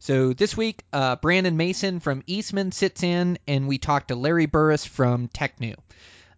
So 0.00 0.32
this 0.32 0.56
week, 0.56 0.82
uh, 0.94 1.16
Brandon 1.16 1.58
Mason 1.58 2.00
from 2.00 2.22
Eastman 2.26 2.72
sits 2.72 3.02
in, 3.02 3.38
and 3.46 3.68
we 3.68 3.76
talk 3.76 4.08
to 4.08 4.14
Larry 4.14 4.46
Burris 4.46 4.86
from 4.86 5.28
Tecnu. 5.28 5.74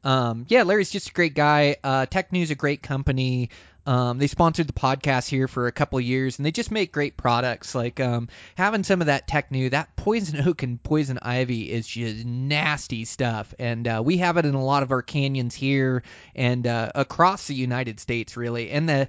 Um, 0.02 0.46
yeah, 0.48 0.64
Larry's 0.64 0.90
just 0.90 1.10
a 1.10 1.12
great 1.12 1.34
guy. 1.34 1.76
Uh, 1.82 2.06
Tecnu's 2.06 2.50
a 2.50 2.56
great 2.56 2.82
company. 2.82 3.50
Um, 3.86 4.18
they 4.18 4.26
sponsored 4.26 4.66
the 4.66 4.72
podcast 4.72 5.28
here 5.28 5.46
for 5.46 5.68
a 5.68 5.72
couple 5.72 6.00
years, 6.00 6.38
and 6.38 6.46
they 6.46 6.50
just 6.50 6.72
make 6.72 6.90
great 6.90 7.16
products. 7.16 7.72
Like 7.72 8.00
um, 8.00 8.28
having 8.56 8.82
some 8.82 9.00
of 9.00 9.06
that 9.06 9.28
Tecnu, 9.28 9.70
that 9.70 9.94
poison 9.96 10.48
oak 10.48 10.64
and 10.64 10.82
poison 10.82 11.20
ivy 11.22 11.70
is 11.70 11.86
just 11.86 12.24
nasty 12.24 13.04
stuff, 13.04 13.54
and 13.60 13.86
uh, 13.86 14.02
we 14.04 14.18
have 14.18 14.38
it 14.38 14.44
in 14.44 14.54
a 14.56 14.64
lot 14.64 14.82
of 14.82 14.90
our 14.90 15.02
canyons 15.02 15.54
here 15.54 16.02
and 16.34 16.66
uh, 16.66 16.90
across 16.96 17.46
the 17.46 17.54
United 17.54 18.00
States, 18.00 18.36
really. 18.36 18.70
And 18.70 18.88
the 18.88 19.08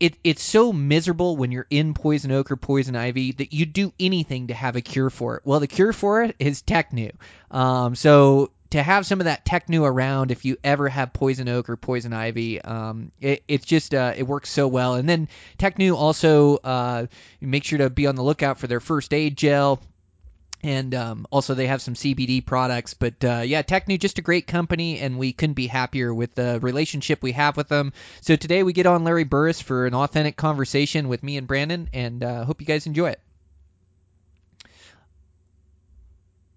it 0.00 0.16
it's 0.24 0.42
so 0.42 0.72
miserable 0.72 1.36
when 1.36 1.52
you're 1.52 1.66
in 1.70 1.94
poison 1.94 2.30
oak 2.32 2.50
or 2.50 2.56
poison 2.56 2.96
ivy 2.96 3.32
that 3.32 3.52
you 3.52 3.66
do 3.66 3.92
anything 3.98 4.48
to 4.48 4.54
have 4.54 4.76
a 4.76 4.80
cure 4.80 5.10
for 5.10 5.36
it. 5.36 5.42
Well, 5.44 5.60
the 5.60 5.66
cure 5.66 5.92
for 5.92 6.22
it 6.22 6.36
is 6.38 6.62
Tecnu. 6.62 7.12
Um, 7.50 7.94
so 7.94 8.50
to 8.70 8.82
have 8.82 9.06
some 9.06 9.20
of 9.20 9.24
that 9.24 9.44
Tecnu 9.44 9.84
around, 9.84 10.30
if 10.30 10.44
you 10.44 10.56
ever 10.62 10.88
have 10.88 11.12
poison 11.12 11.48
oak 11.48 11.70
or 11.70 11.76
poison 11.76 12.12
ivy, 12.12 12.60
um, 12.60 13.12
it, 13.20 13.42
it's 13.48 13.64
just 13.64 13.94
uh, 13.94 14.14
it 14.16 14.24
works 14.24 14.50
so 14.50 14.68
well. 14.68 14.94
And 14.94 15.08
then 15.08 15.28
Tecnu 15.58 15.94
also 15.94 16.56
uh, 16.56 17.06
make 17.40 17.64
sure 17.64 17.78
to 17.78 17.90
be 17.90 18.06
on 18.06 18.16
the 18.16 18.24
lookout 18.24 18.58
for 18.58 18.66
their 18.66 18.80
first 18.80 19.14
aid 19.14 19.36
gel 19.36 19.80
and 20.62 20.94
um, 20.94 21.26
also 21.30 21.54
they 21.54 21.66
have 21.66 21.82
some 21.82 21.94
CBD 21.94 22.44
products. 22.44 22.94
But 22.94 23.24
uh, 23.24 23.42
yeah, 23.44 23.62
Tecnu 23.62 23.98
just 23.98 24.18
a 24.18 24.22
great 24.22 24.46
company, 24.46 24.98
and 24.98 25.18
we 25.18 25.32
couldn't 25.32 25.54
be 25.54 25.66
happier 25.66 26.12
with 26.12 26.34
the 26.34 26.58
relationship 26.60 27.22
we 27.22 27.32
have 27.32 27.56
with 27.56 27.68
them. 27.68 27.92
So 28.20 28.36
today 28.36 28.62
we 28.62 28.72
get 28.72 28.86
on 28.86 29.04
Larry 29.04 29.24
Burris 29.24 29.60
for 29.60 29.86
an 29.86 29.94
authentic 29.94 30.36
conversation 30.36 31.08
with 31.08 31.22
me 31.22 31.36
and 31.36 31.46
Brandon, 31.46 31.88
and 31.92 32.22
uh, 32.22 32.44
hope 32.44 32.60
you 32.60 32.66
guys 32.66 32.86
enjoy 32.86 33.10
it. 33.10 33.20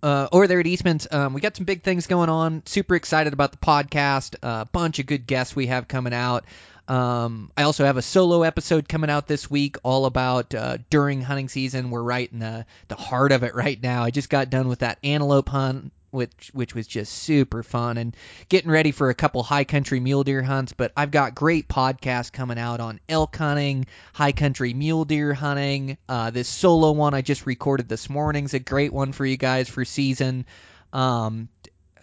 Uh, 0.02 0.30
over 0.32 0.48
there 0.48 0.62
at 0.62 0.68
Eastman's, 0.68 1.08
um, 1.12 1.34
we 1.34 1.42
got 1.42 1.58
some 1.58 1.66
big 1.66 1.84
things 1.84 2.08
going 2.08 2.30
on. 2.30 2.64
Super 2.66 2.96
excited 2.96 3.34
about 3.34 3.52
the 3.52 3.58
podcast. 3.58 4.36
A 4.42 4.66
bunch 4.66 5.00
of 5.00 5.06
good 5.06 5.28
guests 5.28 5.56
we 5.56 5.68
have 5.68 5.90
coming 5.90 6.14
out. 6.14 6.46
Um, 6.90 7.52
I 7.56 7.64
also 7.64 7.86
have 7.86 7.98
a 7.98 8.02
solo 8.02 8.42
episode 8.42 8.90
coming 8.90 9.12
out 9.12 9.28
this 9.28 9.50
week, 9.50 9.78
all 9.84 10.08
about 10.08 10.56
uh, 10.56 10.80
during 10.90 11.22
hunting 11.22 11.48
season. 11.48 11.92
We're 11.92 12.02
right 12.02 12.30
in 12.32 12.40
the 12.40 12.66
the 12.88 12.96
heart 12.96 13.32
of 13.32 13.44
it 13.44 13.54
right 13.54 13.82
now. 13.82 14.04
I 14.04 14.10
just 14.10 14.30
got 14.30 14.50
done 14.50 14.68
with 14.68 14.80
that 14.80 14.98
antelope 15.04 15.50
hunt, 15.50 15.92
which 16.10 16.50
which 16.52 16.74
was 16.74 16.88
just 16.88 17.14
super 17.14 17.62
fun, 17.62 17.98
and 17.98 18.18
getting 18.50 18.72
ready 18.72 18.92
for 18.92 19.12
a 19.12 19.14
couple 19.14 19.44
high 19.44 19.66
country 19.66 20.00
mule 20.00 20.24
deer 20.24 20.42
hunts. 20.42 20.74
But 20.74 20.92
I've 20.98 21.12
got 21.12 21.36
great 21.36 21.68
podcasts 21.68 22.32
coming 22.32 22.58
out 22.58 22.80
on 22.80 23.00
elk 23.08 23.36
hunting, 23.36 23.86
high 24.12 24.32
country 24.32 24.74
mule 24.74 25.06
deer 25.06 25.32
hunting. 25.36 25.96
Uh, 26.10 26.32
this 26.32 26.50
solo 26.50 26.92
one 26.92 27.14
I 27.14 27.22
just 27.22 27.46
recorded 27.46 27.88
this 27.88 28.10
morning's 28.10 28.56
a 28.56 28.60
great 28.60 28.92
one 28.92 29.12
for 29.12 29.28
you 29.28 29.38
guys 29.38 29.70
for 29.70 29.86
season. 29.86 30.48
Um, 30.92 31.50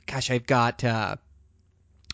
gosh, 0.07 0.31
I've 0.31 0.47
got 0.47 0.85
uh, 0.85 1.17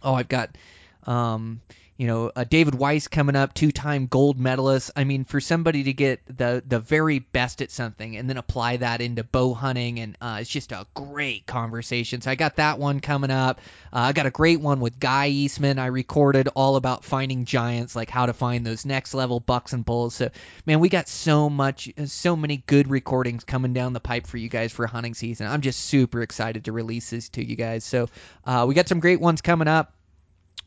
oh, 0.03 0.15
I've 0.15 0.29
got 0.29 0.57
um 1.05 1.61
you 1.97 2.07
know, 2.07 2.33
uh, 2.35 2.45
David 2.45 2.75
Weiss 2.75 3.09
coming 3.09 3.37
up, 3.37 3.55
two-time 3.55 4.07
gold 4.07 4.39
medalist. 4.39 4.91
I 4.97 5.05
mean, 5.05 5.25
for 5.25 5.41
somebody 5.41 5.85
to 5.85 5.93
get 5.93 6.21
the 6.27 6.63
the 6.67 6.81
very 6.81 7.19
best 7.19 7.63
at 7.63 7.71
something 7.71 8.17
and 8.17 8.29
then 8.29 8.39
apply 8.39 8.79
that 8.79 9.01
into 9.01 9.23
bow 9.25 9.55
hunting, 9.55 10.01
and 10.01 10.17
uh, 10.21 10.39
it's 10.41 10.51
just 10.51 10.73
a 10.73 10.87
great 10.95 11.47
conversation. 11.47 12.21
So 12.21 12.31
I 12.31 12.35
got 12.35 12.57
that 12.57 12.79
one 12.79 13.01
coming 13.01 13.31
up. 13.31 13.61
Uh, 13.93 13.99
I 13.99 14.13
got 14.13 14.27
a 14.27 14.31
great 14.31 14.61
one 14.61 14.81
with 14.81 14.99
Guy 14.99 15.29
Eastman. 15.29 15.79
I 15.79 15.87
recorded 15.87 16.49
all 16.57 16.77
about 16.77 17.05
finding 17.05 17.45
giants, 17.45 17.95
like 17.95 18.11
how 18.11 18.27
to 18.27 18.33
find 18.33 18.67
those 18.67 18.87
next 18.87 19.15
level 19.15 19.39
bucks 19.39 19.73
and 19.73 19.85
bulls. 19.85 20.15
So 20.15 20.31
man, 20.67 20.81
we 20.81 20.89
got 20.89 21.09
so 21.09 21.51
much, 21.51 21.91
so 22.07 22.37
many 22.37 22.57
good 22.57 22.89
recordings 22.89 23.45
coming 23.45 23.75
down 23.75 23.93
the 23.93 24.01
pipe 24.01 24.27
for 24.27 24.39
you 24.39 24.49
guys 24.49 24.73
for 24.73 24.87
hunting 24.87 25.15
season. 25.15 25.47
I'm 25.47 25.61
just 25.61 25.81
super 25.81 26.23
excited 26.23 26.65
to 26.65 26.73
release 26.73 27.11
this 27.11 27.29
to 27.31 27.45
you 27.45 27.57
guys. 27.57 27.85
So 27.85 28.09
uh, 28.45 28.65
we 28.67 28.75
got 28.75 28.89
some 28.89 29.01
great 29.01 29.21
ones 29.21 29.43
coming 29.43 29.69
up. 29.69 29.93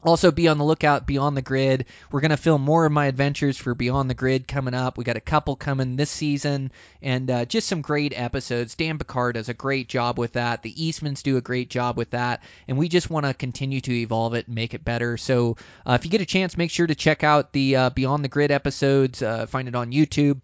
Also, 0.06 0.32
be 0.32 0.48
on 0.48 0.60
the 0.60 0.64
lookout 0.64 1.08
Beyond 1.08 1.36
the 1.36 1.42
Grid. 1.42 1.86
We're 2.12 2.22
going 2.22 2.30
to 2.30 2.38
film 2.38 2.62
more 2.62 2.86
of 2.86 2.92
my 2.92 3.08
adventures 3.08 3.58
for 3.58 3.74
Beyond 3.74 4.08
the 4.08 4.14
Grid 4.14 4.48
coming 4.48 4.76
up. 4.76 5.00
We 5.00 5.04
got 5.04 5.18
a 5.18 5.22
couple 5.22 5.56
coming 5.56 5.96
this 5.96 6.12
season, 6.12 6.72
and 7.02 7.32
uh, 7.32 7.46
just 7.46 7.68
some 7.68 7.82
great 7.82 8.14
episodes. 8.16 8.76
Dan 8.76 9.00
Picard 9.00 9.34
does 9.34 9.50
a 9.50 9.56
great 9.56 9.90
job 9.90 10.20
with 10.20 10.34
that. 10.34 10.62
The 10.62 10.74
Eastmans 10.74 11.24
do 11.24 11.38
a 11.38 11.42
great 11.42 11.72
job 11.72 11.98
with 11.98 12.12
that, 12.12 12.44
and 12.68 12.78
we 12.78 12.88
just 12.88 13.10
want 13.10 13.26
to 13.26 13.34
continue 13.34 13.82
to 13.82 13.94
evolve 13.94 14.36
it 14.36 14.46
and 14.46 14.54
make 14.54 14.76
it 14.76 14.86
better. 14.86 15.18
So, 15.18 15.58
uh, 15.88 15.94
if 15.94 16.06
you 16.06 16.12
get 16.12 16.22
a 16.22 16.26
chance, 16.26 16.56
make 16.56 16.70
sure 16.70 16.86
to 16.86 16.96
check 16.96 17.24
out 17.24 17.52
the 17.52 17.76
uh, 17.76 17.90
Beyond 17.90 18.24
the 18.24 18.30
Grid 18.30 18.52
episodes. 18.52 19.24
Uh, 19.24 19.48
find 19.48 19.68
it 19.68 19.74
on 19.74 19.92
YouTube. 19.92 20.40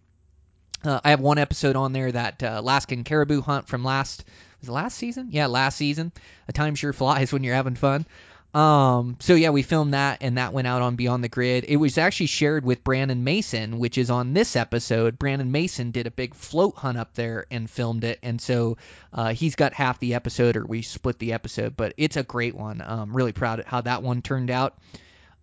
Uh, 0.84 1.00
I 1.04 1.12
have 1.12 1.20
one 1.20 1.38
episode 1.38 1.76
on 1.76 1.94
there 1.94 2.12
that 2.12 2.42
uh, 2.42 2.56
Alaskan 2.56 3.04
caribou 3.04 3.42
hunt 3.42 3.68
from 3.68 3.84
last 3.84 4.26
was 4.62 4.70
last 4.70 4.98
season? 4.98 5.30
Yeah, 5.32 5.48
last 5.48 5.78
season. 5.78 6.12
A 6.48 6.54
time 6.54 6.76
sure 6.76 6.94
flies 6.94 7.34
when 7.34 7.44
you're 7.44 7.56
having 7.56 7.76
fun. 7.76 8.06
Um, 8.54 9.16
so 9.20 9.34
yeah, 9.34 9.52
we 9.52 9.62
filmed 9.62 9.94
that 9.94 10.18
and 10.22 10.38
that 10.38 10.52
went 10.52 10.68
out 10.68 10.82
on 10.82 10.98
Beyond 10.98 11.24
the 11.24 11.30
Grid. 11.30 11.66
It 11.68 11.78
was 11.78 11.98
actually 11.98 12.26
shared 12.26 12.66
with 12.66 12.84
Brandon 12.84 13.24
Mason, 13.24 13.80
which 13.80 13.98
is 13.98 14.10
on 14.10 14.34
this 14.34 14.56
episode. 14.56 15.18
Brandon 15.18 15.52
Mason 15.52 15.92
did 15.92 16.06
a 16.06 16.12
big 16.12 16.36
float 16.36 16.76
hunt 16.76 16.98
up 16.98 17.14
there 17.14 17.46
and 17.50 17.70
filmed 17.70 18.04
it, 18.04 18.20
and 18.22 18.42
so 18.42 18.78
uh, 19.14 19.34
he's 19.34 19.56
got 19.56 19.74
half 19.74 20.00
the 20.00 20.16
episode, 20.16 20.58
or 20.58 20.66
we 20.66 20.82
split 20.82 21.18
the 21.18 21.34
episode, 21.34 21.78
but 21.78 21.94
it's 21.96 22.18
a 22.18 22.24
great 22.24 22.56
one. 22.56 22.84
Um, 22.86 23.16
really 23.16 23.32
proud 23.32 23.60
of 23.60 23.66
how 23.66 23.82
that 23.82 24.04
one 24.04 24.22
turned 24.22 24.52
out. 24.52 24.78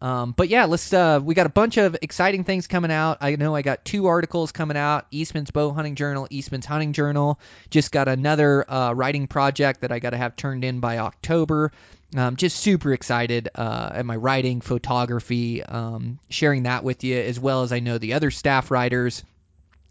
Um, 0.01 0.33
but 0.37 0.49
yeah, 0.49 0.67
let's. 0.67 0.93
Uh, 0.93 1.21
we 1.23 1.35
got 1.35 1.47
a 1.47 1.51
bunch 1.51 1.77
of 1.77 1.97
exciting 2.03 2.45
things 2.45 2.67
coming 2.67 2.93
out. 2.93 3.19
I 3.21 3.35
know 3.37 3.55
I 3.55 3.63
got 3.63 3.85
two 3.85 4.07
articles 4.07 4.53
coming 4.53 4.77
out: 4.77 5.07
Eastman's 5.11 5.51
Bow 5.51 5.73
Hunting 5.73 5.97
Journal, 5.97 6.29
Eastman's 6.31 6.67
Hunting 6.67 6.93
Journal. 6.93 7.41
Just 7.71 7.91
got 7.91 8.07
another 8.07 8.71
uh, 8.71 8.93
writing 8.93 9.27
project 9.27 9.81
that 9.81 9.91
I 9.91 9.99
got 9.99 10.11
to 10.11 10.17
have 10.17 10.37
turned 10.37 10.63
in 10.63 10.79
by 10.79 10.99
October. 10.99 11.73
Um, 12.17 12.37
just 12.37 12.57
super 12.57 12.93
excited 12.95 13.51
uh, 13.55 13.91
at 13.93 14.07
my 14.07 14.17
writing, 14.17 14.63
photography, 14.63 15.63
um, 15.63 16.19
sharing 16.31 16.63
that 16.63 16.83
with 16.83 17.05
you, 17.05 17.19
as 17.19 17.39
well 17.39 17.63
as 17.63 17.73
I 17.73 17.81
know 17.81 17.99
the 17.99 18.15
other 18.15 18.31
staff 18.31 18.71
writers. 18.71 19.23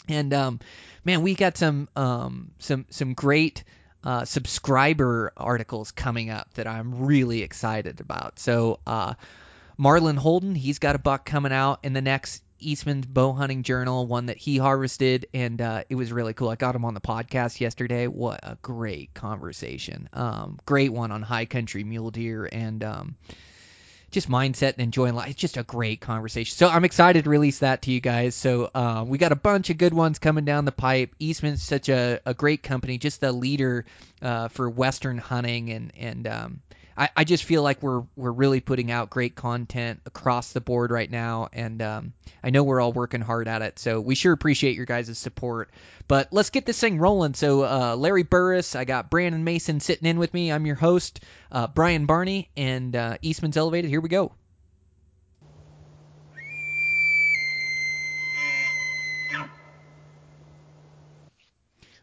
And 0.10 0.34
um, 0.34 0.60
man, 1.04 1.22
we 1.22 1.36
got 1.36 1.58
some 1.58 1.88
um, 1.96 2.52
some 2.58 2.86
some 2.90 3.14
great 3.14 3.64
uh, 4.04 4.26
subscriber 4.26 5.32
articles 5.38 5.92
coming 5.92 6.30
up 6.30 6.52
that 6.56 6.66
I'm 6.66 7.06
really 7.06 7.44
excited 7.44 8.00
about. 8.02 8.40
So 8.40 8.80
uh, 8.88 9.14
Marlon 9.78 10.18
Holden, 10.18 10.56
he's 10.56 10.80
got 10.80 10.96
a 10.96 11.00
buck 11.00 11.26
coming 11.26 11.52
out 11.52 11.80
in 11.84 11.94
the 11.94 12.02
next 12.02 12.42
Eastman's 12.60 13.06
Bow 13.06 13.34
Hunting 13.34 13.64
Journal, 13.64 14.06
one 14.06 14.28
that 14.28 14.38
he 14.38 14.58
harvested, 14.58 15.28
and 15.34 15.62
uh, 15.62 15.84
it 15.90 15.96
was 15.96 16.12
really 16.12 16.34
cool. 16.34 16.50
I 16.50 16.56
got 16.56 16.76
him 16.76 16.86
on 16.86 16.94
the 16.94 17.02
podcast 17.02 17.60
yesterday. 17.60 18.08
What 18.08 18.40
a 18.44 18.58
great 18.62 19.14
conversation! 19.14 20.10
Um, 20.14 20.60
great 20.66 20.92
one 20.92 21.12
on 21.12 21.22
high 21.22 21.46
country 21.46 21.84
mule 21.84 22.12
deer 22.12 22.48
and 22.52 22.84
um, 22.84 23.16
just 24.12 24.30
mindset 24.30 24.74
and 24.74 24.82
enjoying 24.82 25.16
life. 25.16 25.30
It's 25.30 25.40
just 25.40 25.58
a 25.58 25.64
great 25.64 26.00
conversation. 26.00 26.56
So 26.56 26.68
I'm 26.68 26.86
excited 26.86 27.26
to 27.26 27.30
release 27.30 27.60
that 27.60 27.84
to 27.84 27.92
you 27.92 28.00
guys. 28.00 28.36
So 28.36 28.70
uh, 28.74 29.04
we 29.08 29.18
got 29.18 29.32
a 29.32 29.36
bunch 29.36 29.70
of 29.70 29.78
good 29.78 29.94
ones 29.94 30.20
coming 30.20 30.46
down 30.46 30.66
the 30.66 30.72
pipe. 30.72 31.14
Eastman's 31.20 31.62
such 31.62 31.90
a, 31.90 32.20
a 32.26 32.34
great 32.34 32.64
company, 32.64 32.98
just 32.98 33.20
the 33.20 33.32
leader 33.32 33.86
uh, 34.22 34.48
for 34.48 34.70
Western 34.70 35.18
hunting, 35.18 35.70
and 35.72 35.92
and 35.98 36.28
um, 36.28 36.62
I, 36.98 37.10
I 37.16 37.24
just 37.24 37.44
feel 37.44 37.62
like 37.62 37.84
we're 37.84 38.04
we're 38.16 38.32
really 38.32 38.60
putting 38.60 38.92
out 38.92 39.10
great 39.10 39.36
content 39.36 40.02
across 40.06 40.52
the 40.52 40.62
board 40.62 40.90
right 40.90 41.10
now, 41.10 41.50
and 41.54 41.82
um, 41.82 42.14
I 42.44 42.50
know 42.50 42.64
we're 42.64 42.82
all 42.82 42.92
working 42.92 43.22
hard 43.22 43.48
at 43.48 43.62
it. 43.62 43.78
So 43.78 44.02
we 44.02 44.16
sure 44.16 44.34
appreciate 44.34 44.76
your 44.76 44.86
guys' 44.86 45.18
support. 45.18 45.70
But 46.08 46.30
let's 46.32 46.50
get 46.50 46.66
this 46.66 46.80
thing 46.80 46.98
rolling. 46.98 47.34
So 47.34 47.64
uh, 47.64 47.96
Larry 47.96 48.24
Burris, 48.24 48.76
I 48.76 48.86
got 48.86 49.10
Brandon 49.10 49.44
Mason 49.44 49.80
sitting 49.80 50.10
in 50.10 50.18
with 50.18 50.34
me. 50.34 50.52
I'm 50.52 50.66
your 50.66 50.76
host, 50.76 51.20
uh, 51.52 51.68
Brian 51.68 52.06
Barney, 52.06 52.50
and 52.58 52.96
uh, 52.96 53.18
Eastman's 53.22 53.58
Elevated. 53.58 53.90
Here 53.90 54.02
we 54.02 54.10
go. 54.10 54.32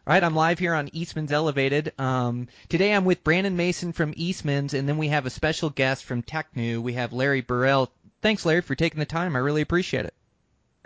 All 0.07 0.13
right, 0.13 0.23
I'm 0.23 0.35
live 0.35 0.59
here 0.59 0.75
on 0.75 0.91
Eastman's 0.93 1.31
Elevated. 1.31 1.91
Um, 1.97 2.47
today 2.69 2.93
I'm 2.93 3.05
with 3.05 3.23
Brandon 3.23 3.57
Mason 3.57 3.91
from 3.91 4.13
Eastman's, 4.15 4.75
and 4.75 4.87
then 4.87 4.99
we 4.99 5.07
have 5.07 5.25
a 5.25 5.31
special 5.31 5.71
guest 5.71 6.03
from 6.03 6.21
Tecnu. 6.21 6.79
We 6.79 6.93
have 6.93 7.11
Larry 7.11 7.41
Burrell. 7.41 7.91
Thanks, 8.21 8.45
Larry, 8.45 8.61
for 8.61 8.75
taking 8.75 8.99
the 8.99 9.07
time. 9.07 9.35
I 9.35 9.39
really 9.39 9.63
appreciate 9.63 10.05
it. 10.05 10.13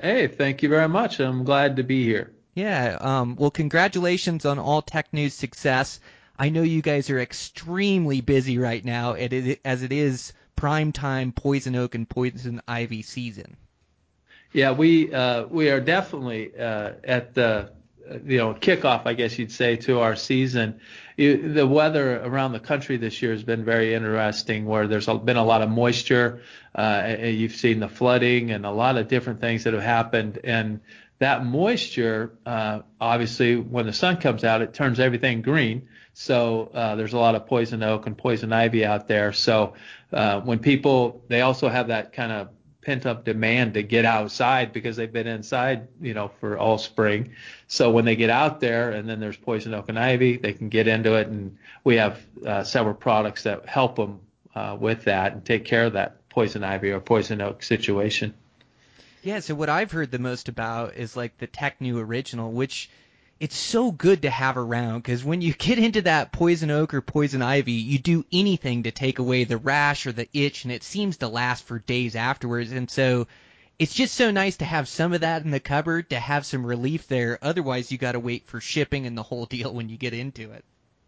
Hey, 0.02 0.28
thank 0.28 0.64
you 0.64 0.70
very 0.70 0.88
much. 0.88 1.20
I'm 1.20 1.44
glad 1.44 1.76
to 1.76 1.84
be 1.84 2.06
here. 2.06 2.32
Yeah. 2.54 2.98
Um, 3.02 3.36
well, 3.36 3.52
congratulations 3.52 4.46
on 4.46 4.58
all 4.58 4.82
Tecnu's 4.82 5.34
success. 5.34 6.00
I 6.38 6.48
know 6.48 6.62
you 6.62 6.82
guys 6.82 7.10
are 7.10 7.20
extremely 7.20 8.22
busy 8.22 8.58
right 8.58 8.86
now, 8.86 9.16
as 9.16 9.84
it 9.84 9.92
is 9.92 10.32
prime 10.56 10.94
time 10.94 11.34
poison 11.34 11.76
oak 11.76 11.94
and 11.94 12.08
poison 12.08 12.62
ivy 12.70 13.02
season. 13.02 13.58
Yeah, 14.54 14.72
we 14.72 15.14
uh, 15.14 15.44
we 15.48 15.70
are 15.72 15.82
definitely 15.82 16.58
uh, 16.58 16.94
at 17.04 17.34
the 17.34 17.74
you 18.26 18.38
know 18.38 18.54
kickoff, 18.54 19.04
I 19.06 19.14
guess 19.14 19.38
you'd 19.38 19.52
say, 19.52 19.76
to 19.78 20.00
our 20.00 20.16
season. 20.16 20.80
The 21.18 21.68
weather 21.68 22.22
around 22.22 22.54
the 22.54 22.60
country 22.60 22.98
this 22.98 23.22
year 23.22 23.32
has 23.32 23.44
been 23.44 23.66
very 23.66 23.94
interesting, 23.94 24.66
where 24.66 24.88
there's 24.88 25.08
been 25.08 25.38
a 25.38 25.44
lot 25.44 25.62
of 25.62 25.70
moisture. 25.70 26.42
Uh, 26.74 27.16
you've 27.20 27.56
seen 27.56 27.80
the 27.80 27.90
flooding 27.90 28.52
and 28.52 28.66
a 28.66 28.72
lot 28.72 28.98
of 28.98 29.08
different 29.08 29.42
things 29.42 29.66
that 29.66 29.74
have 29.74 29.84
happened, 29.84 30.40
and 30.44 30.80
that 31.20 31.46
moisture, 31.46 32.38
uh, 32.46 32.80
obviously, 33.00 33.58
when 33.58 33.86
the 33.86 33.94
sun 33.94 34.18
comes 34.18 34.44
out, 34.44 34.62
it 34.62 34.74
turns 34.74 35.00
everything 35.00 35.42
green. 35.42 35.88
So 36.14 36.72
uh, 36.74 36.96
there's 36.96 37.14
a 37.14 37.18
lot 37.18 37.36
of 37.36 37.46
poison 37.46 37.84
oak 37.84 38.08
and 38.08 38.18
poison 38.18 38.52
ivy 38.52 38.86
out 38.86 39.08
there. 39.08 39.32
So 39.34 39.74
uh, 40.12 40.42
when 40.42 40.60
people, 40.60 41.24
they 41.28 41.42
also 41.42 41.70
have 41.70 41.88
that 41.88 42.14
kind 42.14 42.32
of 42.32 42.50
pent 42.82 43.06
up 43.06 43.26
demand 43.26 43.74
to 43.74 43.84
get 43.84 44.06
outside 44.06 44.72
because 44.72 44.96
they've 44.96 45.12
been 45.12 45.28
inside, 45.28 45.88
you 46.02 46.14
know, 46.14 46.32
for 46.40 46.58
all 46.58 46.78
spring. 46.78 47.32
So 47.68 47.92
when 47.92 48.06
they 48.06 48.16
get 48.16 48.30
out 48.30 48.60
there 48.60 48.92
and 48.92 49.08
then 49.08 49.20
there's 49.20 49.38
poison 49.38 49.74
oak 49.74 49.90
and 49.90 50.00
ivy, 50.00 50.38
they 50.38 50.54
can 50.54 50.70
get 50.70 50.88
into 50.88 51.16
it. 51.16 51.28
And 51.28 51.58
we 51.84 51.98
have 51.98 52.20
uh, 52.46 52.64
several 52.64 52.96
products 52.96 53.44
that 53.44 53.68
help 53.68 53.98
them 53.98 54.22
uh, 54.56 54.78
with 54.80 55.04
that 55.06 55.34
and 55.34 55.44
take 55.46 55.66
care 55.66 55.86
of 55.86 55.94
that 55.94 56.30
poison 56.30 56.64
ivy 56.64 56.92
or 56.92 57.00
poison 57.00 57.42
oak 57.42 57.64
situation. 57.64 58.34
Yeah. 59.24 59.40
So 59.40 59.56
what 59.56 59.70
I've 59.70 59.92
heard 59.92 60.12
the 60.12 60.20
most 60.20 60.48
about 60.48 60.96
is 60.96 61.18
like 61.18 61.38
the 61.38 61.48
Tecnu 61.48 61.98
original, 61.98 62.52
which 62.52 62.90
it's 63.40 63.58
so 63.58 63.92
good 63.92 64.24
to 64.24 64.30
have 64.30 64.58
around 64.58 65.00
because 65.00 65.24
when 65.24 65.42
you 65.42 65.54
get 65.58 65.80
into 65.80 66.02
that 66.04 66.32
poison 66.32 66.72
oak 66.72 66.94
or 66.94 67.02
poison 67.02 67.42
ivy, 67.42 67.72
you 67.72 68.00
do 68.00 68.26
anything 68.32 68.84
to 68.84 68.92
take 68.92 69.20
away 69.20 69.44
the 69.44 69.58
rash 69.58 70.06
or 70.06 70.12
the 70.12 70.28
itch, 70.34 70.64
and 70.64 70.74
it 70.74 70.84
seems 70.84 71.18
to 71.18 71.28
last 71.28 71.64
for 71.64 71.80
days 71.80 72.16
afterwards. 72.16 72.72
And 72.72 72.90
so 72.90 73.28
it's 73.78 73.94
just 73.94 74.16
so 74.16 74.30
nice 74.30 74.58
to 74.58 74.66
have 74.66 74.90
some 74.90 75.14
of 75.14 75.22
that 75.22 75.44
in 75.44 75.52
the 75.52 75.60
cupboard 75.60 76.10
to 76.10 76.20
have 76.20 76.46
some 76.46 76.66
relief 76.66 77.08
there. 77.08 77.40
Otherwise, 77.42 77.92
you 77.92 77.98
got 77.98 78.12
to 78.12 78.20
wait 78.20 78.46
for 78.48 78.60
shipping 78.60 79.06
and 79.06 79.18
the 79.18 79.24
whole 79.24 79.46
deal 79.48 79.74
when 79.74 79.90
you 79.90 79.98
get 79.98 80.14
into 80.14 80.52
it. 80.52 80.66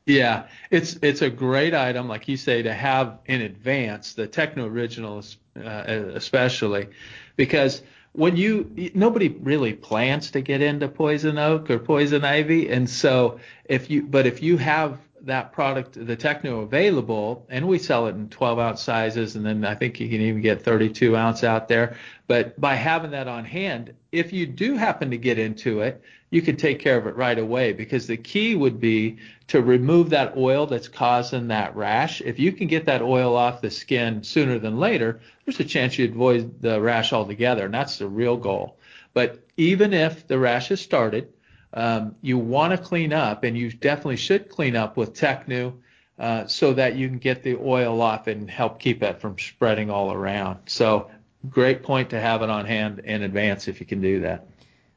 Yeah, 0.07 0.47
it's 0.71 0.97
it's 1.03 1.21
a 1.21 1.29
great 1.29 1.75
item, 1.75 2.07
like 2.07 2.27
you 2.27 2.35
say, 2.35 2.63
to 2.63 2.73
have 2.73 3.19
in 3.27 3.41
advance. 3.41 4.13
The 4.13 4.27
Tecnu 4.27 4.65
Originals, 4.65 5.37
uh, 5.55 5.83
especially, 6.15 6.87
because 7.35 7.83
when 8.13 8.35
you 8.35 8.91
nobody 8.93 9.29
really 9.29 9.73
plans 9.73 10.31
to 10.31 10.41
get 10.41 10.61
into 10.61 10.87
poison 10.87 11.37
oak 11.37 11.69
or 11.69 11.79
poison 11.79 12.25
ivy. 12.25 12.69
And 12.69 12.89
so 12.89 13.39
if 13.65 13.89
you 13.89 14.03
but 14.03 14.25
if 14.25 14.43
you 14.43 14.57
have 14.57 14.99
that 15.25 15.51
product 15.51 15.93
the 15.93 16.17
Tecnu, 16.17 16.63
available 16.63 17.45
and 17.49 17.67
we 17.67 17.77
sell 17.77 18.07
it 18.07 18.15
in 18.15 18.29
12 18.29 18.59
ounce 18.59 18.81
sizes 18.81 19.35
and 19.35 19.45
then 19.45 19.63
i 19.65 19.75
think 19.75 19.99
you 19.99 20.09
can 20.09 20.21
even 20.21 20.41
get 20.41 20.63
32 20.63 21.15
ounce 21.15 21.43
out 21.43 21.67
there 21.67 21.95
but 22.27 22.59
by 22.59 22.75
having 22.75 23.11
that 23.11 23.27
on 23.27 23.45
hand 23.45 23.93
if 24.11 24.33
you 24.33 24.45
do 24.45 24.75
happen 24.75 25.11
to 25.11 25.17
get 25.17 25.37
into 25.37 25.81
it 25.81 26.01
you 26.31 26.41
can 26.41 26.55
take 26.55 26.79
care 26.79 26.97
of 26.97 27.05
it 27.05 27.15
right 27.15 27.37
away 27.37 27.73
because 27.73 28.07
the 28.07 28.17
key 28.17 28.55
would 28.55 28.79
be 28.79 29.17
to 29.47 29.61
remove 29.61 30.11
that 30.11 30.37
oil 30.37 30.65
that's 30.65 30.87
causing 30.87 31.49
that 31.49 31.75
rash. 31.75 32.21
If 32.21 32.39
you 32.39 32.53
can 32.53 32.67
get 32.67 32.85
that 32.85 33.01
oil 33.01 33.35
off 33.35 33.59
the 33.59 33.69
skin 33.69 34.23
sooner 34.23 34.57
than 34.57 34.79
later, 34.79 35.19
there's 35.45 35.59
a 35.59 35.65
chance 35.65 35.99
you 35.99 36.05
avoid 36.07 36.61
the 36.61 36.79
rash 36.81 37.11
altogether, 37.11 37.65
and 37.65 37.73
that's 37.73 37.97
the 37.97 38.07
real 38.07 38.37
goal. 38.37 38.77
But 39.13 39.45
even 39.57 39.93
if 39.93 40.25
the 40.25 40.39
rash 40.39 40.69
has 40.69 40.79
started, 40.79 41.33
um, 41.73 42.15
you 42.21 42.37
want 42.37 42.71
to 42.71 42.77
clean 42.77 43.13
up, 43.13 43.43
and 43.43 43.57
you 43.57 43.71
definitely 43.71 44.17
should 44.17 44.49
clean 44.49 44.75
up 44.75 44.97
with 44.97 45.13
Tecnu 45.13 45.73
uh, 46.19 46.47
so 46.47 46.73
that 46.73 46.95
you 46.95 47.07
can 47.07 47.17
get 47.17 47.43
the 47.43 47.55
oil 47.55 48.01
off 48.01 48.27
and 48.27 48.49
help 48.49 48.79
keep 48.79 49.01
it 49.03 49.19
from 49.19 49.37
spreading 49.39 49.89
all 49.89 50.11
around. 50.11 50.59
So, 50.65 51.09
great 51.49 51.81
point 51.81 52.09
to 52.11 52.19
have 52.19 52.41
it 52.41 52.49
on 52.49 52.65
hand 52.65 52.99
in 52.99 53.23
advance 53.23 53.67
if 53.67 53.79
you 53.79 53.85
can 53.85 54.01
do 54.01 54.19
that. 54.21 54.45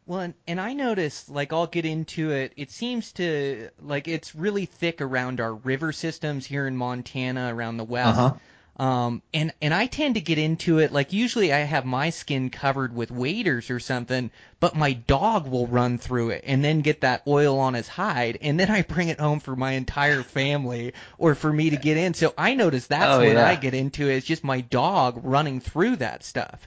Well, 0.07 0.21
and, 0.21 0.35
and 0.47 0.61
I 0.61 0.75
noticed, 0.75 1.31
like, 1.31 1.53
I'll 1.55 1.67
get 1.67 1.87
into 1.87 2.31
it. 2.31 2.53
It 2.57 2.71
seems 2.71 3.13
to, 3.13 3.71
like, 3.81 4.07
it's 4.07 4.35
really 4.35 4.67
thick 4.67 5.01
around 5.01 5.41
our 5.41 5.55
river 5.55 5.93
systems 5.93 6.45
here 6.45 6.67
in 6.67 6.77
Montana, 6.77 7.55
around 7.55 7.79
the 7.79 7.85
west. 7.85 8.19
Uh-huh. 8.19 8.35
Um, 8.77 9.23
and 9.33 9.53
and 9.63 9.73
I 9.73 9.87
tend 9.87 10.17
to 10.17 10.21
get 10.21 10.37
into 10.37 10.79
it 10.79 10.91
like 10.91 11.13
usually 11.13 11.53
I 11.53 11.59
have 11.59 11.85
my 11.85 12.11
skin 12.11 12.51
covered 12.51 12.95
with 12.95 13.13
waders 13.13 13.71
or 13.71 13.79
something, 13.79 14.33
but 14.59 14.75
my 14.75 14.95
dog 14.95 15.47
will 15.47 15.69
run 15.69 15.99
through 15.99 16.31
it 16.31 16.43
and 16.45 16.65
then 16.65 16.81
get 16.81 17.03
that 17.03 17.23
oil 17.27 17.61
on 17.61 17.75
his 17.75 17.87
hide, 17.87 18.39
and 18.41 18.59
then 18.59 18.71
I 18.71 18.83
bring 18.83 19.09
it 19.09 19.21
home 19.21 19.39
for 19.39 19.55
my 19.55 19.73
entire 19.73 20.25
family 20.25 20.93
or 21.19 21.37
for 21.37 21.53
me 21.53 21.71
to 21.71 21.77
get 21.77 21.97
in. 21.97 22.15
So 22.15 22.35
I 22.37 22.55
notice 22.55 22.89
that's 22.89 23.15
oh, 23.15 23.21
when 23.21 23.37
yeah. 23.37 23.49
I 23.49 23.55
get 23.55 23.75
into 23.75 24.09
it. 24.09 24.17
It's 24.17 24.27
just 24.27 24.43
my 24.43 24.61
dog 24.61 25.21
running 25.23 25.61
through 25.61 25.97
that 25.97 26.25
stuff. 26.25 26.67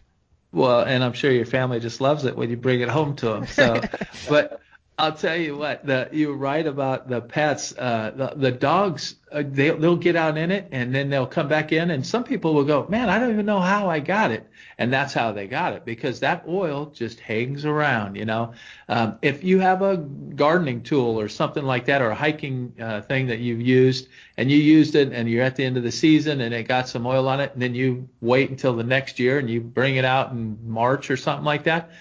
Well, 0.54 0.82
and 0.82 1.04
I'm 1.04 1.14
sure 1.14 1.32
your 1.32 1.46
family 1.46 1.82
just 1.82 2.00
loves 2.00 2.24
it 2.24 2.38
when 2.38 2.50
you 2.50 2.56
bring 2.56 2.80
it 2.80 2.88
home 2.88 3.18
to 3.18 3.28
them. 3.28 3.48
So, 3.48 3.82
but 4.30 4.62
I'll 5.00 5.14
tell 5.14 5.38
you 5.38 5.56
what, 5.56 5.86
the, 5.86 6.10
you're 6.12 6.34
right 6.34 6.66
about 6.66 7.08
the 7.08 7.22
pets. 7.22 7.72
Uh, 7.78 8.12
the, 8.16 8.34
the 8.36 8.52
dogs, 8.52 9.14
uh, 9.32 9.44
they, 9.46 9.70
they'll 9.70 9.96
get 9.96 10.16
out 10.16 10.40
in 10.40 10.50
it 10.50 10.70
and 10.72 10.94
then 10.94 11.12
they'll 11.12 11.28
come 11.28 11.48
back 11.48 11.72
in. 11.72 11.92
And 11.92 12.04
some 12.04 12.24
people 12.24 12.56
will 12.56 12.64
go, 12.64 12.88
man, 12.90 13.08
I 13.08 13.20
don't 13.20 13.32
even 13.32 13.46
know 13.46 13.60
how 13.60 13.92
I 13.92 14.00
got 14.00 14.32
it. 14.32 14.50
And 14.80 14.92
that's 14.92 15.14
how 15.14 15.32
they 15.32 15.46
got 15.46 15.74
it 15.74 15.86
because 15.86 16.20
that 16.22 16.46
oil 16.48 16.88
just 16.88 17.20
hangs 17.20 17.64
around, 17.64 18.16
you 18.16 18.26
know. 18.26 18.54
Um, 18.90 19.20
if 19.22 19.44
you 19.44 19.60
have 19.60 19.84
a 19.84 19.98
gardening 19.98 20.82
tool 20.82 21.20
or 21.20 21.30
something 21.30 21.64
like 21.64 21.86
that 21.86 22.02
or 22.02 22.10
a 22.10 22.16
hiking 22.16 22.74
uh, 22.80 23.02
thing 23.02 23.28
that 23.28 23.38
you've 23.38 23.62
used 23.62 24.08
and 24.38 24.50
you 24.50 24.58
used 24.58 24.96
it 24.96 25.14
and 25.14 25.30
you're 25.30 25.44
at 25.44 25.56
the 25.56 25.64
end 25.64 25.78
of 25.78 25.84
the 25.84 25.92
season 25.92 26.42
and 26.42 26.56
it 26.56 26.68
got 26.68 26.90
some 26.90 27.06
oil 27.06 27.28
on 27.28 27.40
it 27.40 27.54
and 27.54 27.62
then 27.62 27.76
you 27.76 28.10
wait 28.22 28.50
until 28.50 28.76
the 28.76 28.84
next 28.84 29.20
year 29.20 29.38
and 29.38 29.48
you 29.48 29.62
bring 29.62 29.98
it 29.98 30.06
out 30.06 30.32
in 30.32 30.58
March 30.68 31.12
or 31.12 31.18
something 31.18 31.46
like 31.46 31.66
that, 31.66 31.92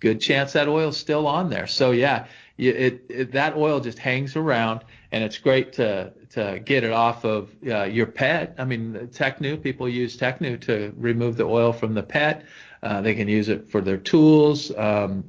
good 0.00 0.20
chance 0.20 0.52
that 0.52 0.68
oil's 0.68 0.96
still 0.96 1.26
on 1.26 1.50
there. 1.50 1.66
So 1.66 1.90
yeah, 1.90 2.26
it, 2.58 3.04
it, 3.08 3.32
that 3.32 3.56
oil 3.56 3.80
just 3.80 3.98
hangs 3.98 4.36
around, 4.36 4.82
and 5.12 5.22
it's 5.22 5.38
great 5.38 5.74
to 5.74 6.12
to 6.30 6.60
get 6.64 6.84
it 6.84 6.92
off 6.92 7.24
of 7.24 7.50
uh, 7.66 7.84
your 7.84 8.06
pet. 8.06 8.54
I 8.58 8.64
mean, 8.64 9.08
Tecnu 9.12 9.62
people 9.62 9.88
use 9.88 10.16
Tecnu 10.16 10.60
to 10.62 10.92
remove 10.96 11.36
the 11.36 11.44
oil 11.44 11.72
from 11.72 11.94
the 11.94 12.02
pet. 12.02 12.44
Uh, 12.82 13.00
they 13.00 13.14
can 13.14 13.28
use 13.28 13.48
it 13.48 13.70
for 13.70 13.80
their 13.80 13.96
tools, 13.96 14.70
um, 14.76 15.24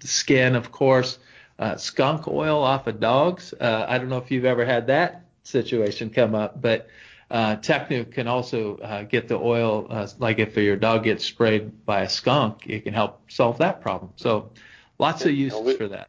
skin, 0.00 0.54
of 0.54 0.72
course. 0.72 1.18
Uh, 1.58 1.76
skunk 1.76 2.26
oil 2.26 2.62
off 2.62 2.86
of 2.86 2.98
dogs. 2.98 3.54
Uh, 3.60 3.84
I 3.86 3.98
don't 3.98 4.08
know 4.08 4.18
if 4.18 4.30
you've 4.30 4.46
ever 4.46 4.64
had 4.64 4.86
that 4.88 5.26
situation 5.44 6.10
come 6.10 6.34
up, 6.34 6.60
but 6.60 6.88
uh, 7.32 7.56
Tecnu 7.56 8.12
can 8.12 8.28
also 8.28 8.76
uh, 8.76 9.04
get 9.04 9.26
the 9.26 9.38
oil, 9.38 9.86
uh, 9.88 10.06
like 10.18 10.38
if 10.38 10.54
your 10.54 10.76
dog 10.76 11.04
gets 11.04 11.24
sprayed 11.24 11.86
by 11.86 12.02
a 12.02 12.08
skunk, 12.08 12.66
it 12.66 12.84
can 12.84 12.92
help 12.92 13.30
solve 13.30 13.56
that 13.58 13.80
problem. 13.80 14.12
So 14.16 14.50
lots 14.98 15.24
of 15.24 15.32
uses 15.32 15.58
we, 15.58 15.74
for 15.74 15.88
that. 15.88 16.08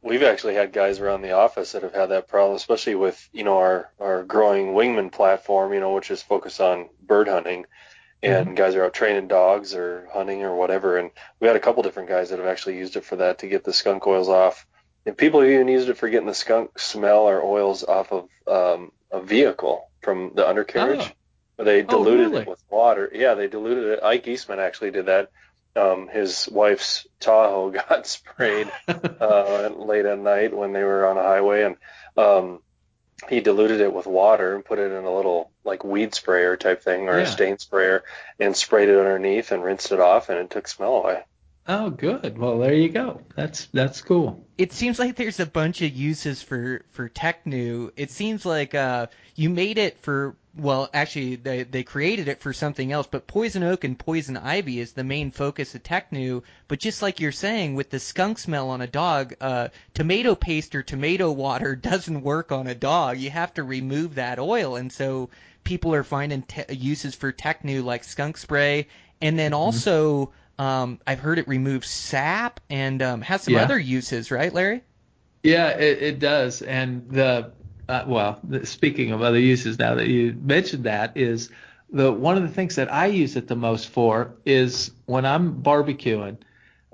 We've 0.00 0.22
actually 0.22 0.54
had 0.54 0.72
guys 0.72 1.00
around 1.00 1.20
the 1.20 1.32
office 1.32 1.72
that 1.72 1.82
have 1.82 1.92
had 1.92 2.06
that 2.06 2.28
problem, 2.28 2.56
especially 2.56 2.94
with 2.94 3.28
you 3.32 3.44
know 3.44 3.58
our 3.58 3.90
our 4.00 4.24
growing 4.24 4.68
Wingman 4.68 5.12
platform, 5.12 5.74
you 5.74 5.80
know, 5.80 5.92
which 5.92 6.10
is 6.10 6.22
focused 6.22 6.62
on 6.62 6.88
bird 7.02 7.28
hunting, 7.28 7.66
and 8.22 8.46
mm-hmm. 8.46 8.54
guys 8.54 8.74
are 8.74 8.86
out 8.86 8.94
training 8.94 9.28
dogs 9.28 9.74
or 9.74 10.08
hunting 10.14 10.44
or 10.44 10.56
whatever. 10.56 10.96
And 10.96 11.10
we 11.40 11.46
had 11.46 11.56
a 11.56 11.60
couple 11.60 11.82
different 11.82 12.08
guys 12.08 12.30
that 12.30 12.38
have 12.38 12.48
actually 12.48 12.78
used 12.78 12.96
it 12.96 13.04
for 13.04 13.16
that 13.16 13.40
to 13.40 13.48
get 13.48 13.64
the 13.64 13.72
skunk 13.74 14.06
oils 14.06 14.30
off. 14.30 14.66
And 15.04 15.14
people 15.14 15.40
have 15.40 15.50
even 15.50 15.68
used 15.68 15.90
it 15.90 15.98
for 15.98 16.08
getting 16.08 16.26
the 16.26 16.32
skunk 16.32 16.78
smell 16.78 17.28
or 17.28 17.42
oils 17.42 17.84
off 17.84 18.12
of 18.12 18.28
um, 18.48 18.92
a 19.12 19.20
vehicle 19.20 19.90
from 20.04 20.32
the 20.34 20.48
undercarriage. 20.48 21.12
Oh. 21.58 21.64
They 21.64 21.82
oh, 21.82 21.86
diluted 21.86 22.26
oh, 22.26 22.30
really? 22.30 22.42
it 22.42 22.48
with 22.48 22.64
water. 22.70 23.10
Yeah, 23.12 23.34
they 23.34 23.48
diluted 23.48 23.84
it. 23.84 24.02
Ike 24.02 24.28
Eastman 24.28 24.60
actually 24.60 24.90
did 24.90 25.06
that. 25.06 25.30
Um, 25.76 26.08
his 26.08 26.48
wife's 26.50 27.06
Tahoe 27.20 27.70
got 27.88 28.06
sprayed 28.06 28.70
uh, 28.88 29.70
late 29.76 30.06
at 30.06 30.18
night 30.18 30.56
when 30.56 30.72
they 30.72 30.84
were 30.84 31.06
on 31.06 31.16
a 31.16 31.22
highway, 31.22 31.64
and 31.64 31.76
um, 32.16 32.60
he 33.28 33.40
diluted 33.40 33.80
it 33.80 33.92
with 33.92 34.06
water 34.06 34.54
and 34.54 34.64
put 34.64 34.78
it 34.78 34.92
in 34.92 35.04
a 35.04 35.14
little 35.14 35.50
like 35.64 35.84
weed 35.84 36.14
sprayer 36.14 36.56
type 36.56 36.82
thing 36.82 37.08
or 37.08 37.18
yeah. 37.18 37.24
a 37.24 37.26
stain 37.26 37.58
sprayer 37.58 38.04
and 38.38 38.56
sprayed 38.56 38.88
it 38.88 38.98
underneath 38.98 39.50
and 39.50 39.64
rinsed 39.64 39.92
it 39.92 40.00
off, 40.00 40.28
and 40.28 40.38
it 40.38 40.50
took 40.50 40.68
smell 40.68 40.96
away. 40.96 41.22
Oh, 41.66 41.88
good. 41.88 42.36
Well, 42.36 42.58
there 42.58 42.74
you 42.74 42.90
go. 42.90 43.22
That's 43.36 43.66
that's 43.66 44.02
cool. 44.02 44.44
It 44.58 44.72
seems 44.72 44.98
like 44.98 45.16
there's 45.16 45.40
a 45.40 45.46
bunch 45.46 45.80
of 45.80 45.96
uses 45.96 46.42
for 46.42 46.82
for 46.90 47.08
Tecnu. 47.08 47.90
It 47.96 48.10
seems 48.10 48.44
like 48.44 48.74
uh, 48.74 49.06
you 49.34 49.48
made 49.48 49.78
it 49.78 49.98
for 50.00 50.36
well, 50.54 50.90
actually 50.92 51.36
they 51.36 51.62
they 51.62 51.82
created 51.82 52.28
it 52.28 52.40
for 52.40 52.52
something 52.52 52.92
else, 52.92 53.08
but 53.10 53.26
poison 53.26 53.62
oak 53.62 53.84
and 53.84 53.98
poison 53.98 54.36
ivy 54.36 54.78
is 54.78 54.92
the 54.92 55.04
main 55.04 55.30
focus 55.30 55.74
of 55.74 55.82
Tecnu. 55.82 56.42
But 56.68 56.80
just 56.80 57.00
like 57.00 57.18
you're 57.18 57.32
saying, 57.32 57.74
with 57.76 57.88
the 57.88 57.98
skunk 57.98 58.38
smell 58.38 58.68
on 58.68 58.82
a 58.82 58.86
dog, 58.86 59.34
uh, 59.40 59.68
tomato 59.94 60.34
paste 60.34 60.74
or 60.74 60.82
tomato 60.82 61.32
water 61.32 61.74
doesn't 61.90 62.20
work 62.20 62.52
on 62.52 62.66
a 62.66 62.74
dog. 62.74 63.16
You 63.16 63.30
have 63.30 63.54
to 63.54 63.62
remove 63.62 64.16
that 64.16 64.38
oil, 64.38 64.76
and 64.76 64.92
so 64.92 65.30
people 65.64 65.94
are 65.94 66.04
finding 66.04 66.42
te- 66.42 66.74
uses 66.74 67.14
for 67.14 67.32
Tecnu 67.32 67.82
like 67.82 68.04
skunk 68.04 68.36
spray, 68.36 68.88
and 69.22 69.38
then 69.38 69.52
mm-hmm. 69.52 69.60
also. 69.60 70.26
Mm-hmm 70.26 70.40
um, 70.58 71.00
I've 71.06 71.20
heard 71.20 71.38
it 71.38 71.48
removes 71.48 71.88
sap 71.88 72.60
and 72.70 73.02
um, 73.02 73.20
has 73.22 73.42
some 73.42 73.54
yeah. 73.54 73.62
other 73.62 73.78
uses, 73.78 74.30
right, 74.30 74.52
Larry? 74.52 74.82
Yeah, 75.42 75.68
it, 75.70 76.02
it 76.02 76.18
does. 76.18 76.62
And 76.62 77.10
the 77.10 77.52
uh, 77.88 78.04
well, 78.06 78.40
speaking 78.64 79.12
of 79.12 79.22
other 79.22 79.38
uses, 79.38 79.78
now 79.78 79.94
that 79.96 80.08
you 80.08 80.34
mentioned 80.40 80.84
that, 80.84 81.16
is 81.16 81.50
the 81.90 82.10
one 82.12 82.36
of 82.36 82.42
the 82.42 82.48
things 82.48 82.76
that 82.76 82.92
I 82.92 83.06
use 83.06 83.36
it 83.36 83.46
the 83.46 83.56
most 83.56 83.88
for 83.88 84.34
is 84.44 84.90
when 85.06 85.26
I'm 85.26 85.62
barbecuing 85.62 86.38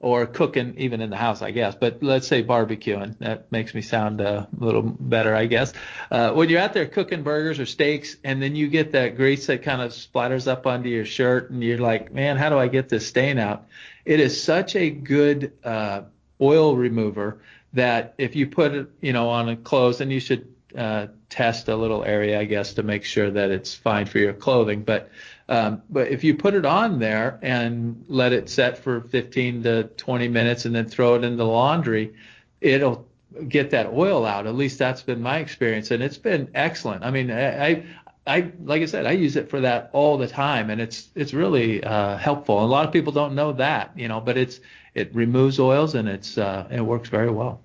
or 0.01 0.27
cooking, 0.27 0.75
even 0.79 1.01
in 1.01 1.11
the 1.11 1.17
house, 1.17 1.43
I 1.43 1.51
guess. 1.51 1.75
But 1.75 2.03
let's 2.03 2.27
say 2.27 2.43
barbecuing. 2.43 3.19
That 3.19 3.53
makes 3.53 3.75
me 3.75 3.83
sound 3.83 4.21
uh, 4.21 4.47
a 4.59 4.65
little 4.65 4.83
better, 4.83 5.35
I 5.35 5.47
guess. 5.47 5.73
Uh, 6.11 6.33
when 6.33 6.49
you're 6.49 6.61
out 6.61 6.73
there 6.73 6.87
cooking 6.87 7.23
burgers 7.23 7.61
or 7.61 7.67
steaks, 7.67 8.17
and 8.25 8.43
then 8.43 8.57
you 8.57 8.69
get 8.69 8.93
that 8.93 9.17
grease 9.17 9.47
that 9.47 9.63
kind 9.63 9.83
of 9.83 9.93
splatters 9.93 10.49
up 10.49 10.67
onto 10.67 10.89
your 10.89 11.05
shirt, 11.05 11.51
and 11.51 11.63
you're 11.63 11.79
like, 11.79 12.13
man, 12.13 12.37
how 12.37 12.49
do 12.49 12.59
I 12.59 12.69
get 12.69 12.89
this 12.89 13.07
stain 13.07 13.39
out? 13.39 13.67
It 14.05 14.21
is 14.21 14.43
such 14.43 14.75
a 14.75 14.91
good 14.91 15.53
uh, 15.63 16.03
oil 16.41 16.77
remover 16.77 17.43
that 17.75 18.15
if 18.19 18.35
you 18.35 18.47
put 18.47 18.73
it, 18.73 18.89
you 19.01 19.13
know, 19.13 19.29
on 19.29 19.49
a 19.51 19.57
clothes, 19.57 20.01
and 20.01 20.11
you 20.11 20.21
should 20.21 20.49
uh, 20.77 21.09
test 21.31 21.69
a 21.69 21.77
little 21.77 22.05
area, 22.05 22.39
I 22.39 22.45
guess, 22.45 22.75
to 22.75 22.83
make 22.83 23.05
sure 23.05 23.31
that 23.31 23.51
it's 23.51 23.75
fine 23.75 24.07
for 24.07 24.19
your 24.19 24.35
clothing. 24.35 24.83
But 24.83 25.09
um, 25.49 25.83
but 25.89 26.09
if 26.09 26.23
you 26.23 26.35
put 26.35 26.55
it 26.55 26.67
on 26.67 26.99
there 26.99 27.39
and 27.43 28.05
let 28.09 28.33
it 28.33 28.49
set 28.49 28.79
for 28.79 29.01
15 29.01 29.63
to 29.65 29.85
20 29.85 30.29
minutes 30.29 30.65
and 30.65 30.75
then 30.75 30.87
throw 30.87 31.15
it 31.15 31.25
in 31.25 31.37
the 31.37 31.45
laundry, 31.45 32.15
it'll 32.61 33.09
get 33.49 33.71
that 33.71 33.87
oil 33.87 34.27
out. 34.27 34.47
At 34.47 34.55
least 34.55 34.79
that's 34.79 35.03
been 35.03 35.23
my 35.23 35.39
experience, 35.39 35.91
and 35.91 36.03
it's 36.03 36.19
been 36.19 36.51
excellent. 36.55 37.05
I 37.05 37.11
mean, 37.11 37.31
I, 37.31 37.85
I 38.27 38.53
like 38.63 38.83
I 38.83 38.87
said, 38.87 39.07
I 39.07 39.13
use 39.13 39.37
it 39.37 39.49
for 39.51 39.61
that 39.61 39.91
all 39.93 40.19
the 40.19 40.29
time, 40.29 40.71
and 40.71 40.81
it's 40.81 41.09
it's 41.15 41.33
really 41.33 41.83
uh, 41.83 42.17
helpful. 42.17 42.65
A 42.65 42.67
lot 42.67 42.87
of 42.87 42.93
people 42.93 43.13
don't 43.13 43.35
know 43.35 43.53
that, 43.55 43.93
you 43.97 44.09
know, 44.09 44.21
but 44.21 44.37
it's 44.37 44.61
it 44.95 45.15
removes 45.15 45.59
oils 45.59 45.95
and 45.95 46.09
it's 46.09 46.39
uh, 46.39 46.67
it 46.71 46.81
works 46.81 47.09
very 47.09 47.31
well. 47.31 47.61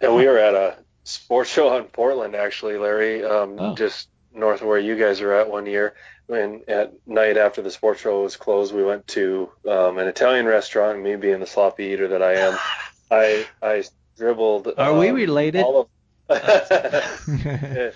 And 0.00 0.14
we 0.14 0.26
were 0.26 0.38
at 0.38 0.54
a 0.54 0.76
sports 1.04 1.50
show 1.50 1.76
in 1.76 1.84
Portland, 1.84 2.34
actually, 2.34 2.78
Larry, 2.78 3.24
um, 3.24 3.56
oh. 3.58 3.74
just 3.74 4.08
north 4.32 4.60
of 4.60 4.68
where 4.68 4.78
you 4.78 4.96
guys 4.96 5.20
are 5.20 5.32
at 5.32 5.50
one 5.50 5.66
year 5.66 5.94
and 6.30 6.68
at 6.68 6.92
night 7.06 7.36
after 7.36 7.62
the 7.62 7.70
sports 7.70 8.00
show 8.00 8.22
was 8.22 8.36
closed, 8.36 8.74
we 8.74 8.84
went 8.84 9.06
to 9.08 9.50
um, 9.68 9.98
an 9.98 10.06
Italian 10.06 10.46
restaurant. 10.46 11.02
Me 11.02 11.16
being 11.16 11.40
the 11.40 11.46
sloppy 11.46 11.86
eater 11.86 12.08
that 12.08 12.22
I 12.22 12.34
am, 12.34 12.58
I 13.10 13.46
I 13.62 13.84
dribbled. 14.16 14.68
Are 14.78 14.92
um, 14.92 14.98
we 14.98 15.10
related? 15.10 15.62
All 15.62 15.80
of, 15.80 15.88
uh, 16.30 17.90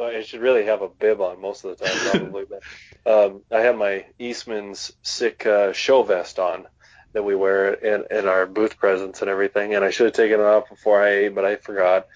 I 0.00 0.22
should 0.22 0.40
really 0.40 0.66
have 0.66 0.82
a 0.82 0.88
bib 0.88 1.20
on 1.20 1.40
most 1.40 1.64
of 1.64 1.76
the 1.76 1.84
time, 1.84 1.96
probably. 2.10 2.44
but 2.44 2.62
um, 3.10 3.42
I 3.50 3.60
had 3.60 3.76
my 3.76 4.06
Eastman's 4.18 4.92
sick 5.02 5.44
uh, 5.46 5.72
show 5.72 6.02
vest 6.04 6.38
on 6.38 6.66
that 7.14 7.24
we 7.24 7.34
wear 7.34 7.72
in, 7.72 8.04
in 8.10 8.28
our 8.28 8.44
booth 8.44 8.76
presence 8.76 9.22
and 9.22 9.30
everything, 9.30 9.74
and 9.74 9.84
I 9.84 9.90
should 9.90 10.06
have 10.06 10.14
taken 10.14 10.40
it 10.40 10.44
off 10.44 10.68
before 10.68 11.02
I 11.02 11.10
ate, 11.10 11.34
but 11.34 11.44
I 11.44 11.56
forgot. 11.56 12.06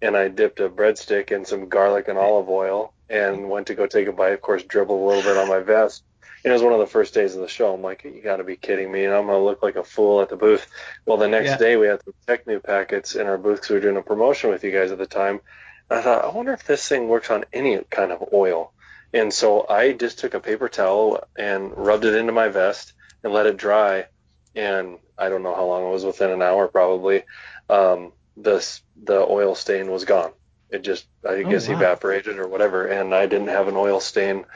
And 0.00 0.16
I 0.16 0.28
dipped 0.28 0.60
a 0.60 0.68
breadstick 0.68 1.30
in 1.30 1.44
some 1.44 1.68
garlic 1.68 2.08
and 2.08 2.18
olive 2.18 2.48
oil 2.48 2.92
and 3.08 3.48
went 3.48 3.68
to 3.68 3.74
go 3.74 3.86
take 3.86 4.08
a 4.08 4.12
bite. 4.12 4.32
Of 4.32 4.40
course, 4.40 4.62
dribbled 4.64 5.00
a 5.00 5.04
little 5.04 5.22
bit 5.22 5.36
on 5.36 5.48
my 5.48 5.60
vest. 5.60 6.02
And 6.44 6.50
it 6.50 6.54
was 6.54 6.62
one 6.62 6.72
of 6.72 6.80
the 6.80 6.86
first 6.86 7.14
days 7.14 7.36
of 7.36 7.40
the 7.40 7.48
show. 7.48 7.72
I'm 7.72 7.82
like, 7.82 8.02
you 8.02 8.20
got 8.20 8.38
to 8.38 8.44
be 8.44 8.56
kidding 8.56 8.90
me. 8.90 9.04
And 9.04 9.14
I'm 9.14 9.26
going 9.26 9.38
to 9.38 9.44
look 9.44 9.62
like 9.62 9.76
a 9.76 9.84
fool 9.84 10.20
at 10.20 10.28
the 10.28 10.36
booth. 10.36 10.66
Well, 11.06 11.18
the 11.18 11.28
next 11.28 11.50
yeah. 11.50 11.56
day 11.58 11.76
we 11.76 11.86
had 11.86 12.02
some 12.02 12.14
Tecnu 12.26 12.62
packets 12.62 13.14
in 13.14 13.26
our 13.28 13.38
booth 13.38 13.58
because 13.58 13.70
we 13.70 13.76
were 13.76 13.82
doing 13.82 13.96
a 13.96 14.02
promotion 14.02 14.50
with 14.50 14.64
you 14.64 14.72
guys 14.72 14.90
at 14.90 14.98
the 14.98 15.06
time. 15.06 15.40
And 15.88 16.00
I 16.00 16.02
thought, 16.02 16.24
I 16.24 16.28
wonder 16.30 16.52
if 16.52 16.64
this 16.64 16.88
thing 16.88 17.06
works 17.06 17.30
on 17.30 17.44
any 17.52 17.78
kind 17.90 18.10
of 18.10 18.30
oil. 18.32 18.72
And 19.14 19.32
so 19.32 19.66
I 19.68 19.92
just 19.92 20.18
took 20.18 20.34
a 20.34 20.40
paper 20.40 20.68
towel 20.68 21.22
and 21.38 21.76
rubbed 21.76 22.06
it 22.06 22.16
into 22.16 22.32
my 22.32 22.48
vest 22.48 22.92
and 23.22 23.32
let 23.32 23.46
it 23.46 23.56
dry. 23.56 24.06
And 24.54 24.98
I 25.16 25.28
don't 25.28 25.42
know 25.42 25.54
how 25.54 25.64
long 25.64 25.86
it 25.86 25.90
was, 25.90 26.04
within 26.04 26.30
an 26.30 26.42
hour 26.42 26.68
probably. 26.68 27.24
Um, 27.68 28.12
the 28.36 28.66
the 29.04 29.18
oil 29.18 29.54
stain 29.54 29.90
was 29.90 30.04
gone. 30.04 30.32
It 30.70 30.82
just, 30.82 31.06
I 31.24 31.42
oh, 31.42 31.50
guess, 31.50 31.68
wow. 31.68 31.76
evaporated 31.76 32.38
or 32.38 32.48
whatever, 32.48 32.86
and 32.86 33.14
I 33.14 33.26
didn't 33.26 33.48
have 33.48 33.68
an 33.68 33.76
oil 33.76 34.00
stain 34.00 34.46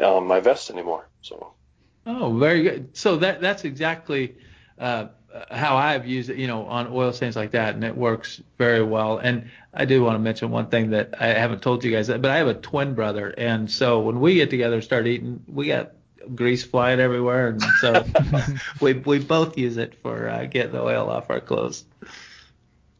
on 0.00 0.26
my 0.26 0.40
vest 0.40 0.70
anymore. 0.70 1.08
So. 1.22 1.54
Oh, 2.06 2.32
very 2.38 2.62
good. 2.62 2.96
So 2.96 3.16
that 3.16 3.40
that's 3.40 3.64
exactly 3.64 4.36
uh, 4.78 5.08
how 5.50 5.76
I've 5.76 6.06
used 6.06 6.30
it, 6.30 6.36
you 6.36 6.46
know, 6.46 6.66
on 6.66 6.86
oil 6.88 7.12
stains 7.12 7.34
like 7.34 7.50
that, 7.50 7.74
and 7.74 7.82
it 7.82 7.96
works 7.96 8.40
very 8.58 8.82
well. 8.82 9.18
And 9.18 9.50
I 9.74 9.86
do 9.86 10.02
want 10.04 10.14
to 10.14 10.20
mention 10.20 10.50
one 10.50 10.68
thing 10.68 10.90
that 10.90 11.14
I 11.20 11.28
haven't 11.28 11.62
told 11.62 11.82
you 11.82 11.90
guys, 11.90 12.08
but 12.08 12.26
I 12.26 12.36
have 12.36 12.46
a 12.46 12.54
twin 12.54 12.94
brother, 12.94 13.34
and 13.36 13.70
so 13.70 14.00
when 14.00 14.20
we 14.20 14.34
get 14.34 14.50
together 14.50 14.76
and 14.76 14.84
start 14.84 15.06
eating, 15.06 15.42
we 15.48 15.66
got 15.66 15.92
grease 16.34 16.64
flying 16.64 17.00
everywhere, 17.00 17.48
and 17.48 17.62
so 17.80 18.04
we 18.80 18.94
we 18.94 19.18
both 19.18 19.56
use 19.58 19.76
it 19.76 19.94
for 20.02 20.28
uh, 20.28 20.44
getting 20.46 20.72
the 20.72 20.82
oil 20.82 21.08
off 21.08 21.30
our 21.30 21.40
clothes. 21.40 21.84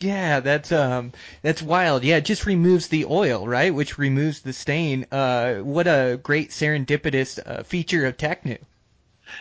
Yeah, 0.00 0.40
that's 0.40 0.72
um 0.72 1.12
that's 1.42 1.62
wild. 1.62 2.04
Yeah, 2.04 2.16
it 2.16 2.24
just 2.26 2.44
removes 2.44 2.88
the 2.88 3.06
oil, 3.06 3.48
right? 3.48 3.74
Which 3.74 3.96
removes 3.98 4.40
the 4.40 4.52
stain. 4.52 5.06
Uh, 5.10 5.56
what 5.56 5.86
a 5.86 6.20
great 6.22 6.50
serendipitous 6.50 7.38
uh, 7.44 7.62
feature 7.62 8.04
of 8.06 8.16
Tecnu. 8.16 8.58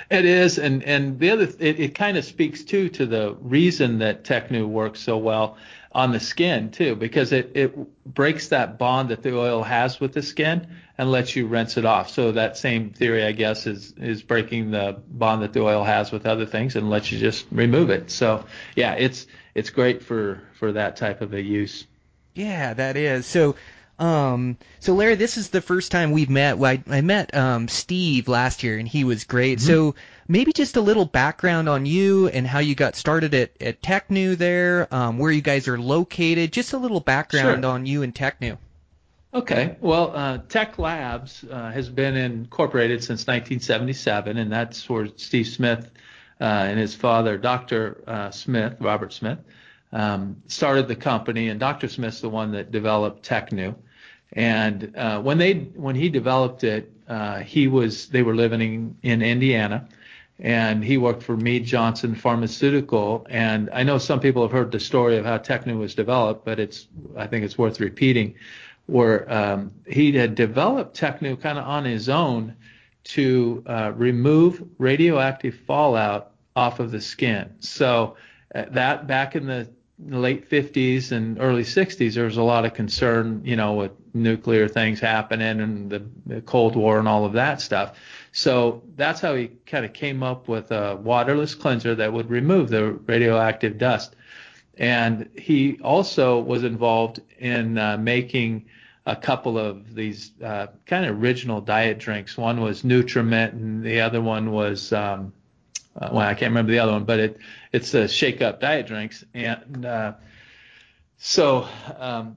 It 0.09 0.25
is, 0.25 0.57
and 0.57 0.81
and 0.83 1.19
the 1.19 1.29
other 1.31 1.47
it, 1.59 1.79
it 1.79 1.95
kind 1.95 2.17
of 2.17 2.25
speaks 2.25 2.63
too 2.63 2.89
to 2.89 3.05
the 3.05 3.35
reason 3.41 3.99
that 3.99 4.23
Tecnu 4.23 4.67
works 4.67 4.99
so 5.01 5.17
well 5.17 5.57
on 5.95 6.11
the 6.11 6.19
skin 6.19 6.71
too, 6.71 6.93
because 6.93 7.31
it 7.31 7.53
it 7.55 7.73
breaks 8.05 8.49
that 8.49 8.77
bond 8.77 9.09
that 9.09 9.23
the 9.23 9.35
oil 9.35 9.63
has 9.63 9.97
with 9.97 10.11
the 10.11 10.21
skin 10.21 10.67
and 10.97 11.09
lets 11.09 11.37
you 11.37 11.47
rinse 11.47 11.77
it 11.77 11.85
off. 11.85 12.09
So 12.09 12.33
that 12.33 12.57
same 12.57 12.89
theory, 12.89 13.23
I 13.23 13.31
guess, 13.31 13.65
is 13.65 13.93
is 13.93 14.21
breaking 14.21 14.71
the 14.71 15.01
bond 15.07 15.41
that 15.41 15.53
the 15.53 15.61
oil 15.61 15.85
has 15.85 16.11
with 16.11 16.25
other 16.25 16.45
things 16.45 16.75
and 16.75 16.89
lets 16.89 17.13
you 17.13 17.17
just 17.17 17.45
remove 17.49 17.89
it. 17.89 18.11
So 18.11 18.45
yeah, 18.75 18.95
it's 18.95 19.25
it's 19.55 19.69
great 19.69 20.03
for 20.03 20.41
for 20.59 20.73
that 20.73 20.97
type 20.97 21.21
of 21.21 21.33
a 21.33 21.41
use. 21.41 21.87
Yeah, 22.33 22.73
that 22.73 22.97
is. 22.97 23.25
So 23.25 23.55
um, 23.97 24.57
so 24.79 24.93
Larry, 24.93 25.15
this 25.15 25.37
is 25.37 25.49
the 25.49 25.61
first 25.61 25.91
time 25.91 26.11
we've 26.11 26.29
met. 26.29 26.61
I, 26.61 26.83
I 26.87 27.01
met 27.01 27.33
um, 27.33 27.67
Steve 27.67 28.27
last 28.27 28.63
year, 28.63 28.77
and 28.77 28.87
he 28.87 29.03
was 29.03 29.23
great. 29.23 29.59
Mm-hmm. 29.59 29.67
So 29.67 29.95
maybe 30.27 30.51
just 30.51 30.75
a 30.75 30.81
little 30.81 31.05
background 31.05 31.69
on 31.69 31.85
you 31.85 32.27
and 32.27 32.45
how 32.45 32.59
you 32.59 32.75
got 32.75 32.95
started 32.95 33.33
at, 33.33 33.51
at 33.61 33.81
Tecnu 33.81 34.37
there, 34.37 34.93
um, 34.93 35.17
where 35.17 35.31
you 35.31 35.41
guys 35.41 35.67
are 35.67 35.79
located. 35.79 36.51
Just 36.51 36.73
a 36.73 36.77
little 36.77 36.99
background 36.99 37.63
sure. 37.63 37.71
on 37.71 37.85
you 37.85 38.03
and 38.03 38.13
Tecnu. 38.13 38.57
Okay. 39.33 39.75
Well, 39.81 40.15
uh, 40.15 40.37
Tec 40.47 40.79
Labs 40.79 41.43
uh, 41.43 41.71
has 41.71 41.89
been 41.89 42.15
incorporated 42.15 43.01
since 43.03 43.27
1977, 43.27 44.37
and 44.37 44.51
that's 44.51 44.89
where 44.89 45.09
Steve 45.17 45.47
Smith 45.47 45.91
uh, 46.39 46.43
and 46.43 46.79
his 46.79 46.95
father, 46.95 47.37
Dr. 47.37 48.01
Uh, 48.07 48.31
Smith, 48.31 48.77
Robert 48.79 49.11
Smith, 49.11 49.39
um, 49.91 50.41
started 50.47 50.87
the 50.87 50.95
company. 50.95 51.49
And 51.49 51.59
Dr. 51.59 51.89
Smith's 51.89 52.21
the 52.21 52.29
one 52.29 52.53
that 52.53 52.71
developed 52.71 53.27
Tecnu. 53.27 53.75
And 54.35 54.93
uh, 54.97 55.21
when 55.21 55.37
they 55.37 55.53
when 55.75 55.95
he 55.95 56.09
developed 56.09 56.63
it, 56.63 56.91
uh, 57.07 57.39
he 57.39 57.67
was 57.67 58.07
they 58.09 58.21
were 58.21 58.35
living 58.35 58.61
in, 58.61 58.97
in 59.01 59.21
Indiana, 59.21 59.87
and 60.39 60.83
he 60.83 60.97
worked 60.97 61.23
for 61.23 61.37
Mead 61.37 61.65
Johnson 61.65 62.15
Pharmaceutical. 62.15 63.25
And 63.29 63.69
I 63.71 63.83
know 63.83 63.97
some 63.97 64.19
people 64.19 64.41
have 64.41 64.51
heard 64.51 64.71
the 64.71 64.79
story 64.79 65.17
of 65.17 65.25
how 65.25 65.37
Tecnu 65.37 65.79
was 65.79 65.95
developed, 65.95 66.43
but 66.43 66.59
it's 66.59 66.87
I 67.15 67.27
think 67.27 67.45
it's 67.45 67.57
worth 67.57 67.79
repeating. 67.79 68.35
Where 68.87 69.31
um, 69.33 69.71
he 69.87 70.11
had 70.11 70.35
developed 70.35 70.99
Tecnu 70.99 71.41
kind 71.41 71.57
of 71.57 71.65
on 71.65 71.85
his 71.85 72.07
own 72.07 72.55
to 73.05 73.63
uh, 73.65 73.93
remove 73.95 74.63
radioactive 74.77 75.55
fallout 75.65 76.31
off 76.55 76.79
of 76.79 76.91
the 76.91 77.01
skin. 77.01 77.53
So 77.59 78.15
uh, 78.53 78.65
that 78.71 79.07
back 79.07 79.35
in 79.35 79.47
the 79.47 79.67
late 80.07 80.49
50s 80.49 81.11
and 81.11 81.39
early 81.39 81.63
60s, 81.63 82.13
there 82.13 82.25
was 82.25 82.37
a 82.37 82.43
lot 82.43 82.65
of 82.65 82.73
concern, 82.73 83.41
you 83.43 83.55
know, 83.55 83.73
with 83.73 83.91
nuclear 84.15 84.67
things 84.67 84.99
happening 84.99 85.59
and 85.59 85.89
the, 85.89 86.03
the 86.25 86.41
Cold 86.41 86.75
War 86.75 86.97
and 86.99 87.07
all 87.07 87.25
of 87.25 87.33
that 87.33 87.61
stuff. 87.61 87.97
So 88.31 88.83
that's 88.95 89.21
how 89.21 89.35
he 89.35 89.49
kind 89.65 89.85
of 89.85 89.93
came 89.93 90.23
up 90.23 90.47
with 90.47 90.71
a 90.71 90.95
waterless 90.95 91.53
cleanser 91.53 91.95
that 91.95 92.11
would 92.11 92.29
remove 92.29 92.69
the 92.69 92.93
radioactive 92.93 93.77
dust. 93.77 94.15
And 94.77 95.29
he 95.37 95.79
also 95.81 96.39
was 96.39 96.63
involved 96.63 97.21
in 97.37 97.77
uh, 97.77 97.97
making 97.97 98.65
a 99.05 99.15
couple 99.15 99.57
of 99.57 99.93
these 99.93 100.31
uh, 100.43 100.67
kind 100.85 101.05
of 101.05 101.21
original 101.21 101.61
diet 101.61 101.99
drinks. 101.99 102.37
One 102.37 102.59
was 102.59 102.81
Nutrament, 102.81 103.51
and 103.51 103.83
the 103.83 104.01
other 104.01 104.21
one 104.21 104.51
was 104.51 104.91
um, 104.91 105.31
uh, 105.95 106.09
well, 106.11 106.27
I 106.27 106.33
can't 106.33 106.51
remember 106.51 106.71
the 106.71 106.79
other 106.79 106.91
one, 106.91 107.05
but 107.05 107.19
it 107.19 107.37
it's 107.71 107.93
a 107.93 108.07
shake 108.07 108.41
up 108.41 108.59
diet 108.59 108.87
drinks. 108.87 109.23
And 109.33 109.85
uh, 109.85 110.13
so 111.17 111.67
um, 111.97 112.35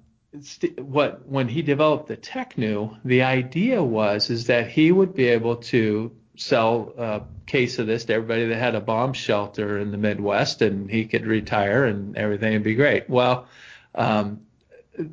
what 0.78 1.26
when 1.26 1.48
he 1.48 1.62
developed 1.62 2.08
the 2.08 2.16
Tecnu, 2.16 2.98
the 3.04 3.22
idea 3.22 3.82
was 3.82 4.30
is 4.30 4.46
that 4.46 4.68
he 4.68 4.92
would 4.92 5.14
be 5.14 5.28
able 5.28 5.56
to 5.56 6.12
sell 6.36 6.92
a 6.96 7.22
case 7.46 7.78
of 7.78 7.86
this 7.86 8.04
to 8.04 8.14
everybody 8.14 8.46
that 8.46 8.58
had 8.58 8.74
a 8.74 8.80
bomb 8.80 9.12
shelter 9.12 9.78
in 9.78 9.90
the 9.90 9.96
Midwest, 9.96 10.62
and 10.62 10.90
he 10.90 11.06
could 11.06 11.26
retire 11.26 11.84
and 11.84 12.16
everything 12.16 12.52
would 12.52 12.62
be 12.62 12.74
great. 12.74 13.08
Well. 13.08 13.46
Um, 13.94 14.42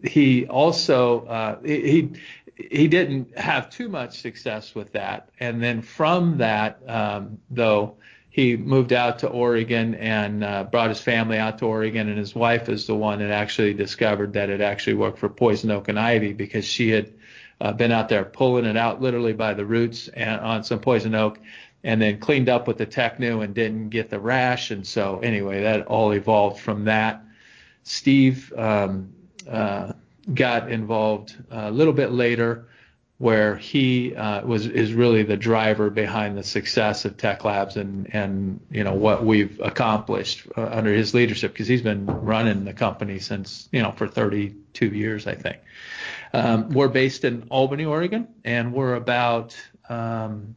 he 0.04 0.48
also 0.48 1.26
uh, 1.26 1.62
he 1.64 2.12
he 2.56 2.88
didn't 2.88 3.38
have 3.38 3.70
too 3.70 3.90
much 3.90 4.22
success 4.22 4.74
with 4.74 4.94
that, 4.94 5.30
and 5.40 5.62
then 5.62 5.82
from 5.82 6.38
that 6.40 6.80
um, 6.88 7.40
though 7.50 7.98
he 8.36 8.58
moved 8.58 8.92
out 8.92 9.20
to 9.20 9.30
Oregon 9.30 9.96
and 9.96 10.44
uh, 10.44 10.66
brought 10.66 10.90
his 10.90 11.00
family 11.00 11.38
out 11.38 11.60
to 11.60 11.66
Oregon, 11.68 12.10
and 12.10 12.18
his 12.18 12.36
wife 12.36 12.68
is 12.68 12.86
the 12.86 12.94
one 12.94 13.20
that 13.20 13.32
actually 13.32 13.74
discovered 13.74 14.34
that 14.34 14.50
it 14.50 14.60
actually 14.60 14.96
worked 14.96 15.20
for 15.20 15.30
poison 15.30 15.72
oak 15.72 15.88
and 15.88 15.98
ivy 15.98 16.34
because 16.34 16.66
she 16.66 16.90
had 16.90 17.14
uh, 17.62 17.72
been 17.72 17.94
out 17.94 18.10
there 18.10 18.26
pulling 18.26 18.66
it 18.66 18.76
out 18.76 19.02
literally 19.02 19.32
by 19.32 19.54
the 19.54 19.64
roots 19.66 20.10
and 20.10 20.42
on 20.42 20.66
some 20.66 20.80
poison 20.80 21.16
oak, 21.16 21.40
and 21.86 22.02
then 22.02 22.20
cleaned 22.20 22.50
up 22.50 22.68
with 22.68 22.78
the 22.78 22.86
Tecnu 22.86 23.42
and 23.42 23.56
didn't 23.56 23.88
get 23.88 24.10
the 24.10 24.20
rash, 24.20 24.70
and 24.70 24.86
so 24.86 25.20
anyway, 25.20 25.62
that 25.62 25.88
all 25.88 26.12
evolved 26.12 26.60
from 26.60 26.84
that. 26.84 27.24
Steve 27.84 28.52
um, 28.58 29.14
uh, 29.50 29.94
got 30.34 30.70
involved 30.70 31.42
a 31.52 31.72
little 31.72 31.94
bit 31.94 32.12
later 32.12 32.68
where 33.18 33.56
he 33.56 34.14
uh, 34.14 34.46
was 34.46 34.68
is 34.68 34.94
really 34.94 35.24
the 35.24 35.38
driver 35.38 35.90
behind 35.90 36.38
the 36.38 36.44
success 36.44 37.06
of 37.06 37.16
Tec 37.16 37.46
Labs 37.46 37.78
and 37.78 38.14
and 38.14 38.60
you 38.70 38.84
know 38.84 38.94
what 38.94 39.26
we've 39.26 39.60
accomplished 39.62 40.48
uh, 40.58 40.64
under 40.64 40.94
his 40.94 41.14
leadership 41.14 41.54
because 41.54 41.68
he's 41.68 41.82
been 41.82 42.06
running 42.06 42.66
the 42.66 42.74
company 42.74 43.20
since 43.20 43.70
you 43.72 43.82
know 43.82 43.92
for 43.92 44.08
32 44.08 44.88
years 44.88 45.28
I 45.28 45.36
think. 45.36 45.58
Um, 46.34 46.72
we're 46.72 46.90
based 46.90 47.24
in 47.24 47.48
Albany, 47.50 47.86
Oregon, 47.86 48.28
and 48.44 48.74
we're 48.74 48.96
about 48.96 49.56
um, 49.88 50.56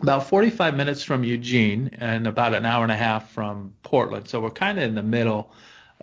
about 0.00 0.28
45 0.28 0.76
minutes 0.76 1.04
from 1.04 1.22
Eugene 1.22 1.90
and 1.98 2.26
about 2.26 2.54
an 2.54 2.66
hour 2.66 2.82
and 2.82 2.90
a 2.90 2.96
half 2.96 3.30
from 3.30 3.74
Portland. 3.84 4.28
So 4.28 4.40
we're 4.40 4.50
kind 4.50 4.78
of 4.78 4.84
in 4.84 4.96
the 4.96 5.02
middle 5.04 5.52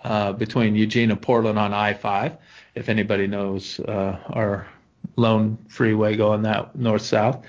uh, 0.01 0.31
between 0.31 0.75
Eugene 0.75 1.11
and 1.11 1.21
Portland 1.21 1.59
on 1.59 1.73
I-5. 1.73 2.37
If 2.73 2.87
anybody 2.87 3.27
knows 3.27 3.79
uh, 3.81 4.17
our 4.29 4.67
lone 5.15 5.57
freeway 5.67 6.15
going 6.15 6.43
that 6.43 6.75
north 6.75 7.01
south. 7.01 7.45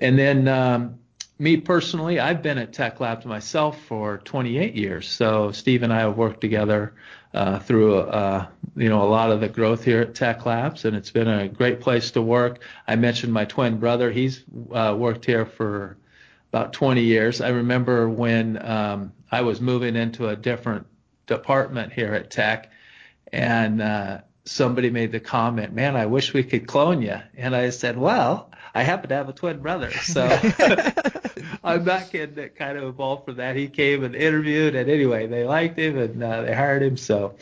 And 0.00 0.18
then 0.18 0.48
um, 0.48 0.98
me 1.38 1.56
personally, 1.56 2.20
I've 2.20 2.42
been 2.42 2.58
at 2.58 2.72
Tec 2.72 3.00
Labs 3.00 3.24
myself 3.24 3.80
for 3.84 4.18
28 4.18 4.74
years. 4.74 5.08
So 5.08 5.52
Steve 5.52 5.82
and 5.82 5.92
I 5.92 6.00
have 6.00 6.16
worked 6.16 6.40
together 6.40 6.94
uh, 7.34 7.58
through 7.58 7.98
uh, 7.98 8.46
you 8.76 8.88
know 8.88 9.02
a 9.02 9.08
lot 9.08 9.30
of 9.30 9.40
the 9.40 9.48
growth 9.48 9.84
here 9.84 10.02
at 10.02 10.14
Tec 10.14 10.44
Labs, 10.44 10.84
and 10.84 10.96
it's 10.96 11.10
been 11.10 11.28
a 11.28 11.48
great 11.48 11.80
place 11.80 12.10
to 12.12 12.22
work. 12.22 12.62
I 12.86 12.96
mentioned 12.96 13.32
my 13.32 13.44
twin 13.44 13.78
brother; 13.78 14.10
he's 14.10 14.44
uh, 14.72 14.94
worked 14.98 15.24
here 15.24 15.46
for 15.46 15.96
about 16.52 16.74
20 16.74 17.02
years. 17.02 17.40
I 17.40 17.48
remember 17.48 18.08
when 18.08 18.62
um, 18.64 19.12
I 19.30 19.40
was 19.40 19.60
moving 19.60 19.96
into 19.96 20.28
a 20.28 20.36
different 20.36 20.86
department 21.26 21.92
here 21.92 22.12
at 22.12 22.30
Tech, 22.30 22.70
and 23.32 23.80
uh, 23.80 24.20
somebody 24.44 24.90
made 24.90 25.12
the 25.12 25.20
comment, 25.20 25.72
"Man, 25.72 25.96
I 25.96 26.06
wish 26.06 26.34
we 26.34 26.42
could 26.42 26.66
clone 26.66 27.02
you." 27.02 27.18
And 27.36 27.54
I 27.54 27.70
said, 27.70 27.96
"Well, 27.96 28.50
I 28.74 28.82
happen 28.82 29.08
to 29.10 29.14
have 29.14 29.28
a 29.28 29.32
twin 29.32 29.60
brother, 29.60 29.90
so 29.90 30.24
I'm 31.64 31.84
not 31.84 32.10
kidding. 32.10 32.38
It 32.38 32.56
kind 32.56 32.78
of 32.78 32.84
evolved 32.84 33.26
from 33.26 33.36
that. 33.36 33.56
He 33.56 33.68
came 33.68 34.02
and 34.02 34.14
interviewed, 34.14 34.74
and 34.74 34.90
anyway, 34.90 35.26
they 35.26 35.44
liked 35.44 35.78
him 35.78 35.98
and 35.98 36.22
uh, 36.22 36.42
they 36.42 36.54
hired 36.54 36.82
him. 36.82 36.96
So 36.96 37.34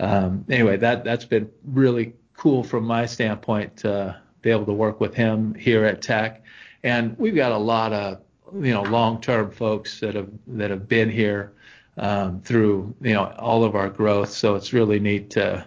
um, 0.00 0.44
anyway, 0.48 0.78
that 0.78 1.04
that's 1.04 1.26
been 1.26 1.50
really 1.64 2.14
cool 2.34 2.64
from 2.64 2.84
my 2.84 3.04
standpoint 3.04 3.76
to 3.78 4.18
be 4.40 4.50
able 4.50 4.64
to 4.64 4.72
work 4.72 5.00
with 5.00 5.14
him 5.14 5.54
here 5.54 5.84
at 5.84 6.00
Tech. 6.00 6.42
And 6.82 7.16
we've 7.18 7.34
got 7.34 7.52
a 7.52 7.58
lot 7.58 7.92
of 7.92 8.20
you 8.54 8.72
know 8.72 8.82
long-term 8.82 9.50
folks 9.50 10.00
that 10.00 10.14
have 10.14 10.30
that 10.46 10.70
have 10.70 10.88
been 10.88 11.10
here 11.10 11.52
um, 11.98 12.40
through 12.40 12.94
you 13.02 13.12
know 13.12 13.26
all 13.38 13.64
of 13.64 13.74
our 13.76 13.90
growth. 13.90 14.30
So 14.30 14.54
it's 14.54 14.72
really 14.72 14.98
neat 14.98 15.30
to 15.30 15.66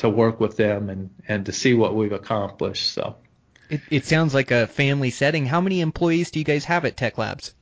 to 0.00 0.08
work 0.08 0.40
with 0.40 0.56
them 0.56 0.90
and, 0.90 1.10
and 1.28 1.46
to 1.46 1.52
see 1.52 1.74
what 1.74 1.94
we've 1.94 2.12
accomplished. 2.12 2.92
So 2.92 3.16
it, 3.68 3.80
it 3.90 4.04
sounds 4.04 4.34
like 4.34 4.50
a 4.50 4.66
family 4.66 5.10
setting. 5.10 5.46
How 5.46 5.60
many 5.60 5.80
employees 5.80 6.30
do 6.30 6.38
you 6.38 6.44
guys 6.44 6.64
have 6.64 6.84
at 6.84 6.96
Tec 6.96 7.16
Labs? 7.18 7.54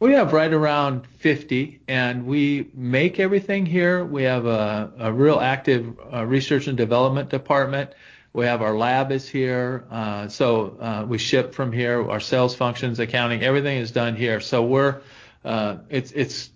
We 0.00 0.12
have 0.12 0.32
right 0.32 0.52
around 0.52 1.06
50, 1.18 1.80
and 1.88 2.24
we 2.24 2.70
make 2.72 3.18
everything 3.18 3.66
here. 3.66 4.04
We 4.04 4.22
have 4.22 4.46
a, 4.46 4.92
a 4.96 5.12
real 5.12 5.40
active 5.40 5.98
uh, 6.12 6.24
research 6.24 6.68
and 6.68 6.76
development 6.76 7.30
department. 7.30 7.94
We 8.32 8.44
have 8.44 8.62
our 8.62 8.76
lab 8.76 9.10
is 9.10 9.28
here, 9.28 9.86
uh, 9.90 10.28
so 10.28 10.76
uh, 10.78 11.04
we 11.08 11.18
ship 11.18 11.52
from 11.52 11.72
here. 11.72 12.08
Our 12.08 12.20
sales 12.20 12.54
functions, 12.54 13.00
accounting, 13.00 13.42
everything 13.42 13.78
is 13.78 13.90
done 13.90 14.14
here. 14.14 14.38
So 14.38 14.62
we're 14.62 15.00
uh, 15.44 15.78
it's 15.88 16.12
it's 16.12 16.50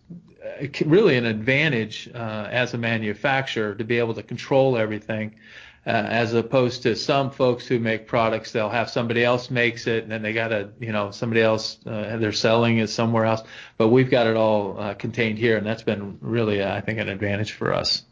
really 0.84 1.16
an 1.16 1.26
advantage 1.26 2.10
uh, 2.14 2.48
as 2.50 2.74
a 2.74 2.78
manufacturer 2.78 3.74
to 3.74 3.84
be 3.84 3.98
able 3.98 4.14
to 4.14 4.22
control 4.22 4.76
everything. 4.76 5.34
Uh, 5.84 5.90
as 5.90 6.32
opposed 6.32 6.84
to 6.84 6.94
some 6.94 7.28
folks 7.32 7.66
who 7.66 7.80
make 7.80 8.06
products, 8.06 8.52
they'll 8.52 8.68
have 8.68 8.88
somebody 8.88 9.24
else 9.24 9.50
makes 9.50 9.88
it, 9.88 10.04
and 10.04 10.12
then 10.12 10.22
they 10.22 10.32
got 10.32 10.48
to, 10.48 10.68
you 10.78 10.92
know, 10.92 11.10
somebody 11.10 11.42
else 11.42 11.78
uh, 11.86 12.16
they're 12.18 12.30
selling 12.30 12.78
is 12.78 12.94
somewhere 12.94 13.24
else. 13.24 13.42
But 13.78 13.88
we've 13.88 14.08
got 14.08 14.28
it 14.28 14.36
all 14.36 14.78
uh, 14.78 14.94
contained 14.94 15.38
here, 15.38 15.56
and 15.56 15.66
that's 15.66 15.82
been 15.82 16.18
really, 16.20 16.62
I 16.62 16.80
think, 16.82 17.00
an 17.00 17.08
advantage 17.08 17.50
for 17.50 17.74
us. 17.74 18.04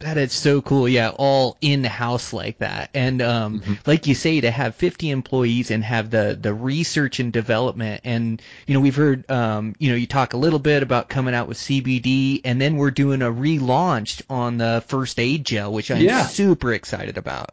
That 0.00 0.16
is 0.16 0.32
so 0.32 0.62
cool. 0.62 0.88
Yeah, 0.88 1.10
all 1.10 1.56
in 1.60 1.82
house 1.82 2.32
like 2.32 2.58
that. 2.58 2.90
And 2.94 3.20
um, 3.20 3.60
mm-hmm. 3.60 3.74
like 3.84 4.06
you 4.06 4.14
say, 4.14 4.40
to 4.40 4.50
have 4.50 4.76
50 4.76 5.10
employees 5.10 5.72
and 5.72 5.82
have 5.82 6.10
the 6.10 6.38
the 6.40 6.54
research 6.54 7.18
and 7.18 7.32
development. 7.32 8.02
And 8.04 8.40
you 8.66 8.74
know, 8.74 8.80
we've 8.80 8.94
heard 8.94 9.28
um, 9.28 9.74
you 9.78 9.90
know, 9.90 9.96
you 9.96 10.06
talk 10.06 10.34
a 10.34 10.36
little 10.36 10.60
bit 10.60 10.84
about 10.84 11.08
coming 11.08 11.34
out 11.34 11.48
with 11.48 11.58
CBD, 11.58 12.42
and 12.44 12.60
then 12.60 12.76
we're 12.76 12.92
doing 12.92 13.22
a 13.22 13.30
relaunch 13.30 14.22
on 14.30 14.58
the 14.58 14.84
first 14.86 15.18
aid 15.18 15.44
gel, 15.44 15.72
which 15.72 15.90
I'm 15.90 16.00
yeah. 16.00 16.26
super 16.26 16.72
excited 16.72 17.18
about. 17.18 17.50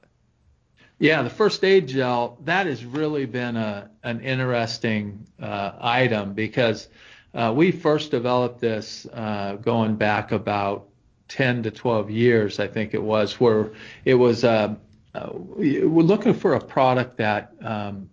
Yeah, 1.00 1.24
the 1.24 1.32
first 1.32 1.64
aid 1.64 1.88
gel 1.88 2.38
that 2.46 2.68
has 2.68 2.86
really 2.86 3.26
been 3.26 3.58
a 3.58 3.90
an 4.04 4.22
interesting 4.22 5.26
uh, 5.42 5.72
item 5.82 6.34
because 6.34 6.88
uh, 7.34 7.52
we 7.56 7.72
first 7.72 8.12
developed 8.12 8.62
this 8.62 9.08
uh, 9.12 9.56
going 9.56 9.96
back 9.96 10.32
about 10.32 10.90
10 11.28 11.64
to 11.64 11.72
12 11.72 12.10
years, 12.10 12.60
I 12.60 12.68
think 12.68 12.94
it 12.94 13.02
was, 13.02 13.40
where 13.40 13.72
it 14.04 14.16
was 14.16 14.44
uh, 14.44 14.76
uh, 15.16 15.30
we're 15.34 16.04
looking 16.04 16.34
for 16.34 16.56
a 16.56 16.60
product 16.60 17.18
that 17.18 17.54
um, 17.62 18.10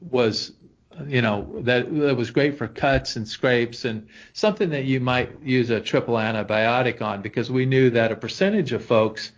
was 0.00 0.52
you 1.06 1.22
know 1.22 1.50
that 1.60 1.94
that 1.94 2.16
was 2.16 2.30
great 2.30 2.56
for 2.56 2.68
cuts 2.68 3.16
and 3.16 3.26
scrapes 3.26 3.84
and 3.84 4.06
something 4.32 4.70
that 4.70 4.84
you 4.84 5.00
might 5.00 5.30
use 5.42 5.70
a 5.70 5.80
triple 5.80 6.14
antibiotic 6.14 7.02
on 7.02 7.22
because 7.22 7.50
we 7.50 7.66
knew 7.66 7.90
that 7.90 8.12
a 8.12 8.16
percentage 8.16 8.72
of 8.72 8.84
folks 8.84 9.32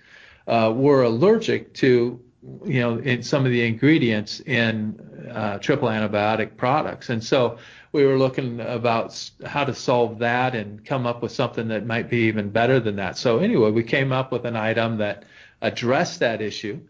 uh, 0.47 0.73
were 0.75 1.03
allergic 1.03 1.73
to 1.75 2.21
you 2.65 2.81
know 2.81 2.99
in 2.99 3.23
some 3.23 3.45
of 3.45 3.53
the 3.53 3.65
ingredients 3.65 4.41
in 4.41 4.99
uh, 5.33 5.59
triple 5.59 5.89
antibiotic 5.89 6.57
products. 6.57 7.11
And 7.11 7.23
so 7.23 7.59
we 7.93 8.05
were 8.05 8.19
looking 8.19 8.61
about 8.61 9.31
how 9.45 9.65
to 9.65 9.75
solve 9.75 10.19
that 10.19 10.55
and 10.55 10.85
come 10.85 11.07
up 11.07 11.23
with 11.23 11.33
something 11.33 11.69
that 11.69 11.87
might 11.87 12.11
be 12.11 12.29
even 12.29 12.51
better 12.51 12.81
than 12.81 12.97
that. 12.97 13.17
So 13.17 13.39
anyway, 13.39 13.71
we 13.71 13.83
came 13.83 14.13
up 14.13 14.31
with 14.31 14.45
an 14.45 14.57
item 14.57 14.99
that 14.99 15.25
addressed 15.63 16.21
that 16.21 16.41
issue, 16.41 16.81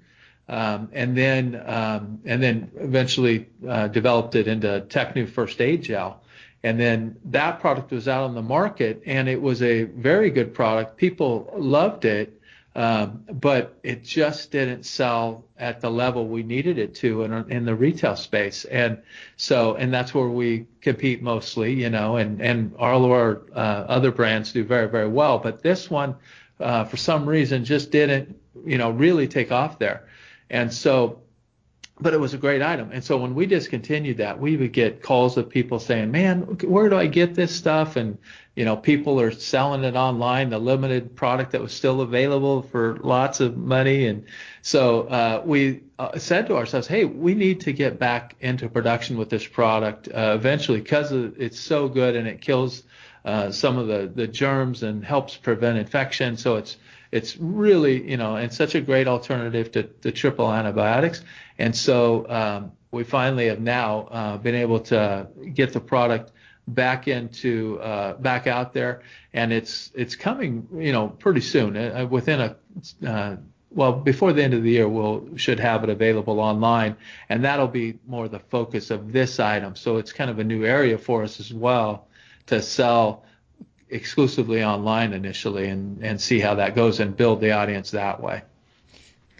um, 0.49 0.89
and 0.93 1.17
then 1.17 1.63
um, 1.67 2.21
and 2.25 2.43
then 2.43 2.71
eventually 2.77 3.49
uh, 3.69 3.89
developed 3.89 4.35
it 4.35 4.49
into 4.49 4.85
Tecnu 4.89 5.29
First 5.29 5.61
Aid 5.61 5.83
Gel. 5.83 6.23
And 6.65 6.81
then 6.81 7.17
that 7.27 7.61
product 7.61 7.93
was 7.93 8.09
out 8.09 8.25
on 8.25 8.35
the 8.35 8.43
market, 8.43 9.03
and 9.07 9.29
it 9.29 9.41
was 9.41 9.63
a 9.63 9.85
very 9.85 10.31
good 10.31 10.53
product. 10.53 10.97
People 10.97 11.53
loved 11.57 12.05
it, 12.05 12.38
um, 12.79 13.25
but 13.33 13.77
it 13.83 14.05
just 14.05 14.53
didn't 14.53 14.87
sell 14.87 15.45
at 15.57 15.81
the 15.81 15.91
level 15.91 16.29
we 16.29 16.45
needed 16.45 16.79
it 16.79 16.95
to 16.95 17.25
in, 17.25 17.33
in 17.51 17.65
the 17.65 17.75
retail 17.75 18.15
space. 18.15 18.65
And 18.67 19.03
so, 19.37 19.75
and 19.75 19.93
that's 19.93 20.15
where 20.15 20.29
we 20.29 20.65
compete 20.81 21.21
mostly, 21.21 21.73
you 21.73 21.91
know, 21.91 22.19
and, 22.19 22.41
and 22.41 22.73
all 22.79 23.05
of 23.05 23.11
our 23.11 23.43
uh, 23.53 23.85
other 23.89 24.13
brands 24.13 24.53
do 24.53 24.63
very, 24.63 24.89
very 24.89 25.09
well. 25.09 25.39
But 25.41 25.61
this 25.61 25.91
one, 25.91 26.15
uh, 26.61 26.85
for 26.85 26.97
some 26.97 27.29
reason, 27.29 27.65
just 27.65 27.91
didn't, 27.91 28.39
you 28.65 28.79
know, 28.79 28.91
really 28.91 29.27
take 29.27 29.51
off 29.51 29.81
there. 29.81 30.07
And 30.49 30.73
so 30.73 31.19
but 32.01 32.15
it 32.15 32.21
was 32.21 32.35
a 32.35 32.39
great 32.39 32.63
item. 32.63 32.91
And 32.93 33.03
so 33.03 33.19
when 33.19 33.35
we 33.35 33.47
discontinued 33.47 34.19
that, 34.19 34.39
we 34.39 34.57
would 34.57 34.73
get 34.73 35.03
calls 35.03 35.37
of 35.37 35.49
people 35.49 35.79
saying, 35.79 36.11
"Man, 36.11 36.43
where 36.63 36.89
do 36.89 36.97
I 36.97 37.07
get 37.07 37.35
this 37.35 37.55
stuff?" 37.55 37.97
And 37.97 38.19
you 38.55 38.65
know, 38.65 38.77
people 38.77 39.21
are 39.21 39.31
selling 39.31 39.85
it 39.85 39.95
online, 39.95 40.51
the 40.51 40.59
limited 40.59 41.15
product 41.15 41.53
that 41.53 41.61
was 41.61 41.73
still 41.73 42.01
available 42.01 42.63
for 42.63 42.99
lots 43.03 43.41
of 43.41 43.57
money. 43.57 44.07
And 44.07 44.25
so 44.63 45.03
uh, 45.03 45.43
we 45.45 45.83
uh, 45.99 46.19
said 46.19 46.47
to 46.49 46.57
ourselves, 46.57 46.87
"Hey, 46.87 47.05
we 47.05 47.35
need 47.35 47.61
to 47.63 47.73
get 47.73 47.99
back 47.99 48.37
into 48.41 48.69
production 48.69 49.19
with 49.19 49.31
this 49.31 49.47
product 49.47 50.09
uh, 50.09 50.35
eventually 50.35 50.81
because 50.81 51.13
it's 51.13 51.59
so 51.59 51.89
good 51.89 52.17
and 52.17 52.27
it 52.27 52.41
kills 52.41 52.83
uh, 53.25 53.51
some 53.51 53.79
of 53.79 53.87
the 53.89 54.11
the 54.15 54.27
germs 54.27 54.83
and 54.83 55.05
helps 55.05 55.37
prevent 55.37 55.79
infection. 55.79 56.37
So 56.37 56.57
it's 56.57 56.77
it's 57.11 57.37
really, 57.39 58.11
you 58.11 58.17
know, 58.17 58.37
and 58.37 58.53
such 58.53 58.75
a 58.75 58.81
great 58.81 59.09
alternative 59.09 59.73
to, 59.73 59.85
to 59.85 60.13
triple 60.13 60.53
antibiotics. 60.53 61.23
And 61.59 61.75
so 61.75 62.29
um, 62.29 62.73
we 62.91 63.05
finally 63.05 63.47
have 63.47 63.61
now 63.61 64.09
uh, 64.11 64.37
been 64.39 64.55
able 64.55 64.81
to 64.81 65.29
get 65.55 65.73
the 65.73 65.81
product 65.81 66.33
back 66.69 67.09
into 67.09 67.81
uh, 67.81 68.15
back 68.15 68.47
out 68.47 68.73
there, 68.73 69.03
and 69.33 69.53
it's 69.53 69.91
it's 69.95 70.15
coming, 70.15 70.69
you 70.77 70.93
know, 70.93 71.09
pretty 71.09 71.41
soon. 71.41 71.77
Uh, 71.77 72.07
within 72.09 72.41
a 72.41 72.57
uh, 73.07 73.37
well, 73.71 73.93
before 73.93 74.33
the 74.33 74.43
end 74.43 74.55
of 74.55 74.63
the 74.63 74.71
year, 74.71 74.89
we'll 74.89 75.37
should 75.37 75.61
have 75.61 75.85
it 75.85 75.91
available 75.91 76.41
online, 76.41 76.97
and 77.29 77.45
that'll 77.45 77.69
be 77.69 77.99
more 78.07 78.29
the 78.29 78.39
focus 78.39 78.91
of 78.91 79.13
this 79.13 79.41
item. 79.41 79.77
So 79.77 79.97
it's 79.97 80.13
kind 80.13 80.31
of 80.31 80.39
a 80.39 80.45
new 80.45 80.65
area 80.65 80.97
for 80.97 81.23
us 81.23 81.41
as 81.41 81.53
well 81.53 82.09
to 82.47 82.63
sell 82.63 83.25
exclusively 83.91 84.63
online 84.65 85.13
initially 85.13 85.69
and, 85.69 86.03
and 86.03 86.21
see 86.21 86.41
how 86.41 86.55
that 86.57 86.75
goes 86.75 87.01
and 87.01 87.17
build 87.17 87.41
the 87.41 87.53
audience 87.53 87.91
that 87.93 88.23
way. 88.23 88.43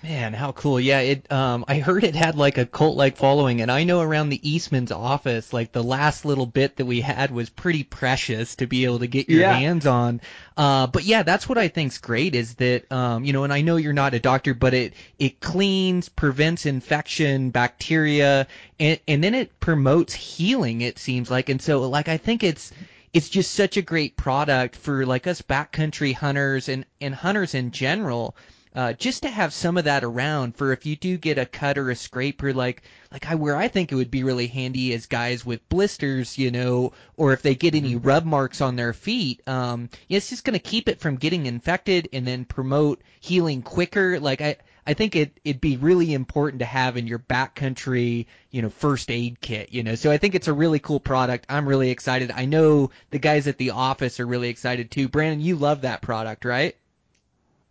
Man, 0.03 0.33
how 0.33 0.53
cool! 0.53 0.79
Yeah, 0.79 1.01
it. 1.01 1.31
Um, 1.33 1.65
I 1.67 1.81
heard 1.81 2.05
it 2.05 2.15
had 2.15 2.37
like 2.37 2.57
a 2.57 2.65
cult-like 2.67 3.17
following, 3.17 3.61
and 3.61 3.71
I 3.71 3.83
know 3.83 4.01
around 4.01 4.29
the 4.29 4.49
Eastman's 4.49 4.93
office, 4.93 5.53
like 5.53 5.73
the 5.73 5.83
last 5.83 6.25
little 6.25 6.47
bit 6.47 6.77
that 6.77 6.87
we 6.87 7.01
had 7.01 7.33
was 7.33 7.51
pretty 7.51 7.83
precious 7.83 8.55
to 8.57 8.67
be 8.69 8.85
able 8.85 9.01
to 9.01 9.09
get 9.09 9.29
your 9.29 9.41
Yeah. 9.41 9.55
hands 9.55 9.87
on. 9.87 10.21
Uh, 10.57 10.87
but 10.87 11.03
yeah, 11.03 11.25
that's 11.25 11.49
what 11.49 11.59
I 11.59 11.67
think's 11.67 11.99
great 11.99 12.37
is 12.37 12.55
that, 12.57 12.91
um, 12.93 13.25
you 13.25 13.33
know, 13.33 13.43
and 13.43 13.53
I 13.53 13.61
know 13.63 13.75
you're 13.75 13.93
not 13.93 14.15
a 14.15 14.21
doctor, 14.21 14.55
but 14.55 14.73
it 14.73 14.95
it 15.19 15.41
cleans, 15.41 16.09
prevents 16.09 16.65
infection, 16.65 17.51
bacteria, 17.51 18.47
and 18.79 19.01
and 19.09 19.23
then 19.25 19.35
it 19.35 19.59
promotes 19.59 20.15
healing. 20.15 20.81
It 20.81 21.01
seems 21.01 21.29
like, 21.29 21.49
and 21.49 21.61
so 21.61 21.89
like 21.89 22.09
I 22.09 22.19
think 22.19 22.45
it's 22.45 22.71
it's 23.13 23.29
just 23.29 23.53
such 23.53 23.77
a 23.77 23.83
great 23.83 24.17
product 24.17 24.77
for 24.77 25.05
like 25.07 25.27
us 25.27 25.43
backcountry 25.43 26.15
hunters 26.15 26.69
and 26.69 26.85
and 27.01 27.15
hunters 27.15 27.55
in 27.55 27.73
general 27.73 28.37
uh, 28.79 28.93
just 28.93 29.25
to 29.25 29.29
have 29.29 29.53
some 29.53 29.77
of 29.77 29.87
that 29.87 30.05
around 30.05 30.55
for 30.55 30.71
if 30.71 30.87
you 30.87 30.95
do 30.95 31.19
get 31.19 31.37
a 31.37 31.45
cut 31.45 31.79
or 31.79 31.91
a 31.91 31.97
scrape 31.97 32.41
or 32.45 32.55
like 32.55 32.85
like 33.11 33.29
I 33.29 33.35
where 33.35 33.57
I 33.57 33.67
think 33.67 33.91
it 33.91 33.97
would 33.97 34.13
be 34.13 34.23
really 34.23 34.47
handy 34.47 34.93
is 34.93 35.07
guys 35.07 35.45
with 35.45 35.69
blisters, 35.69 36.39
you 36.39 36.53
know, 36.53 36.93
or 37.17 37.33
if 37.33 37.43
they 37.43 37.57
get 37.57 37.75
any 37.75 37.97
rub 37.97 38.25
marks 38.25 38.61
on 38.61 38.77
their 38.77 38.93
feet, 38.93 39.43
um, 39.49 39.91
it's 40.09 40.31
just 40.31 40.45
gonna 40.45 40.61
keep 40.61 40.89
it 40.89 41.01
from 41.01 41.17
getting 41.17 41.47
infected 41.47 42.09
and 42.13 42.25
then 42.25 42.45
promote 42.45 43.03
healing 43.19 43.63
quicker. 43.63 44.21
Like 44.21 44.41
I 44.41 44.59
I 44.87 44.95
think 44.95 45.17
it 45.17 45.41
it'd 45.45 45.61
be 45.61 45.77
really 45.77 46.15
important 46.15 46.61
to 46.61 46.65
have 46.65 46.97
in 46.97 47.09
your 47.09 47.19
backcountry, 47.19 48.27
you 48.53 48.63
know, 48.63 48.71
first 48.71 49.11
aid 49.11 49.41
kit, 49.41 49.73
you 49.73 49.83
know. 49.83 49.97
So 49.97 50.13
I 50.13 50.19
think 50.19 50.37
it's 50.37 50.47
a 50.47 50.53
really 50.53 50.79
cool 50.79 51.01
product. 51.01 51.47
I'm 51.49 51.69
really 51.69 51.91
excited. 51.91 52.31
I 52.31 52.45
know 52.45 52.93
the 53.11 53.19
guys 53.19 53.49
at 53.49 53.59
the 53.59 53.71
office 53.71 54.21
are 54.21 54.27
really 54.27 54.51
excited 54.51 54.93
too. 54.93 55.09
Brandon, 55.09 55.41
you 55.41 55.57
love 55.57 55.81
that 55.81 56.01
product, 56.01 56.45
right? 56.45 56.77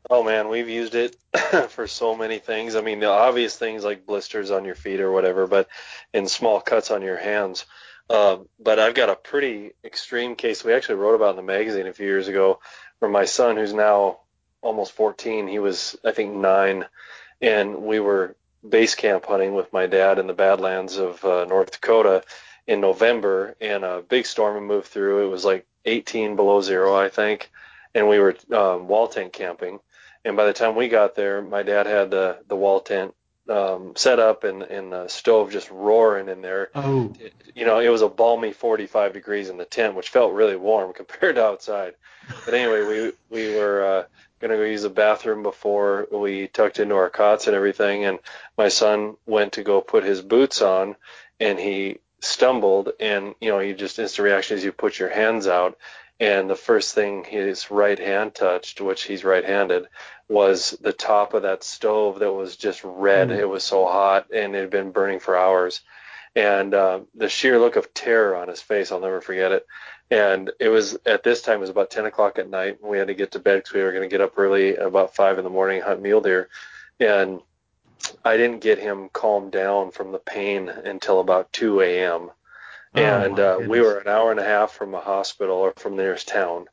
Oh 0.10 0.24
man, 0.24 0.48
we've 0.48 0.70
used 0.70 0.96
it 0.96 1.18
for 1.70 1.86
so 1.86 2.16
many 2.16 2.40
things. 2.40 2.76
I 2.76 2.82
mean, 2.82 3.02
the 3.02 3.10
obvious 3.10 3.58
things 3.58 3.84
like 3.84 4.06
blisters 4.06 4.52
on 4.52 4.64
your 4.64 4.76
feet 4.76 5.02
or 5.02 5.12
whatever, 5.12 5.48
but 5.48 5.68
in 6.14 6.28
small 6.28 6.62
cuts 6.62 6.92
on 6.92 7.02
your 7.02 7.18
hands. 7.18 7.66
Um, 8.10 8.48
but 8.58 8.80
I've 8.80 8.94
got 8.94 9.10
a 9.10 9.16
pretty 9.16 9.74
extreme 9.84 10.36
case 10.36 10.64
we 10.64 10.74
actually 10.74 10.96
wrote 10.96 11.16
about 11.16 11.32
in 11.32 11.36
the 11.36 11.42
magazine 11.42 11.88
a 11.88 11.94
few 11.94 12.06
years 12.06 12.30
ago, 12.30 12.60
where 13.00 13.12
my 13.12 13.26
son, 13.26 13.58
who's 13.58 13.74
now 13.74 14.20
almost 14.62 14.94
14, 14.94 15.48
he 15.48 15.60
was 15.60 15.98
I 16.06 16.14
think 16.14 16.34
nine, 16.34 16.86
and 17.42 17.84
we 17.84 18.00
were 18.00 18.38
base 18.68 18.96
camp 18.96 19.26
hunting 19.26 19.56
with 19.56 19.74
my 19.74 19.88
dad 19.88 20.20
in 20.20 20.28
the 20.28 20.34
Badlands 20.34 20.98
of 20.98 21.24
uh, 21.26 21.46
North 21.46 21.72
Dakota 21.72 22.24
in 22.66 22.80
November, 22.80 23.56
and 23.60 23.84
a 23.84 24.02
big 24.08 24.26
storm 24.26 24.66
moved 24.66 24.88
through. 24.88 25.26
It 25.26 25.30
was 25.30 25.44
like 25.44 25.66
18 25.84 26.38
below 26.38 26.62
zero, 26.62 26.96
I 26.96 27.10
think, 27.10 27.52
and 27.94 28.08
we 28.08 28.20
were 28.20 28.36
um, 28.54 28.88
wall 28.88 29.10
tent 29.10 29.34
camping. 29.34 29.80
And 30.28 30.36
by 30.36 30.46
the 30.46 30.54
time 30.54 30.76
we 30.76 30.90
got 30.90 31.16
there, 31.16 31.42
my 31.42 31.64
dad 31.64 31.86
had 31.86 32.12
the 32.12 32.40
the 32.50 32.56
wall 32.56 32.82
tent 32.82 33.14
um, 33.50 33.94
set 33.96 34.20
up 34.20 34.44
and 34.44 34.62
and 34.62 34.92
the 34.92 35.08
stove 35.08 35.52
just 35.52 35.72
roaring 35.72 36.28
in 36.28 36.42
there. 36.42 36.70
Oh, 36.76 37.14
You 37.56 37.66
know, 37.66 37.80
it 37.80 37.88
was 37.88 38.02
a 38.02 38.10
balmy 38.10 38.52
45 38.52 39.14
degrees 39.14 39.48
in 39.48 39.56
the 39.56 39.64
tent, 39.64 39.96
which 39.96 40.10
felt 40.10 40.34
really 40.34 40.58
warm 40.58 40.92
compared 41.02 41.36
to 41.36 41.46
outside. 41.46 41.94
But 42.44 42.54
anyway, 42.54 43.14
we 43.30 43.48
we 43.48 43.56
were 43.56 43.86
uh, 43.86 44.04
gonna 44.42 44.58
go 44.58 44.64
use 44.64 44.82
the 44.82 44.90
bathroom 44.90 45.44
before 45.44 46.08
we 46.12 46.48
tucked 46.50 46.80
into 46.80 46.96
our 46.96 47.10
cots 47.10 47.48
and 47.48 47.56
everything. 47.56 48.04
And 48.04 48.20
my 48.58 48.68
son 48.68 49.16
went 49.26 49.54
to 49.54 49.64
go 49.64 49.80
put 49.80 50.04
his 50.04 50.22
boots 50.22 50.62
on, 50.62 50.98
and 51.40 51.58
he 51.58 52.00
stumbled, 52.20 52.92
and 53.00 53.34
you 53.40 53.50
know, 53.50 53.60
you 53.60 53.74
just 53.76 53.98
instant 53.98 54.26
reaction 54.26 54.58
is 54.58 54.66
you 54.66 54.74
put 54.74 55.00
your 55.00 55.10
hands 55.10 55.48
out. 55.48 55.78
And 56.20 56.50
the 56.50 56.56
first 56.56 56.96
thing 56.96 57.24
his 57.24 57.70
right 57.70 58.00
hand 58.00 58.34
touched, 58.34 58.82
which 58.82 59.04
he's 59.04 59.24
right-handed, 59.24 59.88
was 60.30 60.72
the 60.82 60.94
top 60.94 61.34
of 61.34 61.44
that 61.44 61.64
stove 61.64 62.20
that 62.20 62.32
was 62.32 62.56
just 62.56 62.84
red. 62.84 63.30
Mm. 63.30 63.40
It 63.40 63.46
was 63.46 63.64
so 63.64 63.86
hot 63.86 64.28
and 64.34 64.56
it 64.56 64.62
had 64.62 64.70
been 64.70 64.92
burning 64.92 65.20
for 65.20 65.38
hours. 65.38 65.82
And 66.36 66.74
uh, 66.74 67.02
the 67.16 67.30
sheer 67.30 67.60
look 67.60 67.78
of 67.78 67.94
terror 67.94 68.36
on 68.36 68.48
his 68.48 68.62
face, 68.62 68.92
I'll 68.92 69.00
never 69.00 69.22
forget 69.22 69.52
it. 69.52 69.66
And 70.12 70.52
it 70.60 70.70
was 70.70 70.98
at 71.06 71.24
this 71.24 71.42
time, 71.42 71.58
it 71.58 71.62
was 71.62 71.70
about 71.70 71.90
10 71.90 72.06
o'clock 72.06 72.40
at 72.40 72.50
night. 72.50 72.78
We 72.82 72.98
had 72.98 73.08
to 73.08 73.14
get 73.14 73.32
to 73.32 73.40
bed 73.40 73.60
because 73.60 73.74
we 73.74 73.82
were 73.82 73.92
going 73.92 74.08
to 74.08 74.14
get 74.14 74.22
up 74.22 74.38
early 74.38 74.76
about 74.76 75.16
5 75.16 75.38
in 75.38 75.44
the 75.44 75.50
morning, 75.50 75.82
hunt 75.82 76.02
mule 76.02 76.22
deer. 76.22 76.50
And 77.00 77.42
I 78.24 78.38
didn't 78.38 78.62
get 78.62 78.80
him 78.80 79.10
calmed 79.10 79.52
down 79.52 79.92
from 79.92 80.12
the 80.12 80.20
pain 80.20 80.70
until 80.70 81.20
about 81.20 81.52
2 81.54 81.82
a.m. 81.82 82.30
Oh, 82.96 83.02
and 83.04 83.40
uh, 83.40 83.60
we 83.68 83.82
were 83.82 83.98
an 83.98 84.08
hour 84.08 84.32
and 84.32 84.40
a 84.40 84.46
half 84.46 84.72
from 84.72 84.94
a 84.94 85.00
hospital 85.00 85.58
or 85.58 85.74
from 85.76 85.98
the 85.98 86.04
nearest 86.04 86.28
town 86.28 86.68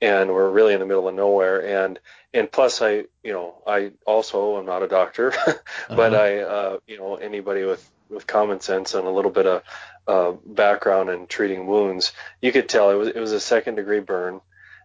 and 0.00 0.30
we're 0.32 0.50
really 0.50 0.74
in 0.74 0.80
the 0.80 0.86
middle 0.86 1.08
of 1.08 1.14
nowhere. 1.14 1.84
And 1.84 1.98
and 2.34 2.50
plus 2.50 2.82
i 2.82 3.04
you 3.24 3.32
know 3.32 3.62
i 3.66 3.92
also 4.06 4.58
am 4.58 4.66
not 4.66 4.82
a 4.82 4.88
doctor 4.88 5.32
but 5.88 6.12
Uh-huh. 6.14 6.16
i 6.16 6.38
uh 6.38 6.78
you 6.86 6.98
know 6.98 7.16
anybody 7.16 7.64
with 7.64 7.88
with 8.10 8.26
common 8.26 8.60
sense 8.60 8.94
and 8.94 9.06
a 9.06 9.10
little 9.10 9.30
bit 9.30 9.46
of 9.46 9.62
uh 10.06 10.32
background 10.44 11.08
in 11.10 11.26
treating 11.26 11.66
wounds 11.66 12.12
you 12.42 12.52
could 12.52 12.68
tell 12.68 12.90
it 12.90 12.94
was 12.94 13.08
it 13.08 13.16
was 13.20 13.32
a 13.32 13.40
second 13.40 13.76
degree 13.76 14.00
burn. 14.00 14.40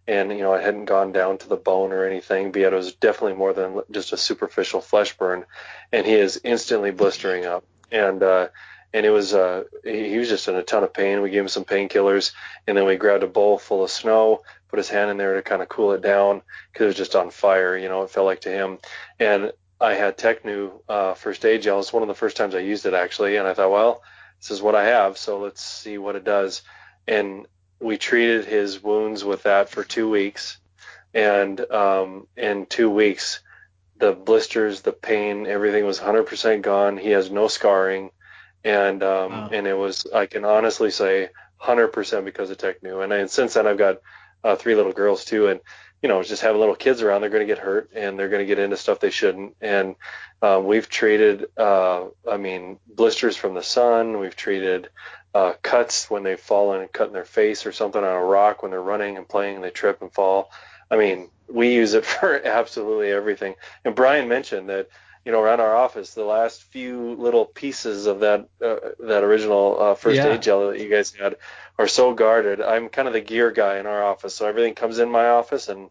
And 0.08 0.32
you 0.32 0.40
know 0.40 0.54
it 0.54 0.64
hadn't 0.64 0.86
gone 0.86 1.12
down 1.12 1.38
to 1.40 1.48
the 1.50 1.56
bone 1.58 1.92
or 1.92 2.06
anything 2.06 2.52
but 2.52 2.62
it 2.62 2.72
was 2.74 2.94
definitely 2.96 3.38
more 3.38 3.54
than 3.54 3.82
just 3.92 4.14
a 4.14 4.18
superficial 4.18 4.82
flesh 4.82 5.16
burn. 5.18 5.46
And 5.92 6.06
he 6.08 6.14
is 6.14 6.42
instantly 6.44 6.92
blistering 6.92 7.46
up. 7.46 7.64
And 7.92 8.24
uh 8.24 8.48
and 8.94 9.06
it 9.06 9.12
was 9.12 9.34
uh 9.34 9.64
he, 9.84 10.10
he 10.10 10.18
was 10.18 10.30
just 10.30 10.48
in 10.48 10.56
a 10.56 10.64
ton 10.64 10.84
of 10.84 10.94
pain. 10.94 11.22
We 11.22 11.30
gave 11.30 11.42
him 11.44 11.48
some 11.50 11.66
painkillers 11.66 12.32
and 12.66 12.76
then 12.78 12.86
we 12.86 12.96
grabbed 12.96 13.24
a 13.24 13.28
bowl 13.28 13.58
full 13.60 13.84
of 13.84 13.92
snow 13.92 14.42
put 14.72 14.80
his 14.80 14.90
hand 14.90 15.12
in 15.12 15.18
there 15.18 15.36
to 15.36 15.44
kind 15.44 15.62
of 15.62 15.70
cool 15.70 15.92
it 15.94 16.02
down 16.02 16.42
because 16.74 16.86
it 16.86 16.88
was 16.88 16.98
just 16.98 17.16
on 17.16 17.30
fire 17.30 17.78
you 17.78 17.90
know 17.90 18.04
it 18.04 18.10
felt 18.10 18.26
like 18.26 18.42
to 18.42 18.50
him. 18.50 18.80
And 19.20 19.52
i 19.80 19.94
had 19.94 20.18
Tecnu 20.18 20.72
uh 20.90 21.14
first 21.14 21.46
aid 21.46 21.62
gel. 21.62 21.80
It's 21.80 21.94
one 21.94 22.04
of 22.04 22.08
the 22.10 22.16
first 22.16 22.38
times 22.38 22.56
i 22.56 22.60
used 22.60 22.86
it 22.88 22.94
actually 22.96 23.38
and 23.38 23.48
i 23.48 23.54
thought 23.54 23.72
well 23.72 24.02
this 24.40 24.52
is 24.52 24.62
what 24.62 24.76
i 24.76 24.86
have 24.86 25.18
so 25.20 25.40
let's 25.40 25.62
see 25.64 25.98
what 26.00 26.16
it 26.16 26.24
does. 26.24 26.64
And 27.08 27.46
we 27.80 27.98
treated 27.98 28.46
his 28.46 28.82
wounds 28.82 29.24
with 29.24 29.44
that 29.44 29.70
for 29.70 29.84
two 29.84 30.10
weeks 30.10 30.60
and 31.14 31.60
um 31.72 32.28
in 32.38 32.66
two 32.68 32.90
weeks 32.90 33.42
the 33.98 34.14
blisters 34.14 34.82
the 34.82 34.94
pain 34.94 35.46
everything 35.48 35.86
was 35.86 36.00
100% 36.00 36.62
gone. 36.64 36.98
He 36.98 37.10
has 37.12 37.30
no 37.30 37.48
scarring 37.48 38.12
and 38.64 39.04
um 39.04 39.32
Wow. 39.32 39.50
and 39.52 39.68
it 39.68 39.78
was 39.78 40.08
i 40.14 40.26
can 40.28 40.46
honestly 40.46 40.92
say 40.92 41.30
100% 41.62 42.26
because 42.26 42.50
of 42.50 42.58
Tecnu 42.58 43.04
and, 43.04 43.14
and 43.14 43.30
since 43.30 43.54
then 43.56 43.68
i've 43.68 43.78
got 43.78 43.98
uh, 44.44 44.56
three 44.56 44.76
little 44.76 44.94
girls 44.94 45.26
too. 45.26 45.48
And 45.48 45.60
you 46.02 46.10
know 46.10 46.24
just 46.24 46.42
having 46.42 46.60
little 46.60 46.76
kids 46.76 47.02
around. 47.02 47.22
They're 47.22 47.30
going 47.30 47.48
to 47.48 47.54
get 47.54 47.64
hurt 47.64 47.92
and 47.94 48.18
they're 48.18 48.30
going 48.30 48.42
to 48.42 48.48
get 48.48 48.60
into 48.60 48.78
stuff 48.78 49.00
they 49.00 49.10
shouldn't. 49.10 49.56
And 49.62 49.96
um, 50.42 50.66
we've 50.66 50.90
treated 50.90 51.46
uh, 51.58 52.06
i 52.30 52.38
mean 52.38 52.80
blisters 52.88 53.36
from 53.38 53.54
the 53.54 53.64
sun. 53.64 54.20
We've 54.20 54.36
treated 54.36 54.90
uh, 55.34 55.54
cuts 55.62 56.10
when 56.10 56.24
they've 56.24 56.40
fallen 56.40 56.82
and 56.82 56.92
cut 56.92 57.08
in 57.08 57.14
their 57.14 57.26
face 57.26 57.66
or 57.66 57.72
something 57.72 58.04
on 58.04 58.16
a 58.16 58.24
rock 58.24 58.62
when 58.62 58.72
they're 58.72 58.82
running 58.82 59.18
and 59.18 59.28
playing 59.28 59.56
and 59.56 59.64
they 59.64 59.70
trip 59.70 60.02
and 60.02 60.12
fall. 60.12 60.52
I 60.90 60.98
mean 60.98 61.30
we 61.48 61.74
use 61.74 61.94
it 61.94 62.06
for 62.20 62.42
absolutely 62.46 63.12
everything. 63.12 63.56
And 63.86 63.96
brian 63.96 64.28
mentioned 64.28 64.70
that 64.70 64.90
you 65.26 65.32
know 65.32 65.40
around 65.42 65.60
our 65.60 65.76
office 65.76 66.14
the 66.14 66.24
last 66.24 66.64
few 66.64 67.16
little 67.16 67.46
pieces 67.46 68.06
of 68.08 68.22
that 68.22 68.48
uh, 68.64 68.76
that 69.00 69.24
original 69.24 69.78
uh, 69.80 69.96
first 69.96 70.18
Yeah. 70.18 70.34
aid 70.34 70.42
gel 70.42 70.70
that 70.72 70.80
you 70.80 70.90
guys 70.90 71.14
had 71.14 71.38
are 71.78 71.88
so 71.88 72.14
guarded. 72.14 72.62
I'm 72.62 72.90
kind 72.90 73.08
of 73.08 73.14
the 73.14 73.22
gear 73.22 73.52
guy 73.52 73.78
in 73.80 73.86
our 73.86 74.04
office, 74.04 74.36
so 74.36 74.48
everything 74.48 74.76
comes 74.76 75.00
in 75.00 75.10
my 75.10 75.30
office 75.30 75.68
and 75.70 75.90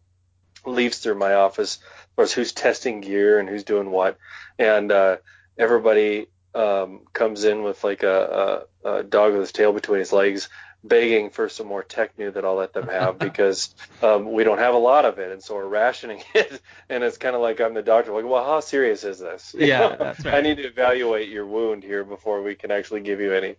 leaves 0.67 0.99
through 0.99 1.19
my 1.19 1.35
office. 1.35 1.77
Of 1.77 2.17
course, 2.17 2.33
who's 2.33 2.53
testing 2.53 3.01
gear 3.01 3.39
and 3.39 3.49
who's 3.49 3.65
doing 3.65 3.91
what, 3.91 4.19
and 4.59 4.91
uh, 4.93 5.17
everybody 5.59 6.27
um, 6.55 7.03
comes 7.13 7.45
in 7.45 7.63
with 7.63 7.83
like 7.85 8.03
a, 8.03 8.67
a, 8.85 8.99
a 8.99 9.03
dog 9.05 9.33
with 9.33 9.41
his 9.43 9.53
tail 9.53 9.73
between 9.73 10.01
his 10.01 10.13
legs, 10.13 10.49
begging 10.83 11.31
for 11.31 11.49
some 11.49 11.67
more 11.67 11.83
Tecnu 11.83 12.33
that 12.35 12.45
I'll 12.45 12.55
let 12.55 12.73
them 12.73 12.89
have 12.89 13.19
because 13.19 13.75
um, 14.03 14.33
we 14.33 14.45
don't 14.45 14.59
have 14.59 14.75
a 14.75 14.79
lot 14.79 15.05
of 15.05 15.19
it, 15.19 15.33
and 15.33 15.43
so 15.43 15.55
we're 15.55 15.69
rationing 15.69 16.23
it. 16.35 16.61
And 16.89 17.05
it's 17.05 17.19
kind 17.19 17.35
of 17.35 17.43
like 17.43 17.61
I'm 17.61 17.75
the 17.75 17.83
doctor, 17.83 18.13
like, 18.13 18.25
well, 18.25 18.45
how 18.45 18.61
serious 18.61 19.05
is 19.05 19.19
this? 19.19 19.55
You 19.61 19.67
Yeah, 19.67 19.97
that's 19.97 20.25
right. 20.25 20.35
I 20.35 20.41
need 20.41 20.57
to 20.57 20.65
evaluate 20.67 21.29
your 21.29 21.47
wound 21.47 21.83
here 21.85 22.05
before 22.05 22.43
we 22.43 22.55
can 22.55 22.71
actually 22.71 23.01
give 23.01 23.21
you 23.21 23.35
any. 23.35 23.57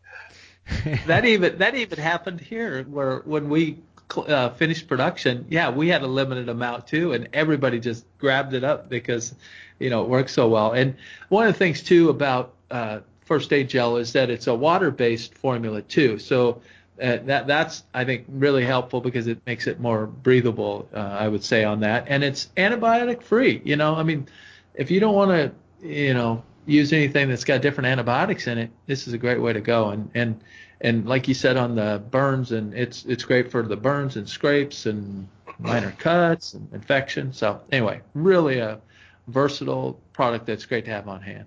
that 1.07 1.25
even 1.25 1.57
that 1.57 1.75
even 1.75 1.97
happened 1.97 2.39
here 2.39 2.84
where 2.84 3.19
when 3.19 3.49
we 3.49 3.79
uh, 4.15 4.49
finished 4.51 4.88
production 4.88 5.45
yeah 5.49 5.71
we 5.71 5.88
had 5.88 6.03
a 6.03 6.07
limited 6.07 6.49
amount 6.49 6.86
too 6.86 7.13
and 7.13 7.27
everybody 7.34 7.79
just 7.79 8.05
grabbed 8.19 8.53
it 8.53 8.63
up 8.63 8.88
because 8.88 9.34
you 9.79 9.89
know 9.89 10.03
it 10.03 10.07
works 10.07 10.34
so 10.34 10.47
well 10.47 10.71
and 10.71 10.95
one 11.29 11.47
of 11.47 11.53
the 11.53 11.57
things 11.57 11.81
too 11.81 12.10
about 12.10 12.53
uh, 12.69 12.99
first 13.21 13.51
aid 13.51 13.69
gel 13.69 13.97
is 13.97 14.13
that 14.13 14.29
it's 14.29 14.47
a 14.47 14.53
water 14.53 14.91
based 14.91 15.34
formula 15.34 15.81
too 15.81 16.19
so 16.19 16.62
uh, 17.01 17.17
that 17.25 17.47
that's 17.47 17.83
I 17.93 18.05
think 18.05 18.25
really 18.29 18.65
helpful 18.65 19.01
because 19.01 19.27
it 19.27 19.39
makes 19.45 19.67
it 19.67 19.79
more 19.79 20.05
breathable 20.05 20.87
uh, 20.93 20.99
I 20.99 21.27
would 21.27 21.43
say 21.43 21.63
on 21.63 21.79
that 21.81 22.05
and 22.07 22.23
it's 22.23 22.49
antibiotic 22.57 23.23
free 23.23 23.61
you 23.63 23.75
know 23.75 23.95
I 23.95 24.03
mean 24.03 24.27
if 24.75 24.91
you 24.91 24.99
don't 24.99 25.15
want 25.15 25.31
to 25.31 25.87
you 25.87 26.13
know 26.13 26.43
use 26.65 26.93
anything 26.93 27.29
that's 27.29 27.43
got 27.43 27.61
different 27.61 27.87
antibiotics 27.87 28.47
in 28.47 28.57
it, 28.57 28.71
this 28.85 29.07
is 29.07 29.13
a 29.13 29.17
great 29.17 29.41
way 29.41 29.53
to 29.53 29.61
go. 29.61 29.89
And 29.89 30.09
and 30.13 30.41
and 30.79 31.07
like 31.07 31.27
you 31.27 31.33
said 31.33 31.57
on 31.57 31.75
the 31.75 32.01
burns, 32.11 32.51
and 32.51 32.73
it's 32.73 33.05
it's 33.05 33.23
great 33.23 33.51
for 33.51 33.61
the 33.63 33.77
burns 33.77 34.15
and 34.15 34.27
scrapes 34.27 34.85
and 34.85 35.27
minor 35.59 35.93
cuts 35.97 36.53
and 36.53 36.67
infection. 36.73 37.33
So 37.33 37.61
anyway, 37.71 38.01
really 38.13 38.59
a 38.59 38.79
versatile 39.27 39.99
product 40.13 40.45
that's 40.45 40.65
great 40.65 40.85
to 40.85 40.91
have 40.91 41.07
on 41.07 41.21
hand. 41.21 41.45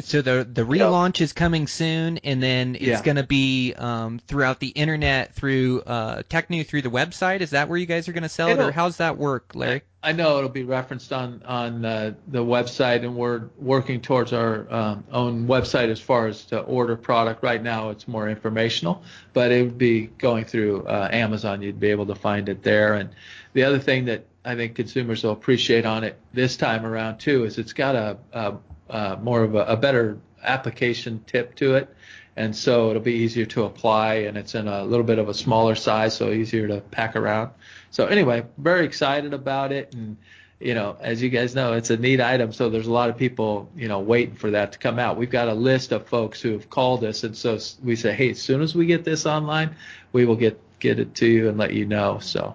So 0.00 0.22
the 0.22 0.46
the 0.50 0.62
relaunch 0.62 1.20
is 1.20 1.32
coming 1.32 1.66
soon, 1.66 2.18
and 2.18 2.42
then 2.42 2.74
it's 2.74 2.84
Yeah. 2.84 3.02
going 3.02 3.16
to 3.16 3.22
be 3.22 3.74
um, 3.74 4.18
throughout 4.26 4.60
the 4.60 4.68
internet 4.68 5.34
through 5.34 5.82
uh, 5.86 6.22
Tecnu 6.28 6.66
through 6.66 6.82
the 6.82 6.90
website. 6.90 7.40
Is 7.40 7.50
that 7.50 7.68
where 7.68 7.78
you 7.78 7.86
guys 7.86 8.08
are 8.08 8.12
going 8.12 8.22
to 8.22 8.28
sell 8.28 8.48
it, 8.48 8.58
or 8.58 8.60
It'll- 8.62 8.72
how's 8.72 8.98
that 8.98 9.16
work, 9.18 9.52
Larry? 9.54 9.82
I 10.02 10.12
know 10.12 10.38
it'll 10.38 10.50
be 10.50 10.62
referenced 10.62 11.12
on 11.12 11.42
on 11.46 11.84
uh, 11.84 12.14
the 12.28 12.44
website, 12.44 13.02
and 13.02 13.16
we're 13.16 13.42
working 13.58 14.00
towards 14.00 14.32
our 14.32 14.72
um, 14.72 15.04
own 15.10 15.46
website 15.48 15.88
as 15.90 15.98
far 16.00 16.28
as 16.28 16.44
to 16.46 16.60
order 16.60 16.94
product. 16.96 17.42
Right 17.42 17.62
now, 17.62 17.90
it's 17.90 18.06
more 18.06 18.28
informational, 18.28 19.02
but 19.32 19.50
it 19.50 19.62
would 19.64 19.78
be 19.78 20.02
going 20.18 20.44
through 20.44 20.86
uh, 20.86 21.08
Amazon. 21.10 21.60
You'd 21.62 21.80
be 21.80 21.90
able 21.90 22.06
to 22.06 22.14
find 22.14 22.48
it 22.48 22.62
there. 22.62 22.94
And 22.94 23.10
the 23.52 23.64
other 23.64 23.80
thing 23.80 24.04
that 24.04 24.26
I 24.44 24.54
think 24.54 24.76
consumers 24.76 25.24
will 25.24 25.32
appreciate 25.32 25.84
on 25.84 26.04
it 26.04 26.20
this 26.32 26.56
time 26.56 26.86
around 26.86 27.18
too 27.18 27.42
is 27.44 27.58
it's 27.58 27.72
got 27.72 27.96
a, 27.96 28.16
a, 28.32 28.54
a 28.88 29.16
more 29.16 29.42
of 29.42 29.54
a, 29.54 29.64
a 29.64 29.76
better 29.76 30.18
application 30.42 31.22
tip 31.26 31.54
to 31.56 31.74
it. 31.74 31.88
And 32.36 32.54
so 32.54 32.90
it'll 32.90 33.02
be 33.02 33.14
easier 33.14 33.46
to 33.46 33.64
apply, 33.64 34.14
and 34.14 34.36
it's 34.36 34.54
in 34.54 34.68
a 34.68 34.84
little 34.84 35.06
bit 35.06 35.18
of 35.18 35.30
a 35.30 35.34
smaller 35.34 35.74
size, 35.74 36.14
so 36.14 36.30
easier 36.30 36.68
to 36.68 36.80
pack 36.80 37.16
around. 37.16 37.50
So 37.90 38.06
anyway, 38.06 38.44
very 38.58 38.84
excited 38.84 39.32
about 39.32 39.72
it, 39.72 39.94
and 39.94 40.18
you 40.60 40.74
know, 40.74 40.96
as 41.00 41.22
you 41.22 41.30
guys 41.30 41.54
know, 41.54 41.72
it's 41.72 41.90
a 41.90 41.96
neat 41.96 42.20
item. 42.20 42.52
So 42.52 42.68
there's 42.68 42.86
a 42.86 42.92
lot 42.92 43.08
of 43.08 43.16
people, 43.16 43.70
you 43.74 43.88
know, 43.88 44.00
waiting 44.00 44.34
for 44.34 44.50
that 44.50 44.72
to 44.72 44.78
come 44.78 44.98
out. 44.98 45.16
We've 45.16 45.30
got 45.30 45.48
a 45.48 45.54
list 45.54 45.92
of 45.92 46.06
folks 46.06 46.40
who 46.40 46.52
have 46.52 46.68
called 46.68 47.04
us, 47.04 47.24
and 47.24 47.34
so 47.34 47.58
we 47.82 47.96
say, 47.96 48.12
hey, 48.12 48.30
as 48.30 48.40
soon 48.40 48.60
as 48.60 48.74
we 48.74 48.84
get 48.84 49.04
this 49.04 49.24
online, 49.24 49.74
we 50.12 50.26
will 50.26 50.36
get 50.36 50.60
get 50.78 50.98
it 50.98 51.14
to 51.14 51.26
you 51.26 51.48
and 51.48 51.56
let 51.56 51.72
you 51.72 51.86
know. 51.86 52.18
So 52.20 52.54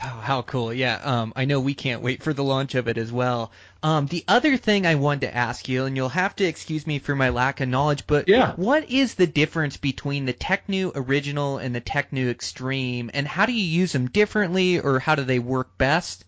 Oh, 0.00 0.06
how 0.06 0.42
cool! 0.42 0.72
Yeah, 0.72 1.00
um, 1.02 1.32
I 1.34 1.44
know 1.44 1.58
we 1.58 1.74
can't 1.74 2.02
wait 2.02 2.22
for 2.22 2.32
the 2.32 2.44
launch 2.44 2.76
of 2.76 2.86
it 2.86 2.96
as 2.96 3.10
well. 3.10 3.50
Um, 3.82 4.06
the 4.06 4.24
other 4.26 4.56
thing 4.56 4.86
I 4.86 4.96
wanted 4.96 5.20
to 5.22 5.36
ask 5.36 5.68
you, 5.68 5.84
and 5.84 5.96
you'll 5.96 6.08
have 6.08 6.34
to 6.36 6.44
excuse 6.44 6.84
me 6.84 6.98
for 6.98 7.14
my 7.14 7.28
lack 7.28 7.60
of 7.60 7.68
knowledge, 7.68 8.04
but 8.08 8.28
Yeah. 8.28 8.54
what 8.56 8.90
is 8.90 9.14
the 9.14 9.26
difference 9.26 9.76
between 9.76 10.24
the 10.24 10.32
Tecnu 10.32 10.90
Original 10.96 11.58
and 11.58 11.74
the 11.74 11.80
Tecnu 11.80 12.28
Extreme, 12.28 13.10
and 13.14 13.28
how 13.28 13.46
do 13.46 13.52
you 13.52 13.64
use 13.64 13.92
them 13.92 14.08
differently, 14.08 14.80
or 14.80 14.98
how 14.98 15.14
do 15.14 15.22
they 15.22 15.38
work 15.38 15.78
best? 15.78 16.24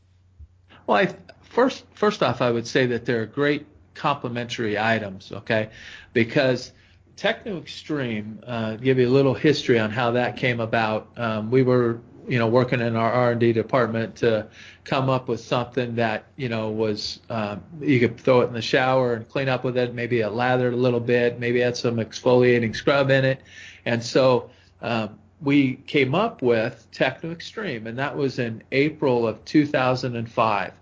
Well, 0.86 0.98
I, 0.98 1.14
first 1.42 1.84
first 1.94 2.22
off, 2.22 2.40
I 2.40 2.52
would 2.52 2.68
say 2.68 2.86
that 2.86 3.04
they're 3.04 3.26
great 3.26 3.66
complementary 3.94 4.78
items. 4.78 5.32
Okay, 5.32 5.70
because 6.12 6.72
Tecnu 7.16 7.60
Extreme, 7.60 8.40
uh, 8.46 8.76
give 8.76 8.98
you 8.98 9.08
a 9.08 9.10
little 9.10 9.34
history 9.34 9.78
on 9.78 9.90
how 9.90 10.12
that 10.12 10.36
came 10.36 10.60
about. 10.60 11.08
Um, 11.16 11.50
we 11.50 11.62
were, 11.62 12.00
you 12.28 12.38
know, 12.38 12.46
working 12.46 12.80
in 12.80 12.96
our 12.96 13.12
R&D 13.12 13.52
department 13.52 14.16
to 14.16 14.46
come 14.84 15.08
up 15.08 15.28
with 15.28 15.40
something 15.40 15.96
that, 15.96 16.24
you 16.36 16.48
know, 16.48 16.70
was 16.70 17.20
um, 17.28 17.62
you 17.80 18.00
could 18.00 18.18
throw 18.18 18.40
it 18.42 18.46
in 18.46 18.52
the 18.52 18.62
shower 18.62 19.14
and 19.14 19.28
clean 19.28 19.48
up 19.48 19.64
with 19.64 19.76
it. 19.76 19.94
Maybe 19.94 20.20
it 20.20 20.30
lathered 20.30 20.72
a 20.72 20.76
little 20.76 21.00
bit. 21.00 21.38
Maybe 21.38 21.60
had 21.60 21.76
some 21.76 21.96
exfoliating 21.96 22.74
scrub 22.74 23.10
in 23.10 23.24
it, 23.24 23.40
and 23.84 24.02
so. 24.02 24.50
Um, 24.82 25.18
we 25.42 25.76
came 25.76 26.14
up 26.14 26.42
with 26.42 26.86
Tecnu 26.92 27.32
Extreme, 27.32 27.86
and 27.86 27.98
that 27.98 28.16
was 28.16 28.38
in 28.38 28.62
April 28.72 29.26
of 29.26 29.42
2005. 29.46 30.72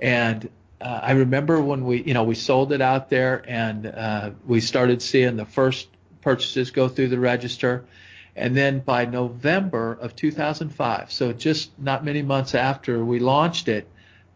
And 0.00 0.50
uh, 0.80 1.00
I 1.02 1.12
remember 1.12 1.60
when 1.60 1.84
we, 1.84 2.02
you 2.02 2.14
know, 2.14 2.24
we 2.24 2.34
sold 2.34 2.72
it 2.72 2.80
out 2.80 3.08
there, 3.08 3.42
and 3.48 3.86
uh, 3.86 4.30
we 4.46 4.60
started 4.60 5.00
seeing 5.00 5.36
the 5.36 5.46
first 5.46 5.88
purchases 6.20 6.70
go 6.70 6.88
through 6.88 7.08
the 7.08 7.18
register. 7.18 7.84
And 8.36 8.54
then 8.54 8.80
by 8.80 9.06
November 9.06 9.98
of 10.00 10.14
2005, 10.14 11.10
so 11.10 11.32
just 11.32 11.76
not 11.78 12.04
many 12.04 12.22
months 12.22 12.54
after 12.54 13.04
we 13.04 13.18
launched 13.18 13.68
it, 13.68 13.88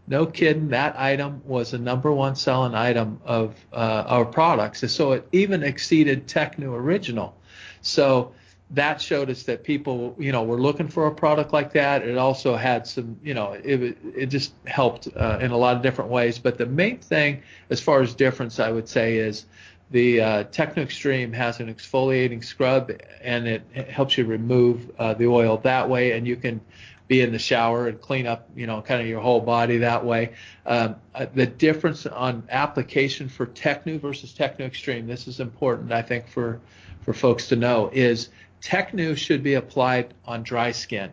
no 0.09 0.27
kidding, 0.27 0.69
that 0.69 0.99
item 0.99 1.43
was 1.45 1.71
the 1.71 1.79
number 1.79 2.11
one 2.11 2.35
selling 2.35 2.75
item 2.75 3.21
of 3.25 3.55
uh, 3.73 4.05
our 4.07 4.25
products. 4.25 4.83
And 4.83 4.91
so 4.91 5.13
it 5.13 5.29
even 5.33 5.63
exceeded 5.63 6.27
Tecnu 6.27 6.73
Original. 6.73 7.37
So 7.83 8.33
that 8.73 9.01
showed 9.01 9.31
us 9.31 9.43
that 9.45 9.65
people, 9.65 10.15
you 10.19 10.33
know, 10.33 10.45
were 10.45 10.61
looking 10.61 10.89
for 10.89 11.07
a 11.07 11.15
product 11.15 11.53
like 11.53 11.73
that. 11.73 12.03
It 12.03 12.17
also 12.17 12.57
had 12.57 12.87
some, 12.87 13.19
you 13.23 13.35
know, 13.35 13.53
it 13.53 13.99
it 14.17 14.27
just 14.27 14.53
helped 14.67 15.09
uh, 15.17 15.39
in 15.41 15.51
a 15.51 15.57
lot 15.57 15.77
of 15.77 15.83
different 15.83 16.11
ways. 16.11 16.39
But 16.39 16.57
the 16.57 16.67
main 16.67 16.99
thing, 16.99 17.43
as 17.69 17.81
far 17.81 18.01
as 18.01 18.15
difference, 18.15 18.61
I 18.61 18.71
would 18.71 18.89
say 18.89 19.17
is 19.17 19.47
the 19.91 20.21
uh, 20.21 20.45
Tecnu 20.45 20.79
Extreme 20.79 21.33
has 21.33 21.61
an 21.61 21.73
exfoliating 21.73 22.45
scrub, 22.45 22.93
and 23.21 23.49
it, 23.49 23.63
it 23.75 23.89
helps 23.89 24.17
you 24.17 24.25
remove 24.25 24.91
uh, 24.99 25.15
the 25.15 25.27
oil 25.27 25.59
that 25.59 25.89
way, 25.89 26.13
and 26.13 26.27
you 26.27 26.37
can 26.37 26.61
be 27.09 27.23
in 27.23 27.33
the 27.33 27.39
shower 27.41 27.89
and 27.89 28.01
clean 28.01 28.25
up, 28.25 28.49
you 28.55 28.69
know, 28.69 28.81
kind 28.81 29.01
of 29.01 29.09
your 29.09 29.21
whole 29.21 29.41
body 29.41 29.79
that 29.79 30.05
way. 30.05 30.33
Um, 30.65 30.95
uh, 31.13 31.27
the 31.35 31.47
difference 31.47 32.07
on 32.07 32.45
application 32.51 33.29
for 33.29 33.47
Tecnu 33.47 34.01
versus 34.01 34.33
Tecnu 34.33 34.61
Extreme, 34.61 35.09
this 35.09 35.27
is 35.27 35.41
important, 35.41 35.93
I 35.93 36.03
think, 36.03 36.29
for 36.29 36.61
for 37.03 37.13
folks 37.13 37.49
to 37.49 37.57
know, 37.57 37.91
is 37.93 38.29
Tecnu 38.63 39.17
should 39.17 39.43
be 39.43 39.55
applied 39.55 40.15
on 40.25 40.43
dry 40.43 40.71
skin. 40.71 41.11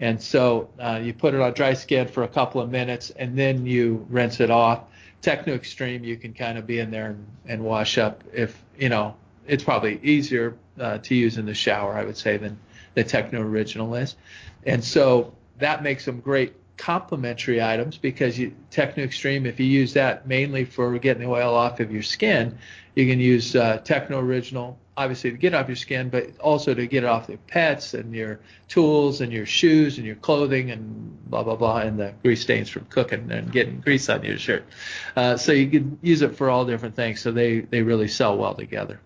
And 0.00 0.20
so 0.22 0.68
uh, 0.78 1.00
you 1.02 1.12
put 1.12 1.34
it 1.34 1.40
on 1.40 1.52
dry 1.54 1.74
skin 1.74 2.08
for 2.08 2.22
a 2.22 2.28
couple 2.28 2.60
of 2.60 2.70
minutes 2.70 3.10
and 3.10 3.36
then 3.36 3.66
you 3.66 4.06
rinse 4.08 4.40
it 4.40 4.50
off. 4.50 4.84
Tecnu 5.22 5.54
Extreme, 5.54 6.04
you 6.04 6.16
can 6.16 6.32
kind 6.32 6.58
of 6.58 6.66
be 6.66 6.78
in 6.78 6.90
there 6.90 7.06
and, 7.06 7.26
and 7.46 7.64
wash 7.64 7.98
up 7.98 8.22
if, 8.32 8.62
you 8.78 8.88
know, 8.88 9.14
it's 9.46 9.64
probably 9.64 9.98
easier 10.02 10.56
uh, 10.78 10.98
to 10.98 11.14
use 11.14 11.38
in 11.38 11.46
the 11.46 11.54
shower, 11.54 11.94
I 11.94 12.04
would 12.04 12.16
say, 12.16 12.36
than 12.36 12.58
the 12.94 13.04
Tecnu 13.04 13.40
Original 13.40 13.94
is. 13.94 14.16
And 14.64 14.84
so 14.84 15.34
that 15.58 15.82
makes 15.82 16.04
them 16.04 16.20
great 16.20 16.54
complementary 16.78 17.62
items 17.62 17.98
because 17.98 18.38
you, 18.38 18.54
Tecnu 18.70 19.04
Extreme, 19.04 19.44
if 19.44 19.60
you 19.60 19.66
use 19.66 19.92
that 19.92 20.26
mainly 20.26 20.64
for 20.64 20.98
getting 20.98 21.24
the 21.24 21.28
oil 21.28 21.54
off 21.54 21.80
of 21.80 21.92
your 21.92 22.02
skin, 22.02 22.56
you 22.94 23.06
can 23.06 23.20
use 23.20 23.54
uh, 23.54 23.78
Tecnu 23.84 24.16
Original 24.16 24.78
obviously 24.98 25.30
to 25.30 25.36
get 25.36 25.54
off 25.54 25.68
your 25.68 25.76
skin, 25.76 26.08
but 26.08 26.36
also 26.40 26.74
to 26.74 26.86
get 26.86 27.04
it 27.04 27.06
off 27.06 27.28
your 27.28 27.38
pets 27.46 27.94
and 27.94 28.12
your 28.12 28.40
tools 28.66 29.20
and 29.20 29.32
your 29.32 29.46
shoes 29.46 29.96
and 29.96 30.04
your 30.04 30.16
clothing 30.16 30.72
and 30.72 31.30
blah 31.30 31.42
blah 31.44 31.54
blah 31.54 31.78
and 31.78 31.98
the 31.98 32.12
grease 32.22 32.42
stains 32.42 32.68
from 32.68 32.84
cooking 32.86 33.30
and 33.30 33.52
getting 33.52 33.80
grease 33.80 34.08
on 34.08 34.24
your 34.24 34.36
shirt. 34.36 34.64
Uh, 35.14 35.36
so 35.36 35.52
you 35.52 35.70
can 35.70 35.98
use 36.02 36.20
it 36.22 36.36
for 36.36 36.50
all 36.50 36.64
different 36.64 36.96
things. 36.96 37.20
So 37.20 37.30
they 37.30 37.60
they 37.60 37.82
really 37.82 38.08
sell 38.08 38.36
well 38.36 38.54
together. 38.54 39.00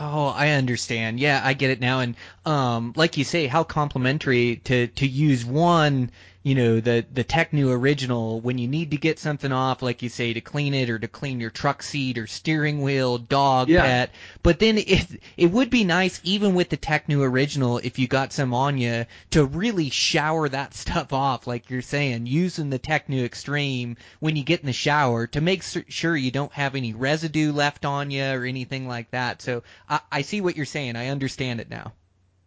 Oh, 0.00 0.28
I 0.28 0.50
understand. 0.50 1.20
Yeah, 1.20 1.42
I 1.44 1.52
get 1.52 1.70
it 1.70 1.80
now. 1.80 2.00
And 2.00 2.14
um, 2.46 2.92
like 2.96 3.18
you 3.18 3.24
say, 3.24 3.48
how 3.48 3.64
complimentary 3.64 4.56
to 4.64 4.86
to 4.86 5.06
use 5.06 5.44
one, 5.44 6.12
you 6.44 6.54
know, 6.56 6.80
the 6.80 7.04
the 7.12 7.22
Tecnu 7.22 7.70
original 7.70 8.40
when 8.40 8.58
you 8.58 8.66
need 8.66 8.90
to 8.90 8.96
get 8.96 9.18
something 9.18 9.52
off, 9.52 9.80
like 9.82 10.02
you 10.02 10.08
say, 10.08 10.32
to 10.32 10.40
clean 10.40 10.74
it 10.74 10.90
or 10.90 10.98
to 10.98 11.06
clean 11.08 11.40
your 11.40 11.50
truck 11.50 11.82
seat 11.82 12.18
or 12.18 12.26
steering 12.26 12.82
wheel, 12.82 13.18
dog, 13.18 13.68
Yeah. 13.68 13.82
pet. 13.82 14.10
But 14.42 14.58
then 14.58 14.78
it 14.78 15.06
it 15.36 15.50
would 15.52 15.70
be 15.70 15.84
nice 15.84 16.20
even 16.24 16.54
with 16.54 16.68
the 16.68 16.76
Tecnu 16.76 17.20
original 17.22 17.78
if 17.78 17.98
you 17.98 18.08
got 18.08 18.32
some 18.32 18.52
on 18.54 18.76
you 18.78 19.06
to 19.30 19.44
really 19.44 19.90
shower 19.90 20.48
that 20.48 20.74
stuff 20.82 21.12
off, 21.12 21.46
like 21.46 21.70
you're 21.70 21.82
saying, 21.82 22.26
using 22.26 22.70
the 22.70 22.78
Tecnu 22.78 23.24
Extreme 23.24 23.96
when 24.20 24.34
you 24.36 24.42
get 24.42 24.60
in 24.60 24.66
the 24.66 24.72
shower 24.72 25.26
to 25.28 25.40
make 25.40 25.62
sur- 25.62 25.84
sure 25.88 26.16
you 26.16 26.30
don't 26.30 26.52
have 26.52 26.74
any 26.74 26.92
residue 26.92 27.52
left 27.52 27.84
on 27.84 28.10
you 28.10 28.24
or 28.24 28.44
anything 28.44 28.88
like 28.88 29.10
that. 29.12 29.42
So 29.42 29.62
I, 29.88 30.00
I 30.10 30.22
see 30.22 30.40
what 30.40 30.56
you're 30.56 30.66
saying. 30.66 30.96
I 30.96 31.08
understand 31.08 31.60
it 31.60 31.70
now. 31.70 31.92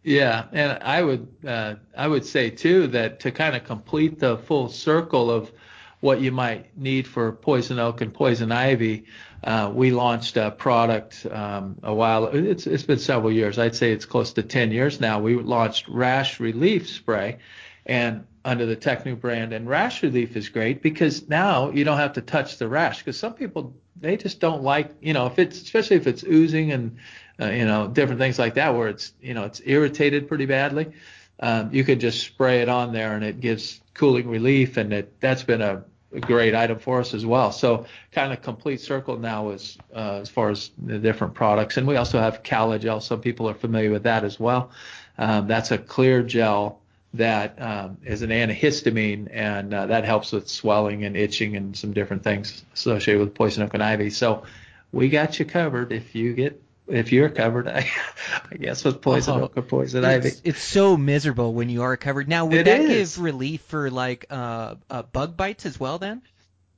Yeah, 0.06 0.46
and 0.52 0.84
I 0.84 1.02
would 1.02 1.28
uh, 1.48 1.76
I 1.98 2.08
would 2.08 2.26
say 2.26 2.52
too 2.52 2.86
that 2.88 3.22
to 3.22 3.32
kind 3.32 3.56
of 3.56 3.63
complete 3.63 4.20
the 4.20 4.38
full 4.38 4.70
circle 4.70 5.32
of 5.32 5.52
what 6.00 6.22
you 6.22 6.32
might 6.32 6.78
need 6.78 7.08
for 7.08 7.32
poison 7.32 7.80
oak 7.80 8.02
and 8.02 8.13
poison 8.13 8.52
ivy, 8.52 9.06
uh, 9.44 9.72
we 9.74 9.89
launched 9.89 10.38
a 10.38 10.52
product 10.52 11.26
um, 11.32 11.78
a 11.82 11.91
while. 11.91 12.28
It's 12.28 12.68
it's 12.68 12.84
been 12.84 13.00
several 13.00 13.32
years. 13.32 13.58
I'd 13.58 13.76
say 13.76 13.94
it's 13.94 14.06
close 14.06 14.34
to 14.34 14.44
10 14.44 14.72
years 14.72 15.00
now. 15.00 15.20
We 15.20 15.38
launched 15.38 15.88
Rash 15.88 16.39
Relief 16.39 16.88
Spray, 16.88 17.39
and 17.88 18.28
under 18.46 18.68
the 18.68 18.76
Tecnu 18.76 19.20
brand. 19.20 19.54
And 19.54 19.68
rash 19.68 20.04
relief 20.04 20.38
is 20.38 20.50
great 20.50 20.84
because 20.84 21.28
now 21.28 21.72
you 21.72 21.84
don't 21.84 21.98
have 21.98 22.13
to 22.13 22.22
touch 22.22 22.60
the 22.60 22.68
rash 22.68 23.00
because 23.00 23.18
some 23.18 23.34
people 23.34 23.76
they 24.00 24.18
just 24.18 24.39
don't 24.39 24.62
like 24.62 24.91
you 25.02 25.13
know 25.13 25.26
if 25.26 25.39
it's 25.39 25.62
especially 25.62 25.98
if 25.98 26.06
it's 26.06 26.24
oozing 26.24 26.72
and 26.72 26.98
uh, 27.39 27.48
you 27.48 27.65
know 27.65 27.88
different 27.88 28.19
things 28.19 28.39
like 28.39 28.56
that 28.56 28.76
where 28.76 28.88
it's 28.88 29.13
you 29.21 29.34
know 29.34 29.43
it's 29.43 29.62
irritated 29.65 30.28
pretty 30.28 30.45
badly. 30.45 30.91
Um, 31.39 31.74
you 31.74 31.84
could 31.84 32.00
just 32.00 32.26
spray 32.26 32.62
it 32.62 32.69
on 32.69 32.93
there 32.93 33.13
and 33.13 33.24
it 33.24 33.41
gives 33.41 33.82
cooling 33.93 34.30
relief 34.30 34.78
and 34.78 34.93
it 34.93 35.19
that's 35.19 35.43
been 35.43 35.62
a, 35.62 35.84
a 36.13 36.19
great 36.19 36.56
item 36.56 36.80
for 36.80 37.00
us 37.00 37.13
as 37.13 37.26
well. 37.26 37.52
So 37.52 37.86
kind 38.12 38.32
of 38.32 38.41
complete 38.41 38.80
circle 38.80 39.17
now 39.17 39.50
as, 39.50 39.78
uh, 39.93 40.19
as 40.21 40.30
far 40.30 40.50
as 40.50 40.71
the 40.78 40.98
different 40.98 41.34
products. 41.34 41.78
And 41.78 41.86
we 41.86 41.98
also 41.98 42.19
have 42.19 42.41
Calagel. 42.43 43.02
Some 43.02 43.19
people 43.19 43.50
are 43.50 43.54
familiar 43.54 43.91
with 43.91 44.04
that 44.04 44.24
as 44.24 44.39
well. 44.39 44.71
Um, 45.17 45.48
that's 45.48 45.71
a 45.71 45.78
clear 45.78 46.24
gel 46.24 46.80
that 47.13 47.62
um, 47.62 47.98
is 48.04 48.21
an 48.21 48.30
antihistamine, 48.30 49.30
and 49.32 49.74
uh, 49.74 49.86
that 49.86 50.04
helps 50.04 50.32
with 50.32 50.50
swelling 50.50 51.06
and 51.06 51.15
itching 51.15 51.56
and 51.56 51.76
some 51.76 51.93
different 51.93 52.24
things 52.24 52.63
associated 52.74 53.21
with 53.21 53.34
poison 53.34 53.63
oak 53.63 53.74
and 53.74 53.82
ivy. 53.82 54.10
So 54.10 54.43
we 54.91 55.10
got 55.10 55.39
you 55.39 55.45
covered 55.45 55.91
if 55.91 56.13
you 56.13 56.34
get 56.34 56.62
if 56.88 57.12
you're 57.12 57.30
covered, 57.30 57.67
I, 57.67 57.89
I 58.52 58.56
guess 58.58 58.84
with 58.84 59.02
poison 59.02 59.39
Oh, 59.39 59.43
oak 59.43 59.58
or 59.58 59.62
poison 59.62 60.04
It's, 60.06 60.26
ivy. 60.28 60.50
it's 60.50 60.62
so 60.62 60.98
miserable 60.98 61.54
when 61.54 61.69
you 61.69 61.82
are 61.84 61.98
covered. 61.98 62.28
Now, 62.28 62.45
would 62.45 62.56
It 62.60 62.65
that 62.65 62.82
is. 62.82 63.15
give 63.15 63.24
relief 63.24 63.62
for 63.62 63.89
like 63.89 64.26
uh, 64.30 64.76
uh, 64.89 65.04
bug 65.04 65.36
bites 65.38 65.65
as 65.65 65.80
well? 65.80 65.98
Then. 65.98 66.21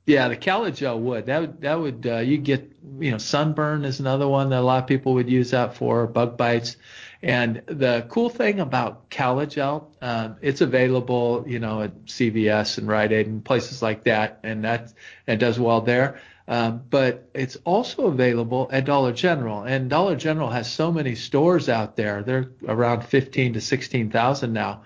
Yeah, 0.05 0.29
the 0.29 0.37
Calagel 0.37 0.99
would. 0.99 1.25
That 1.25 1.41
would 1.41 1.61
that 1.61 1.75
would 1.79 2.07
uh, 2.07 2.17
you 2.19 2.37
get 2.37 2.71
you 2.99 3.11
know 3.11 3.17
sunburn 3.17 3.83
is 3.83 3.99
another 3.99 4.25
one 4.27 4.49
that 4.51 4.59
a 4.59 4.61
lot 4.61 4.81
of 4.83 4.87
people 4.87 5.15
would 5.15 5.29
use 5.29 5.51
that 5.51 5.75
for 5.75 6.07
bug 6.07 6.37
bites. 6.37 6.77
And 7.21 7.63
the 7.65 8.05
cool 8.07 8.29
thing 8.29 8.61
about 8.61 9.09
Calagel, 9.09 9.87
um, 10.01 10.37
it's 10.41 10.61
available 10.61 11.43
you 11.45 11.59
know 11.59 11.81
at 11.81 12.05
CVS 12.05 12.77
and 12.77 12.87
Rite 12.87 13.11
Aid 13.11 13.27
and 13.27 13.43
places 13.43 13.81
like 13.81 14.05
that, 14.05 14.39
and 14.43 14.63
that 14.63 14.93
it 15.27 15.37
does 15.37 15.59
well 15.59 15.81
there. 15.81 16.21
Um, 16.47 16.83
but 16.89 17.29
it's 17.33 17.57
also 17.65 18.05
available 18.05 18.69
at 18.71 18.85
Dollar 18.85 19.11
General, 19.11 19.63
and 19.63 19.89
Dollar 19.89 20.15
General 20.15 20.49
has 20.49 20.71
so 20.71 20.91
many 20.91 21.13
stores 21.15 21.67
out 21.67 21.97
there. 21.97 22.23
They're 22.23 22.49
around 22.67 23.03
15 23.03 23.53
to 23.53 23.61
16,000 23.61 24.53
now 24.53 24.83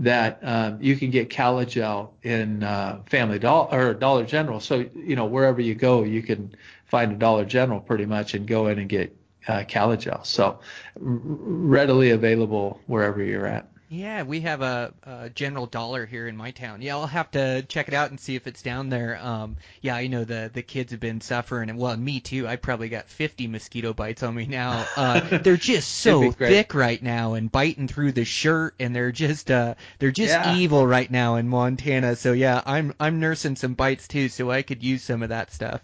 that 0.00 0.40
um, 0.42 0.78
you 0.80 0.96
can 0.96 1.10
get 1.10 1.28
Calagel 1.28 2.10
in 2.22 2.62
uh, 2.62 3.02
Family 3.06 3.38
Dollar 3.38 3.90
or 3.90 3.94
Dollar 3.94 4.24
General. 4.24 4.58
So 4.58 4.86
you 4.94 5.16
know 5.16 5.26
wherever 5.26 5.60
you 5.60 5.74
go, 5.74 6.02
you 6.02 6.22
can 6.22 6.54
find 6.86 7.12
a 7.12 7.16
Dollar 7.16 7.44
General 7.44 7.80
pretty 7.80 8.06
much 8.06 8.34
and 8.34 8.46
go 8.46 8.66
in 8.68 8.78
and 8.78 8.88
get 8.88 9.16
uh, 9.46 9.64
Calagel. 9.68 10.24
So 10.24 10.60
readily 10.96 12.10
available 12.10 12.80
wherever 12.86 13.22
you're 13.22 13.46
at. 13.46 13.68
Yeah, 13.92 14.22
we 14.22 14.40
have 14.40 14.62
a, 14.62 14.94
a 15.02 15.28
General 15.28 15.66
Dollar 15.66 16.06
here 16.06 16.26
in 16.26 16.34
my 16.34 16.50
town. 16.50 16.80
Yeah, 16.80 16.96
I'll 16.96 17.06
have 17.06 17.30
to 17.32 17.60
check 17.62 17.88
it 17.88 17.94
out 17.94 18.08
and 18.08 18.18
see 18.18 18.36
if 18.36 18.46
it's 18.46 18.62
down 18.62 18.88
there. 18.88 19.18
Um, 19.22 19.56
yeah, 19.82 19.94
I 19.94 20.06
know 20.06 20.24
the 20.24 20.50
the 20.50 20.62
kids 20.62 20.92
have 20.92 21.00
been 21.00 21.20
suffering, 21.20 21.68
and 21.68 21.78
well, 21.78 21.94
me 21.98 22.18
too. 22.20 22.48
I 22.48 22.56
probably 22.56 22.88
got 22.88 23.10
50 23.10 23.48
mosquito 23.48 23.92
bites 23.92 24.22
on 24.22 24.34
me 24.34 24.46
now. 24.46 24.86
Uh, 24.96 25.38
they're 25.38 25.56
just 25.58 25.90
so 25.98 26.22
It'd 26.22 26.32
be 26.32 26.38
great. 26.38 26.48
thick 26.50 26.74
right 26.74 27.02
now 27.02 27.34
and 27.34 27.52
biting 27.52 27.86
through 27.86 28.12
the 28.12 28.24
shirt, 28.24 28.74
and 28.80 28.96
they're 28.96 29.12
just 29.12 29.50
uh, 29.50 29.74
they're 29.98 30.10
just 30.10 30.32
Yeah. 30.32 30.54
evil 30.56 30.86
right 30.86 31.10
now 31.10 31.36
in 31.36 31.48
Montana. 31.48 32.16
So 32.16 32.32
yeah, 32.32 32.62
I'm 32.64 32.94
I'm 32.98 33.20
nursing 33.20 33.56
some 33.56 33.74
bites 33.74 34.08
too, 34.08 34.28
so 34.30 34.50
I 34.50 34.62
could 34.62 34.82
use 34.82 35.02
some 35.02 35.22
of 35.22 35.28
that 35.30 35.52
stuff. 35.52 35.82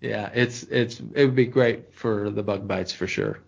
Yeah, 0.00 0.30
it's 0.34 0.64
it's 0.64 1.00
it 1.14 1.24
would 1.24 1.36
be 1.36 1.46
great 1.46 1.94
for 1.94 2.30
the 2.30 2.42
bug 2.42 2.66
bites 2.66 2.92
for 2.92 3.06
sure. 3.06 3.38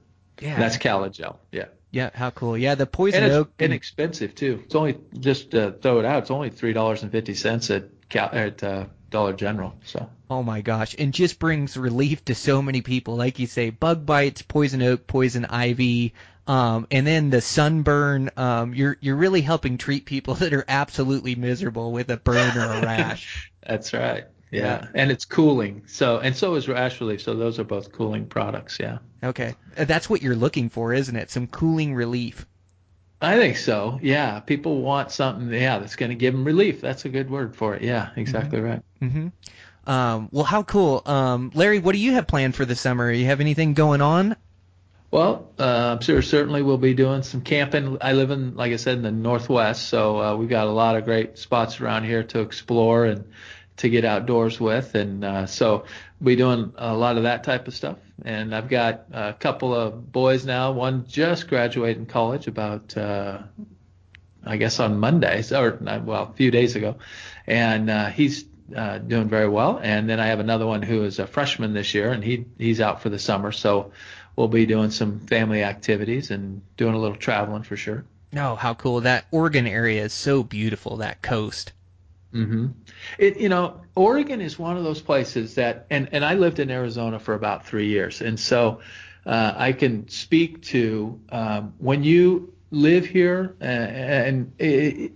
Yeah, 0.40 0.58
That's 0.58 0.76
Calagel. 0.76 1.38
Yeah. 1.50 1.66
Yeah, 1.90 2.10
how 2.14 2.30
cool. 2.30 2.56
Yeah, 2.56 2.74
the 2.74 2.86
poison 2.86 3.22
And 3.24 3.32
it's 3.32 3.36
oak. 3.38 3.52
and- 3.58 3.72
inexpensive 3.72 4.34
too. 4.34 4.60
It's 4.64 4.74
only 4.74 4.96
just 5.18 5.54
uh, 5.54 5.72
throw 5.72 5.98
it 6.00 6.04
out. 6.04 6.22
It's 6.22 6.30
only 6.30 6.50
three 6.50 6.72
dollars 6.72 7.02
and 7.02 7.10
fifty 7.12 7.34
cents 7.34 7.70
at 7.70 7.84
Cal- 8.08 8.30
at 8.32 8.62
uh, 8.62 8.86
Dollar 9.10 9.32
General. 9.32 9.74
So 9.84 10.08
Oh 10.30 10.42
my 10.44 10.60
gosh, 10.60 10.94
and 10.98 11.12
just 11.12 11.38
brings 11.40 11.76
relief 11.76 12.24
to 12.26 12.34
so 12.34 12.62
many 12.62 12.82
people. 12.82 13.16
Like 13.16 13.38
you 13.40 13.46
say, 13.48 13.70
bug 13.70 14.06
bites, 14.06 14.42
poison 14.42 14.80
oak, 14.82 15.06
poison 15.08 15.44
ivy, 15.46 16.14
um, 16.46 16.86
and 16.92 17.04
then 17.06 17.30
the 17.30 17.40
sunburn. 17.40 18.30
Um, 18.36 18.72
you're 18.74 18.96
you're 19.00 19.16
really 19.16 19.40
helping 19.40 19.76
treat 19.76 20.04
people 20.06 20.34
that 20.36 20.52
are 20.52 20.64
absolutely 20.68 21.34
miserable 21.34 21.90
with 21.92 22.10
a 22.10 22.16
burn 22.16 22.56
or 22.56 22.60
a 22.64 22.80
rash. 22.82 23.52
that's 23.66 23.92
right. 23.92 24.24
Yeah. 24.50 24.62
Yeah. 24.62 24.86
and 24.94 25.10
it's 25.10 25.24
cooling. 25.24 25.82
So 25.86 26.18
and 26.18 26.34
so 26.36 26.54
is 26.56 26.68
rash 26.68 27.00
relief. 27.00 27.22
So 27.22 27.34
those 27.34 27.58
are 27.58 27.64
both 27.64 27.92
cooling 27.92 28.26
products. 28.26 28.78
Yeah. 28.80 28.98
Okay, 29.22 29.54
Uh, 29.76 29.84
that's 29.84 30.08
what 30.08 30.22
you're 30.22 30.34
looking 30.34 30.70
for, 30.70 30.92
isn't 30.94 31.14
it? 31.14 31.30
Some 31.30 31.46
cooling 31.46 31.94
relief. 31.94 32.46
I 33.22 33.36
think 33.36 33.58
so. 33.58 33.98
Yeah, 34.02 34.40
people 34.40 34.80
want 34.80 35.10
something. 35.10 35.52
Yeah, 35.52 35.78
that's 35.78 35.94
going 35.96 36.08
to 36.08 36.14
give 36.16 36.32
them 36.32 36.44
relief. 36.44 36.80
That's 36.80 37.04
a 37.04 37.10
good 37.10 37.30
word 37.30 37.54
for 37.54 37.74
it. 37.74 37.82
Yeah, 37.82 38.08
exactly 38.16 38.60
right. 38.60 38.82
hmm 38.98 39.28
Um, 39.86 40.28
well, 40.32 40.44
how 40.44 40.62
cool, 40.62 41.02
um, 41.04 41.50
Larry. 41.54 41.80
What 41.80 41.92
do 41.92 41.98
you 41.98 42.12
have 42.12 42.26
planned 42.26 42.54
for 42.54 42.64
the 42.64 42.74
summer? 42.76 43.10
You 43.12 43.26
have 43.26 43.40
anything 43.40 43.74
going 43.74 44.00
on? 44.00 44.36
Well, 45.10 45.50
uh, 45.58 45.96
I'm 45.96 46.00
sure 46.00 46.22
certainly 46.22 46.62
we'll 46.62 46.78
be 46.78 46.94
doing 46.94 47.22
some 47.22 47.40
camping. 47.42 47.98
I 48.00 48.12
live 48.12 48.30
in, 48.30 48.54
like 48.56 48.72
I 48.72 48.76
said, 48.76 48.96
in 48.98 49.02
the 49.02 49.10
Northwest, 49.10 49.88
so 49.88 50.20
uh, 50.22 50.36
we've 50.36 50.48
got 50.48 50.66
a 50.68 50.70
lot 50.70 50.96
of 50.96 51.04
great 51.04 51.36
spots 51.36 51.80
around 51.80 52.04
here 52.04 52.22
to 52.22 52.40
explore 52.40 53.04
and 53.06 53.24
to 53.80 53.88
get 53.88 54.04
outdoors 54.04 54.60
with, 54.60 54.94
and 54.94 55.24
uh, 55.24 55.46
so 55.46 55.84
be 56.22 56.36
doing 56.36 56.72
a 56.76 56.94
lot 56.94 57.16
of 57.16 57.22
that 57.22 57.44
type 57.44 57.66
of 57.66 57.74
stuff. 57.74 57.96
And 58.22 58.54
I've 58.54 58.68
got 58.68 59.06
a 59.10 59.32
couple 59.32 59.74
of 59.74 60.12
boys 60.12 60.44
now. 60.44 60.72
One 60.72 61.06
just 61.08 61.48
graduated 61.48 62.06
college 62.08 62.46
about, 62.46 62.94
uh, 62.94 63.38
I 64.44 64.58
guess, 64.58 64.80
on 64.80 64.98
Mondays 64.98 65.50
or 65.50 65.78
well, 65.80 66.28
a 66.30 66.34
few 66.34 66.50
days 66.50 66.76
ago, 66.76 66.96
and 67.46 67.88
uh, 67.88 68.08
he's 68.08 68.44
uh, 68.76 68.98
doing 68.98 69.28
very 69.28 69.48
well. 69.48 69.80
And 69.82 70.10
then 70.10 70.20
I 70.20 70.26
have 70.26 70.40
another 70.40 70.66
one 70.66 70.82
who 70.82 71.04
is 71.04 71.18
a 71.18 71.26
freshman 71.26 71.72
this 71.72 71.94
year, 71.94 72.12
and 72.12 72.22
he 72.22 72.44
he's 72.58 72.82
out 72.82 73.00
for 73.00 73.08
the 73.08 73.18
summer, 73.18 73.50
so 73.50 73.92
we'll 74.36 74.48
be 74.48 74.66
doing 74.66 74.90
some 74.90 75.20
family 75.20 75.64
activities 75.64 76.30
and 76.30 76.60
doing 76.76 76.94
a 76.94 76.98
little 76.98 77.16
traveling 77.16 77.62
for 77.62 77.78
sure. 77.78 78.04
No, 78.30 78.56
how 78.56 78.74
cool! 78.74 79.00
That 79.00 79.24
Oregon 79.30 79.66
area 79.66 80.04
is 80.04 80.12
so 80.12 80.42
beautiful. 80.42 80.98
That 80.98 81.22
coast. 81.22 81.72
Hmm 82.32 82.68
It 83.18 83.38
you 83.38 83.48
know 83.48 83.80
Oregon 83.94 84.40
is 84.40 84.58
one 84.58 84.76
of 84.76 84.84
those 84.84 85.00
places 85.02 85.56
that 85.56 85.86
and 85.90 86.08
and 86.12 86.24
I 86.24 86.34
lived 86.34 86.58
in 86.60 86.70
Arizona 86.70 87.18
for 87.18 87.34
about 87.34 87.66
three 87.66 87.88
years, 87.88 88.20
and 88.20 88.38
so 88.38 88.80
uh, 89.26 89.52
I 89.56 89.72
can 89.72 90.08
speak 90.08 90.62
to 90.62 91.20
um, 91.30 91.74
when 91.78 92.04
you 92.04 92.52
live 92.70 93.04
here 93.06 93.56
uh, 93.60 93.64
and 93.64 94.52
it, 94.58 95.12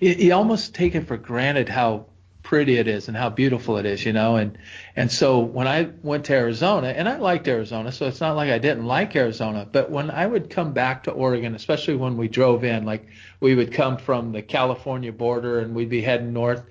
it, 0.00 0.18
you 0.18 0.34
almost 0.34 0.74
take 0.74 0.94
it 0.96 1.06
for 1.06 1.16
granted 1.16 1.68
how 1.68 2.06
pretty 2.48 2.78
it 2.78 2.88
is 2.88 3.08
and 3.08 3.16
how 3.16 3.28
beautiful 3.28 3.76
it 3.76 3.84
is, 3.84 4.06
you 4.06 4.12
know. 4.14 4.36
And 4.36 4.56
and 4.96 5.12
so 5.12 5.38
when 5.40 5.68
I 5.68 5.90
went 6.02 6.24
to 6.24 6.32
Arizona, 6.32 6.88
and 6.88 7.06
I 7.06 7.18
liked 7.18 7.46
Arizona, 7.46 7.92
so 7.92 8.06
it's 8.06 8.22
not 8.22 8.36
like 8.36 8.50
I 8.50 8.58
didn't 8.58 8.86
like 8.86 9.14
Arizona, 9.14 9.68
but 9.70 9.90
when 9.90 10.10
I 10.10 10.26
would 10.26 10.48
come 10.48 10.72
back 10.72 11.04
to 11.04 11.10
Oregon, 11.10 11.54
especially 11.54 11.96
when 11.96 12.16
we 12.16 12.26
drove 12.26 12.64
in, 12.64 12.86
like 12.86 13.06
we 13.38 13.54
would 13.54 13.72
come 13.74 13.98
from 13.98 14.32
the 14.32 14.40
California 14.40 15.12
border 15.12 15.60
and 15.60 15.74
we'd 15.74 15.90
be 15.90 16.00
heading 16.00 16.32
north, 16.32 16.64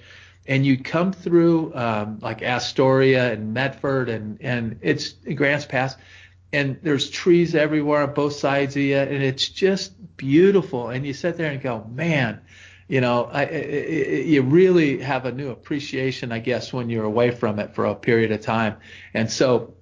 and 0.47 0.65
you'd 0.65 0.83
come 0.83 1.13
through 1.13 1.75
um, 1.75 2.17
like 2.23 2.41
Astoria 2.41 3.31
and 3.31 3.53
Medford 3.53 4.09
and 4.09 4.39
and 4.41 4.79
it's 4.81 5.11
Grants 5.11 5.67
Pass, 5.67 5.95
and 6.51 6.79
there's 6.81 7.07
trees 7.07 7.53
everywhere 7.53 8.01
on 8.01 8.15
both 8.15 8.33
sides 8.33 8.75
of 8.75 8.81
you, 8.81 8.97
and 8.97 9.21
it's 9.21 9.47
just 9.47 9.93
beautiful. 10.17 10.89
And 10.89 11.05
you 11.05 11.13
sit 11.13 11.37
there 11.37 11.51
and 11.51 11.61
go, 11.61 11.85
man, 11.93 12.41
you 12.87 13.01
know, 13.01 13.29
I, 13.31 13.45
I, 13.45 13.59
you 14.25 14.41
really 14.41 14.99
have 14.99 15.25
a 15.25 15.31
new 15.31 15.49
appreciation, 15.49 16.31
I 16.31 16.39
guess, 16.39 16.71
when 16.71 16.89
you're 16.89 17.05
away 17.05 17.31
from 17.31 17.59
it 17.59 17.75
for 17.75 17.85
a 17.85 17.95
period 17.95 18.31
of 18.31 18.41
time. 18.41 18.77
And 19.13 19.29
so 19.29 19.73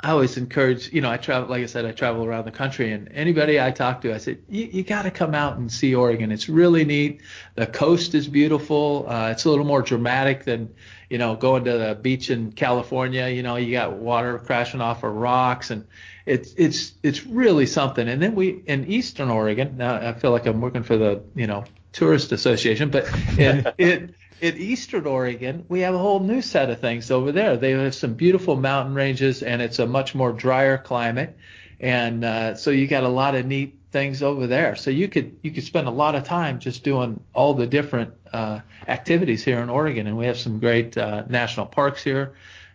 I 0.00 0.10
always 0.10 0.36
encourage, 0.36 0.92
you 0.92 1.00
know, 1.00 1.10
I 1.10 1.16
travel, 1.16 1.48
like 1.48 1.62
I 1.62 1.66
said, 1.66 1.86
I 1.86 1.92
travel 1.92 2.24
around 2.24 2.44
the 2.44 2.50
country, 2.50 2.92
and 2.92 3.08
anybody 3.12 3.58
I 3.58 3.70
talk 3.70 4.02
to, 4.02 4.14
I 4.14 4.18
said, 4.18 4.42
you, 4.48 4.66
you 4.66 4.82
got 4.82 5.02
to 5.02 5.10
come 5.10 5.34
out 5.34 5.56
and 5.56 5.72
see 5.72 5.94
Oregon. 5.94 6.30
It's 6.30 6.48
really 6.48 6.84
neat. 6.84 7.22
The 7.54 7.66
coast 7.66 8.14
is 8.14 8.28
beautiful. 8.28 9.06
Uh, 9.08 9.30
it's 9.30 9.46
a 9.46 9.50
little 9.50 9.64
more 9.64 9.80
dramatic 9.80 10.44
than, 10.44 10.74
you 11.08 11.16
know, 11.16 11.36
going 11.36 11.64
to 11.64 11.78
the 11.78 11.94
beach 11.94 12.28
in 12.28 12.52
California. 12.52 13.28
You 13.28 13.42
know, 13.42 13.56
you 13.56 13.72
got 13.72 13.94
water 13.94 14.38
crashing 14.38 14.82
off 14.82 15.04
of 15.04 15.14
rocks, 15.14 15.70
and 15.70 15.86
it's 16.26 16.52
it's 16.58 16.92
it's 17.02 17.24
really 17.24 17.66
something. 17.66 18.06
And 18.06 18.20
then 18.20 18.34
we 18.34 18.62
in 18.66 18.86
Eastern 18.86 19.30
Oregon. 19.30 19.76
Now 19.78 19.94
I 19.94 20.12
feel 20.12 20.32
like 20.32 20.44
I'm 20.44 20.60
working 20.60 20.82
for 20.82 20.98
the, 20.98 21.22
you 21.34 21.46
know, 21.46 21.64
tourist 21.94 22.32
association, 22.32 22.90
but 22.90 23.08
in, 23.38 23.66
in 23.78 24.14
in 24.40 24.58
Eastern 24.58 25.06
Oregon, 25.06 25.64
we 25.68 25.80
have 25.80 25.94
a 25.94 25.98
whole 25.98 26.20
new 26.20 26.42
set 26.42 26.68
of 26.68 26.80
things 26.80 27.10
over 27.10 27.32
there. 27.32 27.56
They 27.56 27.70
have 27.70 27.94
some 27.94 28.12
beautiful 28.14 28.56
mountain 28.56 28.94
ranges, 28.94 29.42
and 29.42 29.62
it's 29.62 29.78
a 29.78 29.86
much 29.86 30.14
more 30.14 30.32
drier 30.32 30.76
climate, 30.76 31.34
and 31.80 32.24
uh, 32.24 32.54
so 32.54 32.70
you 32.70 32.86
got 32.86 33.04
a 33.04 33.08
lot 33.08 33.34
of 33.34 33.46
neat 33.46 33.78
things 33.90 34.22
over 34.22 34.46
there. 34.46 34.76
So 34.76 34.90
you 34.90 35.08
could 35.08 35.38
you 35.42 35.50
could 35.50 35.64
spend 35.64 35.88
a 35.88 35.92
lot 35.92 36.14
of 36.14 36.24
time 36.24 36.58
just 36.58 36.84
doing 36.84 37.20
all 37.32 37.54
the 37.54 37.66
different 37.66 38.12
uh, 38.32 38.60
activities 38.86 39.42
here 39.42 39.60
in 39.60 39.70
Oregon, 39.70 40.06
and 40.06 40.18
we 40.18 40.26
have 40.26 40.36
some 40.38 40.58
great 40.58 40.98
uh, 40.98 41.24
national 41.28 41.66
parks 41.66 42.04
here, 42.04 42.34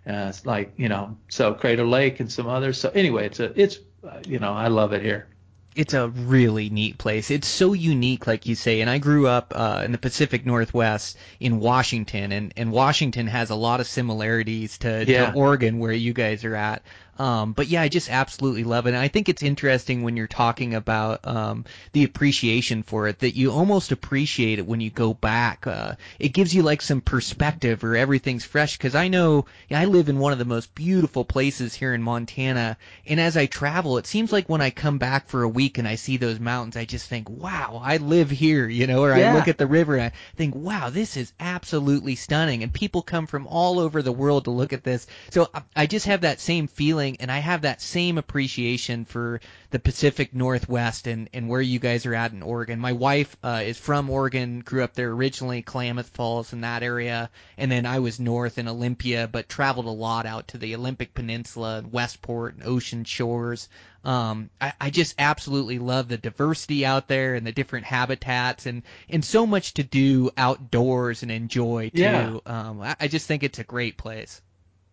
uh, 0.09 0.27
it's 0.29 0.45
like 0.45 0.73
you 0.77 0.89
know, 0.89 1.17
so 1.27 1.53
Crater 1.53 1.85
Lake 1.85 2.19
and 2.19 2.31
some 2.31 2.47
others. 2.47 2.79
So 2.79 2.89
anyway, 2.89 3.27
it's 3.27 3.39
a 3.39 3.59
it's 3.59 3.79
uh, 4.03 4.19
you 4.27 4.39
know 4.39 4.53
I 4.53 4.67
love 4.67 4.93
it 4.93 5.03
here. 5.03 5.27
It's 5.75 5.93
a 5.93 6.09
really 6.09 6.69
neat 6.69 6.97
place. 6.97 7.31
It's 7.31 7.47
so 7.47 7.73
unique, 7.73 8.27
like 8.27 8.45
you 8.45 8.55
say. 8.55 8.81
And 8.81 8.89
I 8.89 8.97
grew 8.97 9.27
up 9.27 9.53
uh, 9.55 9.83
in 9.85 9.91
the 9.91 9.97
Pacific 9.97 10.45
Northwest 10.45 11.17
in 11.39 11.59
Washington, 11.59 12.31
and, 12.31 12.53
and 12.57 12.71
Washington 12.71 13.27
has 13.27 13.49
a 13.49 13.55
lot 13.55 13.79
of 13.79 13.87
similarities 13.87 14.77
to, 14.79 15.05
Yeah. 15.07 15.31
to 15.31 15.37
Oregon, 15.37 15.79
where 15.79 15.91
you 15.93 16.13
guys 16.13 16.43
are 16.43 16.55
at. 16.55 16.81
Um, 17.19 17.51
but 17.51 17.67
yeah, 17.67 17.81
I 17.81 17.89
just 17.89 18.09
absolutely 18.09 18.63
love 18.63 18.85
it. 18.87 18.89
And 18.91 18.97
I 18.97 19.09
think 19.09 19.27
it's 19.27 19.43
interesting 19.43 20.03
when 20.03 20.15
you're 20.15 20.25
talking 20.27 20.73
about 20.73 21.27
um, 21.27 21.65
the 21.91 22.05
appreciation 22.05 22.81
for 22.83 23.07
it 23.07 23.19
that 23.19 23.35
you 23.35 23.51
almost 23.51 23.91
appreciate 23.91 24.57
it 24.57 24.65
when 24.65 24.79
you 24.79 24.89
go 24.89 25.13
back. 25.13 25.67
Uh, 25.67 25.95
it 26.17 26.29
gives 26.29 26.55
you 26.55 26.63
like 26.63 26.81
some 26.81 27.01
perspective 27.01 27.83
or 27.83 27.95
everything's 27.95 28.45
fresh. 28.45 28.77
Because 28.77 28.95
I 28.95 29.09
know 29.09 29.45
yeah, 29.67 29.81
I 29.81 29.85
live 29.85 30.07
in 30.09 30.17
one 30.19 30.31
of 30.31 30.39
the 30.39 30.45
most 30.45 30.73
beautiful 30.73 31.25
places 31.25 31.73
here 31.73 31.93
in 31.93 32.01
Montana, 32.01 32.77
and 33.05 33.19
as 33.19 33.35
I 33.35 33.45
travel, 33.47 33.97
it 33.97 34.07
seems 34.07 34.31
like 34.31 34.47
when 34.47 34.61
I 34.61 34.69
come 34.69 34.97
back 34.97 35.27
for 35.27 35.43
a 35.43 35.49
week 35.49 35.77
and 35.77 35.87
I 35.87 35.95
see 35.95 36.17
those 36.17 36.39
mountains, 36.39 36.77
I 36.77 36.85
just 36.85 37.07
think, 37.09 37.29
wow, 37.29 37.81
I 37.83 37.97
live 37.97 38.29
here, 38.29 38.67
you 38.67 38.87
know, 38.87 39.03
or 39.03 39.13
I 39.13 39.19
look 39.33 39.47
at 39.49 39.57
the 39.57 39.67
river 39.67 39.95
and 39.95 40.03
I 40.03 40.11
think, 40.37 40.55
wow, 40.55 40.89
this 40.89 41.17
is 41.17 41.33
absolutely 41.39 42.15
stunning. 42.15 42.63
And 42.63 42.71
people 42.71 43.01
come 43.01 43.27
from 43.27 43.45
all 43.47 43.79
over 43.79 44.01
the 44.01 44.11
world 44.13 44.45
to 44.45 44.51
look 44.51 44.71
at 44.71 44.83
this. 44.83 45.05
So 45.31 45.49
I- 45.53 45.61
I 45.75 45.85
just 45.85 46.05
have 46.05 46.21
that 46.21 46.39
same 46.39 46.67
feeling 46.67 47.08
and 47.19 47.31
I 47.31 47.39
have 47.39 47.61
that 47.61 47.81
same 47.81 48.17
appreciation 48.17 49.05
for 49.05 49.41
the 49.71 49.79
Pacific 49.79 50.33
Northwest 50.33 51.07
and 51.07 51.29
and 51.33 51.49
where 51.49 51.61
you 51.61 51.79
guys 51.79 52.05
are 52.05 52.15
at 52.15 52.31
in 52.31 52.41
Oregon. 52.41 52.79
My 52.79 52.93
wife 52.93 53.35
uh, 53.43 53.61
is 53.65 53.77
from 53.77 54.09
Oregon, 54.09 54.59
grew 54.59 54.83
up 54.83 54.93
there 54.93 55.11
originally, 55.11 55.61
Klamath 55.61 56.09
Falls 56.09 56.53
in 56.53 56.61
that 56.61 56.83
area, 56.83 57.29
and 57.57 57.71
then 57.71 57.85
I 57.85 57.99
was 57.99 58.19
north 58.19 58.57
in 58.57 58.67
Olympia, 58.67 59.27
but 59.31 59.49
traveled 59.49 59.85
a 59.85 59.89
lot 59.89 60.25
out 60.25 60.49
to 60.49 60.57
the 60.57 60.75
Olympic 60.75 61.13
Peninsula, 61.13 61.79
and 61.79 61.91
Westport, 61.91 62.55
and 62.55 62.63
Ocean 62.63 63.03
Shores. 63.03 63.69
Um, 64.03 64.49
I, 64.61 64.73
I 64.79 64.89
just 64.89 65.15
absolutely 65.19 65.77
love 65.77 66.07
the 66.07 66.17
diversity 66.17 66.85
out 66.85 67.07
there 67.07 67.35
and 67.35 67.45
the 67.45 67.51
different 67.51 67.85
habitats 67.85 68.65
and, 68.65 68.83
and 69.09 69.23
so 69.23 69.45
much 69.45 69.73
to 69.73 69.83
do 69.83 70.31
outdoors 70.37 71.21
and 71.21 71.31
enjoy 71.31 71.89
too. 71.89 72.01
Yeah. 72.01 72.39
Um, 72.45 72.81
I, 72.81 72.95
I 72.99 73.07
just 73.07 73.27
think 73.27 73.43
it's 73.43 73.59
a 73.59 73.63
great 73.63 73.97
place. 73.97 74.41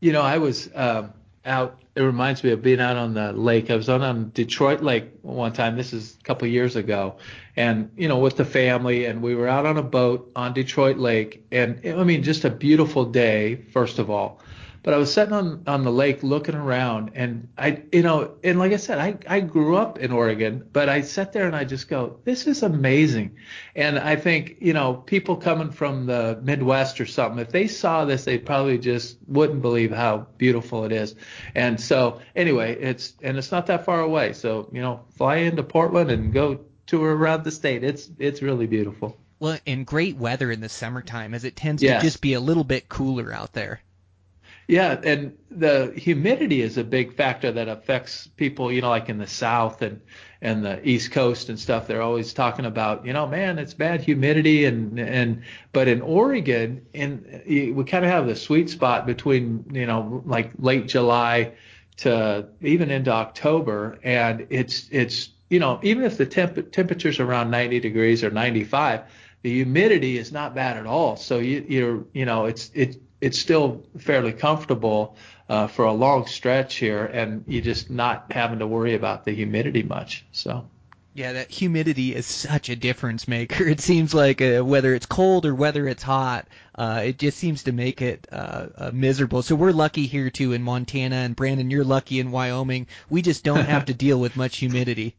You 0.00 0.12
know, 0.12 0.22
I 0.22 0.38
was 0.38 0.68
um, 0.74 1.12
out. 1.46 1.80
It 1.94 2.02
reminds 2.02 2.44
me 2.44 2.50
of 2.50 2.60
being 2.60 2.80
out 2.80 2.96
on 2.96 3.14
the 3.14 3.32
lake. 3.32 3.70
I 3.70 3.76
was 3.76 3.88
out 3.88 4.02
on 4.02 4.30
Detroit 4.34 4.82
Lake 4.82 5.06
one 5.22 5.52
time. 5.52 5.76
This 5.76 5.92
is 5.92 6.16
a 6.20 6.22
couple 6.24 6.46
years 6.48 6.76
ago, 6.76 7.16
and 7.56 7.90
you 7.96 8.08
know, 8.08 8.18
with 8.18 8.36
the 8.36 8.44
family, 8.44 9.06
and 9.06 9.22
we 9.22 9.34
were 9.34 9.48
out 9.48 9.64
on 9.64 9.78
a 9.78 9.82
boat 9.82 10.30
on 10.36 10.52
Detroit 10.52 10.98
Lake, 10.98 11.46
and 11.50 11.80
I 11.84 12.04
mean, 12.04 12.22
just 12.22 12.44
a 12.44 12.50
beautiful 12.50 13.04
day. 13.06 13.56
First 13.72 13.98
of 13.98 14.10
all, 14.10 14.40
but 14.86 14.94
I 14.94 14.98
was 14.98 15.12
sitting 15.12 15.32
on 15.34 15.64
on 15.66 15.82
the 15.82 15.90
lake 15.90 16.22
looking 16.22 16.54
around, 16.54 17.10
and 17.16 17.48
I, 17.58 17.82
you 17.90 18.04
know, 18.04 18.36
and 18.44 18.56
like 18.56 18.70
I 18.70 18.76
said, 18.76 18.98
I 19.00 19.18
I 19.26 19.40
grew 19.40 19.74
up 19.76 19.98
in 19.98 20.12
Oregon, 20.12 20.64
but 20.72 20.88
I 20.88 21.00
sat 21.00 21.32
there 21.32 21.44
and 21.44 21.56
I 21.56 21.64
just 21.64 21.88
go, 21.88 22.20
this 22.22 22.46
is 22.46 22.62
amazing, 22.62 23.34
and 23.74 23.98
I 23.98 24.14
think 24.14 24.58
you 24.60 24.72
know, 24.72 24.94
people 24.94 25.34
coming 25.34 25.72
from 25.72 26.06
the 26.06 26.38
Midwest 26.40 27.00
or 27.00 27.06
something, 27.06 27.40
if 27.40 27.50
they 27.50 27.66
saw 27.66 28.04
this, 28.04 28.24
they 28.24 28.38
probably 28.38 28.78
just 28.78 29.18
wouldn't 29.26 29.60
believe 29.60 29.90
how 29.90 30.28
beautiful 30.38 30.84
it 30.84 30.92
is, 30.92 31.16
and 31.56 31.80
so 31.80 32.20
anyway, 32.36 32.76
it's 32.80 33.14
and 33.24 33.36
it's 33.36 33.50
not 33.50 33.66
that 33.66 33.84
far 33.84 34.02
away, 34.02 34.34
so 34.34 34.70
you 34.72 34.82
know, 34.82 35.00
fly 35.16 35.38
into 35.38 35.64
Portland 35.64 36.12
and 36.12 36.32
go 36.32 36.60
tour 36.86 37.16
around 37.16 37.42
the 37.42 37.50
state. 37.50 37.82
It's 37.82 38.08
it's 38.20 38.40
really 38.40 38.68
beautiful. 38.68 39.16
Well, 39.40 39.58
and 39.66 39.84
great 39.84 40.16
weather 40.16 40.52
in 40.52 40.60
the 40.60 40.68
summertime 40.68 41.34
as 41.34 41.44
it 41.44 41.56
tends 41.56 41.82
Yes. 41.82 42.00
to 42.00 42.06
just 42.06 42.20
be 42.20 42.34
a 42.34 42.40
little 42.40 42.62
bit 42.62 42.88
cooler 42.88 43.32
out 43.32 43.52
there. 43.52 43.80
Yeah, 44.68 45.00
and 45.04 45.36
the 45.48 45.92
humidity 45.96 46.60
is 46.60 46.76
a 46.76 46.82
big 46.82 47.14
factor 47.14 47.52
that 47.52 47.68
affects 47.68 48.26
people, 48.26 48.72
you 48.72 48.80
know, 48.80 48.88
like 48.90 49.08
in 49.08 49.18
the 49.18 49.26
South 49.26 49.80
and 49.80 50.00
and 50.42 50.64
the 50.64 50.86
East 50.86 51.12
Coast 51.12 51.48
and 51.48 51.58
stuff. 51.58 51.86
They're 51.86 52.02
always 52.02 52.32
talking 52.34 52.64
about, 52.64 53.06
you 53.06 53.12
know, 53.12 53.28
man, 53.28 53.58
it's 53.60 53.74
bad 53.74 54.00
humidity 54.02 54.64
and 54.64 54.98
and 54.98 55.42
but 55.72 55.86
in 55.86 56.02
Oregon, 56.02 56.84
in 56.92 57.42
we 57.46 57.84
kind 57.84 58.04
of 58.04 58.10
have 58.10 58.26
the 58.26 58.34
sweet 58.34 58.68
spot 58.68 59.06
between, 59.06 59.64
you 59.72 59.86
know, 59.86 60.22
like 60.26 60.50
late 60.58 60.88
July 60.88 61.52
to 61.98 62.48
even 62.60 62.90
into 62.90 63.10
October, 63.12 63.98
and 64.02 64.48
it's 64.50 64.88
it's 64.90 65.30
you 65.48 65.60
know, 65.60 65.78
even 65.84 66.02
if 66.02 66.16
the 66.16 66.26
temp- 66.26 66.72
temperature's 66.72 67.20
around 67.20 67.50
90 67.52 67.78
degrees 67.78 68.24
or 68.24 68.30
95, 68.30 69.02
the 69.42 69.50
humidity 69.54 70.18
is 70.18 70.32
not 70.32 70.56
bad 70.56 70.76
at 70.76 70.86
all. 70.86 71.16
So 71.16 71.38
you 71.38 71.64
you're 71.68 72.04
you 72.12 72.24
know, 72.24 72.46
it's 72.46 72.70
it 72.74 73.00
it's 73.20 73.38
still 73.38 73.82
fairly 73.98 74.32
comfortable 74.32 75.16
uh, 75.48 75.66
for 75.66 75.84
a 75.84 75.92
long 75.92 76.26
stretch 76.26 76.76
here, 76.76 77.04
and 77.04 77.44
you're 77.46 77.62
just 77.62 77.90
not 77.90 78.30
having 78.30 78.58
to 78.58 78.66
worry 78.66 78.94
about 78.94 79.24
the 79.24 79.32
humidity 79.32 79.82
much. 79.82 80.24
So 80.32 80.68
Yeah, 81.14 81.32
that 81.34 81.50
humidity 81.50 82.14
is 82.14 82.26
such 82.26 82.68
a 82.68 82.76
difference 82.76 83.26
maker. 83.28 83.66
It 83.66 83.80
seems 83.80 84.12
like 84.12 84.42
uh, 84.42 84.62
whether 84.62 84.94
it's 84.94 85.06
cold 85.06 85.46
or 85.46 85.54
whether 85.54 85.88
it's 85.88 86.02
hot, 86.02 86.48
uh, 86.74 87.02
it 87.04 87.18
just 87.18 87.38
seems 87.38 87.62
to 87.64 87.72
make 87.72 88.02
it 88.02 88.26
uh, 88.30 88.66
uh, 88.76 88.90
miserable. 88.92 89.42
So 89.42 89.54
we're 89.54 89.72
lucky 89.72 90.06
here 90.06 90.30
too 90.30 90.52
in 90.52 90.62
Montana, 90.62 91.16
and 91.16 91.36
Brandon, 91.36 91.70
you're 91.70 91.84
lucky 91.84 92.20
in 92.20 92.30
Wyoming. 92.32 92.86
We 93.08 93.22
just 93.22 93.44
don't 93.44 93.66
have 93.66 93.86
to 93.86 93.94
deal 94.04 94.20
with 94.20 94.36
much 94.36 94.58
humidity. 94.58 95.14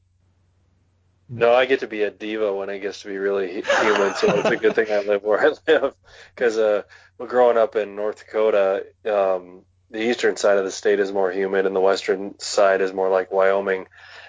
No, 1.30 1.54
I 1.54 1.66
get 1.66 1.82
to 1.82 1.88
be 1.88 2.04
a 2.04 2.12
diva 2.12 2.54
when 2.54 2.70
I 2.70 2.78
get 2.78 2.94
to 2.96 3.08
be 3.08 3.18
really 3.18 3.54
hu- 3.56 3.86
humid, 3.86 4.16
so 4.16 4.28
it's 4.40 4.50
a 4.50 4.56
good 4.56 4.76
thing 4.76 4.92
I 4.92 5.00
live 5.00 5.24
where 5.24 5.40
I 5.40 5.54
live. 5.68 5.94
Because 6.34 6.58
uh, 6.58 6.84
well, 7.18 7.28
growing 7.28 7.58
up 7.58 7.76
in 7.76 7.96
North 7.96 8.20
Dakota, 8.20 8.86
um, 9.06 9.64
the 9.92 10.10
eastern 10.10 10.38
side 10.38 10.58
of 10.58 10.66
the 10.66 10.72
state 10.72 11.00
is 11.00 11.12
more 11.12 11.32
humid, 11.32 11.66
and 11.66 11.76
the 11.76 11.82
western 11.82 12.40
side 12.40 12.82
is 12.82 12.94
more 12.94 13.10
like 13.10 13.32
Wyoming 13.32 13.88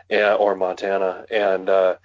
yeah, 0.08 0.34
or 0.34 0.54
Montana. 0.56 1.24
And 1.30 1.68
uh, 1.68 1.96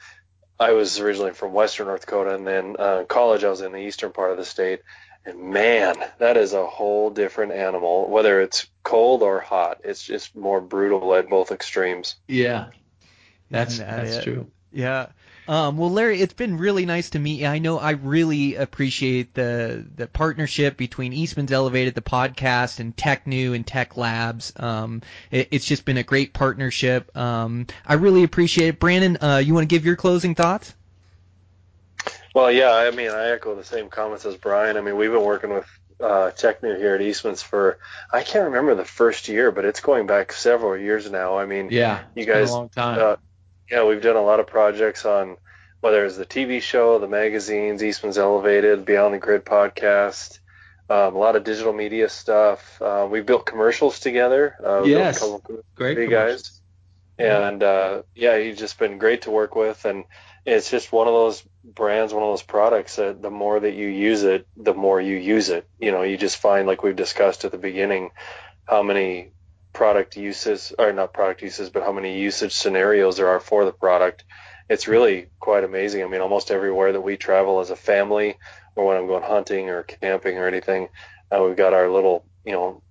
I 0.59 0.71
was 0.73 0.99
originally 0.99 1.33
from 1.33 1.53
western 1.53 1.87
North 1.87 2.01
Dakota, 2.01 2.35
and 2.35 2.45
then 2.45 2.75
uh, 2.79 2.99
in 3.01 3.05
college 3.07 3.43
I 3.43 3.49
was 3.49 3.61
in 3.61 3.71
the 3.71 3.79
eastern 3.79 4.11
part 4.11 4.31
of 4.31 4.37
the 4.37 4.45
state. 4.45 4.81
And 5.25 5.39
man, 5.53 5.95
that 6.19 6.35
is 6.35 6.53
a 6.53 6.65
whole 6.65 7.09
different 7.09 7.53
animal. 7.53 8.09
Whether 8.09 8.41
it's 8.41 8.67
cold 8.83 9.23
or 9.23 9.39
hot, 9.39 9.79
it's 9.83 10.03
just 10.03 10.35
more 10.35 10.59
brutal 10.59 11.13
at 11.15 11.29
both 11.29 11.51
extremes. 11.51 12.15
yeah, 12.27 12.65
that's 13.49 13.75
Isn't 13.75 13.87
that's 13.87 14.23
true. 14.23 14.51
Yeah. 14.73 15.07
Um, 15.47 15.77
well, 15.77 15.91
Larry, 15.91 16.21
it's 16.21 16.33
been 16.33 16.57
really 16.57 16.85
nice 16.85 17.09
to 17.11 17.19
meet 17.19 17.41
you. 17.41 17.47
I 17.47 17.59
know 17.59 17.77
I 17.77 17.91
really 17.91 18.55
appreciate 18.55 19.33
the 19.33 19.85
the 19.95 20.07
partnership 20.07 20.77
between 20.77 21.11
Eastman's 21.11 21.51
Elevated, 21.51 21.95
the 21.95 22.01
podcast, 22.01 22.79
and 22.79 22.95
Tecnu 22.95 23.53
and 23.53 23.67
Tec 23.67 23.97
Labs. 23.97 24.53
Um, 24.55 25.01
it, 25.31 25.49
it's 25.51 25.65
just 25.65 25.83
been 25.83 25.97
a 25.97 26.03
great 26.03 26.33
partnership. 26.33 27.15
Um, 27.17 27.67
I 27.85 27.95
really 27.95 28.23
appreciate 28.23 28.69
it. 28.69 28.79
Brandon, 28.79 29.17
uh, 29.21 29.37
you 29.37 29.53
want 29.53 29.67
to 29.69 29.75
give 29.75 29.85
your 29.85 29.97
closing 29.97 30.33
thoughts? 30.33 30.73
Well, 32.33 32.51
yeah, 32.51 32.71
I 32.71 32.91
mean, 32.91 33.09
I 33.11 33.31
echo 33.31 33.53
the 33.55 33.63
same 33.63 33.89
comments 33.89 34.25
as 34.25 34.35
Brian. 34.37 34.77
I 34.77 34.81
mean, 34.81 34.95
we've 34.97 35.11
been 35.11 35.23
working 35.23 35.53
with 35.53 35.67
uh, 35.99 36.31
Tecnu 36.35 36.77
here 36.77 36.95
at 36.95 37.01
Eastman's 37.01 37.43
for 37.43 37.79
I 38.11 38.23
can't 38.23 38.45
remember 38.45 38.75
the 38.75 38.85
first 38.85 39.27
year, 39.27 39.51
but 39.51 39.65
it's 39.65 39.81
going 39.81 40.07
back 40.07 40.31
several 40.33 40.77
years 40.77 41.09
now. 41.11 41.37
I 41.37 41.45
mean, 41.45 41.69
Yeah, 41.69 41.99
you 42.15 42.23
it's 42.23 42.25
been 42.25 42.35
guys, 42.35 42.49
a 42.49 42.53
long 42.53 42.69
time. 42.69 42.99
uh, 42.99 43.15
yeah, 43.73 43.83
we've 43.83 44.03
done 44.03 44.15
a 44.15 44.21
lot 44.21 44.39
of 44.39 44.45
projects 44.45 45.03
on 45.03 45.35
whether 45.81 46.05
it's 46.05 46.15
the 46.15 46.27
TV 46.27 46.61
show, 46.61 46.99
the 46.99 47.07
magazines, 47.07 47.83
Eastman's 47.83 48.19
Elevated, 48.19 48.85
Beyond 48.85 49.15
the 49.15 49.17
Grid 49.17 49.45
podcast, 49.45 50.37
um, 50.91 51.15
a 51.15 51.17
lot 51.17 51.35
of 51.35 51.43
digital 51.43 51.73
media 51.73 52.07
stuff. 52.07 52.79
Uh, 52.79 53.07
we 53.09 53.21
built 53.21 53.47
commercials 53.47 53.99
together. 53.99 54.55
Uh, 54.63 54.81
we 54.83 54.93
built 54.93 55.21
a 55.21 55.49
Yes. 55.55 55.63
Great 55.73 55.97
you 55.97 56.07
guys. 56.07 56.61
And 57.17 57.63
uh, 57.63 58.03
yeah, 58.13 58.37
he's 58.37 58.59
just 58.59 58.77
been 58.77 58.99
great 58.99 59.23
to 59.23 59.31
work 59.31 59.55
with, 59.55 59.85
and 59.85 60.03
it's 60.45 60.69
just 60.69 60.91
one 60.91 61.07
of 61.07 61.13
those 61.13 61.43
brands, 61.63 62.13
one 62.13 62.21
of 62.21 62.29
those 62.29 62.43
products 62.43 62.97
that 62.97 63.23
the 63.23 63.31
more 63.31 63.59
that 63.59 63.73
you 63.73 63.87
use 63.87 64.21
it, 64.21 64.47
the 64.55 64.73
more 64.75 65.01
you 65.01 65.17
use 65.17 65.49
it. 65.49 65.67
You 65.79 65.91
know, 65.91 66.03
you 66.03 66.17
just 66.17 66.37
find, 66.37 66.67
like 66.67 66.83
we've 66.83 66.95
discussed 66.95 67.43
at 67.43 67.51
the 67.51 67.57
beginning, 67.57 68.11
how 68.65 68.83
many 68.83 69.31
product 69.73 70.15
uses, 70.15 70.73
or 70.77 70.93
not 70.93 71.13
product 71.13 71.41
uses, 71.41 71.69
but 71.69 71.83
how 71.83 71.91
many 71.91 72.19
usage 72.19 72.53
scenarios 72.53 73.17
there 73.17 73.27
are 73.27 73.39
for 73.39 73.65
the 73.65 73.73
product. 73.73 74.23
It's 74.69 74.87
really 74.87 75.27
quite 75.39 75.63
amazing. 75.63 76.03
I 76.03 76.07
mean, 76.07 76.21
almost 76.21 76.51
everywhere 76.51 76.93
that 76.93 77.01
we 77.01 77.17
travel 77.17 77.59
as 77.59 77.69
a 77.69 77.75
family, 77.75 78.37
or 78.75 78.85
when 78.85 78.97
I'm 78.97 79.07
going 79.07 79.23
hunting 79.23 79.69
or 79.69 79.83
camping 79.83 80.37
or 80.37 80.47
anything, 80.47 80.89
uh, 81.31 81.43
we've 81.43 81.57
got 81.57 81.73
our 81.73 81.89
little, 81.89 82.25
you 82.45 82.53
know, 82.53 82.81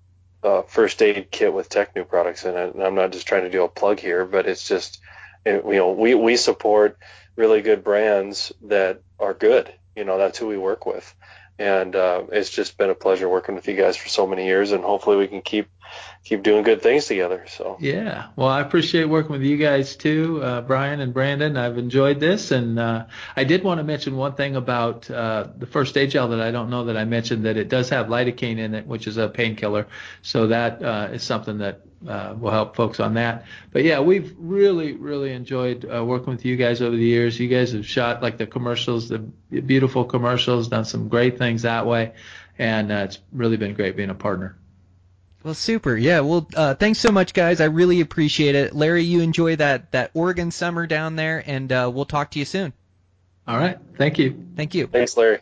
uh, 0.44 0.62
first 0.62 1.00
aid 1.00 1.30
kit 1.30 1.52
with 1.52 1.70
Tecnu 1.70 2.06
products 2.06 2.44
in 2.44 2.56
it. 2.56 2.74
And 2.74 2.82
I'm 2.82 2.96
not 2.96 3.12
just 3.12 3.26
trying 3.26 3.44
to 3.44 3.50
do 3.50 3.62
a 3.62 3.68
plug 3.68 4.00
here, 4.00 4.24
but 4.24 4.46
it's 4.46 4.66
just, 4.66 5.00
it, 5.46 5.64
you 5.64 5.76
know, 5.76 5.92
we, 5.92 6.14
we 6.14 6.36
support 6.36 6.98
really 7.36 7.62
good 7.62 7.84
brands 7.84 8.52
that 8.62 9.00
are 9.18 9.34
good. 9.34 9.72
You 9.96 10.04
know, 10.04 10.18
that's 10.18 10.38
who 10.38 10.48
we 10.48 10.58
work 10.58 10.84
with. 10.84 11.14
And 11.58 11.94
uh, 11.94 12.24
it's 12.32 12.50
just 12.50 12.76
been 12.76 12.90
a 12.90 12.94
pleasure 12.94 13.28
working 13.28 13.54
with 13.54 13.68
you 13.68 13.76
guys 13.76 13.96
for 13.96 14.08
so 14.08 14.26
many 14.26 14.46
years, 14.46 14.72
and 14.72 14.82
hopefully 14.82 15.16
we 15.16 15.28
can 15.28 15.42
keep 15.42 15.68
keep 16.24 16.42
doing 16.42 16.62
good 16.62 16.82
things 16.82 17.06
together. 17.06 17.44
So 17.48 17.76
Yeah, 17.80 18.28
well, 18.36 18.48
I 18.48 18.60
appreciate 18.60 19.06
working 19.06 19.32
with 19.32 19.42
you 19.42 19.56
guys 19.56 19.96
too, 19.96 20.40
uh, 20.42 20.60
Brian 20.62 21.00
and 21.00 21.12
Brandon. 21.12 21.56
I've 21.56 21.78
enjoyed 21.78 22.20
this, 22.20 22.52
and 22.52 22.78
uh, 22.78 23.06
I 23.34 23.44
did 23.44 23.64
want 23.64 23.78
to 23.78 23.84
mention 23.84 24.16
one 24.16 24.34
thing 24.34 24.56
about 24.56 25.10
uh, 25.10 25.48
the 25.58 25.66
first 25.66 25.94
gel 25.94 26.28
that 26.28 26.40
I 26.40 26.50
don't 26.50 26.70
know 26.70 26.84
that 26.84 26.96
I 26.96 27.04
mentioned 27.04 27.44
that 27.44 27.56
it 27.56 27.68
does 27.68 27.88
have 27.90 28.06
lidocaine 28.06 28.58
in 28.58 28.74
it, 28.74 28.86
which 28.86 29.06
is 29.06 29.16
a 29.16 29.28
painkiller. 29.28 29.86
So 30.22 30.46
that 30.48 30.82
uh, 30.82 31.08
is 31.12 31.22
something 31.22 31.58
that 31.58 31.80
uh, 32.06 32.34
will 32.38 32.50
help 32.50 32.76
folks 32.76 33.00
on 33.00 33.14
that. 33.14 33.44
But 33.72 33.84
yeah, 33.84 34.00
we've 34.00 34.34
really, 34.38 34.92
really 34.92 35.32
enjoyed 35.32 35.84
uh, 35.84 36.04
working 36.04 36.32
with 36.32 36.44
you 36.44 36.56
guys 36.56 36.82
over 36.82 36.96
the 36.96 37.02
years. 37.02 37.38
You 37.38 37.48
guys 37.48 37.72
have 37.72 37.86
shot 37.86 38.22
like 38.22 38.38
the 38.38 38.46
commercials, 38.46 39.08
the 39.08 39.18
beautiful 39.18 40.04
commercials, 40.04 40.68
done 40.68 40.84
some 40.84 41.08
great 41.08 41.38
things 41.38 41.62
that 41.62 41.86
way, 41.86 42.12
and 42.58 42.92
uh, 42.92 43.06
it's 43.06 43.18
really 43.32 43.56
been 43.56 43.74
great 43.74 43.96
being 43.96 44.10
a 44.10 44.14
partner. 44.14 44.56
Well, 45.44 45.54
super. 45.54 45.96
Yeah. 45.96 46.20
Well, 46.20 46.48
uh, 46.54 46.74
thanks 46.74 47.00
so 47.00 47.10
much, 47.10 47.34
guys. 47.34 47.60
I 47.60 47.64
really 47.64 48.00
appreciate 48.00 48.54
it. 48.54 48.74
Larry, 48.74 49.02
you 49.02 49.20
enjoy 49.20 49.56
that 49.56 49.90
that 49.92 50.12
Oregon 50.14 50.50
summer 50.50 50.86
down 50.86 51.16
there, 51.16 51.42
and 51.44 51.70
uh, 51.72 51.90
we'll 51.92 52.04
talk 52.04 52.30
to 52.32 52.38
you 52.38 52.44
soon. 52.44 52.72
All 53.46 53.58
right, 53.58 53.78
thank 53.98 54.18
you. 54.18 54.46
Thank 54.56 54.74
you. 54.74 54.86
thanks, 54.86 55.16
Larry. 55.16 55.40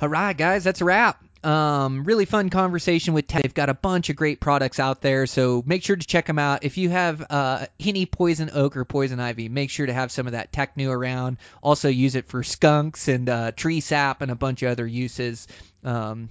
All 0.00 0.08
right, 0.08 0.36
guys, 0.36 0.64
that's 0.64 0.80
a 0.80 0.84
wrap. 0.84 1.22
Um, 1.44 2.04
really 2.04 2.24
fun 2.24 2.50
conversation 2.50 3.14
with 3.14 3.26
Tech. 3.26 3.42
They've 3.42 3.54
got 3.54 3.68
a 3.68 3.74
bunch 3.74 4.10
of 4.10 4.16
great 4.16 4.40
products 4.40 4.80
out 4.80 5.02
there, 5.02 5.26
so 5.26 5.62
make 5.66 5.84
sure 5.84 5.94
to 5.94 6.06
check 6.06 6.26
them 6.26 6.38
out. 6.38 6.64
If 6.64 6.78
you 6.78 6.88
have 6.88 7.24
uh, 7.30 7.66
any 7.78 8.06
poison 8.06 8.50
oak 8.52 8.76
or 8.76 8.84
poison 8.84 9.20
ivy, 9.20 9.48
make 9.48 9.70
sure 9.70 9.86
to 9.86 9.92
have 9.92 10.10
some 10.10 10.26
of 10.26 10.32
that 10.32 10.52
Tecnu 10.52 10.90
around. 10.90 11.36
Also, 11.62 11.88
use 11.88 12.14
it 12.16 12.28
for 12.28 12.42
skunks 12.42 13.08
and 13.08 13.28
uh, 13.28 13.52
tree 13.52 13.80
sap 13.80 14.22
and 14.22 14.30
a 14.30 14.34
bunch 14.34 14.62
of 14.62 14.70
other 14.70 14.86
uses. 14.86 15.46
Um, 15.84 16.28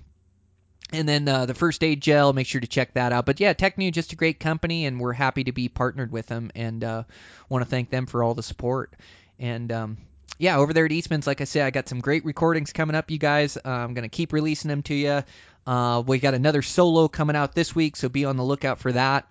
And 0.93 1.07
then 1.07 1.27
uh, 1.27 1.45
the 1.45 1.53
first 1.53 1.83
aid 1.83 2.01
gel, 2.01 2.31
make 2.31 2.47
sure 2.47 2.61
to 2.61 2.67
check 2.67 2.93
that 2.93 3.11
out. 3.11 3.25
But 3.25 3.39
yeah, 3.39 3.53
Tecnu, 3.53 3.91
just 3.91 4.13
a 4.13 4.15
great 4.15 4.39
company, 4.39 4.85
and 4.85 4.99
we're 4.99 5.13
happy 5.13 5.43
to 5.43 5.51
be 5.51 5.67
partnered 5.67 6.11
with 6.11 6.27
them, 6.27 6.49
and 6.55 6.81
uh, 6.83 7.03
want 7.49 7.63
to 7.63 7.69
thank 7.69 7.89
them 7.89 8.05
for 8.05 8.23
all 8.23 8.33
the 8.33 8.43
support. 8.43 8.93
And 9.37 9.69
um, 9.71 9.97
yeah, 10.37 10.57
over 10.57 10.71
there 10.71 10.85
at 10.85 10.91
Eastman's, 10.91 11.27
like 11.27 11.41
I 11.41 11.43
said, 11.43 11.65
I 11.65 11.71
got 11.71 11.89
some 11.89 11.99
great 11.99 12.23
recordings 12.23 12.71
coming 12.71 12.95
up, 12.95 13.11
you 13.11 13.17
guys. 13.17 13.57
Uh, 13.57 13.69
I'm 13.69 13.93
gonna 13.95 14.07
keep 14.07 14.31
releasing 14.31 14.69
them 14.69 14.83
to 14.83 14.93
you. 14.93 15.23
Uh, 15.65 16.03
we 16.05 16.19
got 16.19 16.33
another 16.33 16.61
solo 16.61 17.09
coming 17.09 17.35
out 17.35 17.53
this 17.53 17.75
week, 17.75 17.97
so 17.97 18.07
be 18.07 18.23
on 18.23 18.37
the 18.37 18.43
lookout 18.43 18.79
for 18.79 18.93
that. 18.93 19.27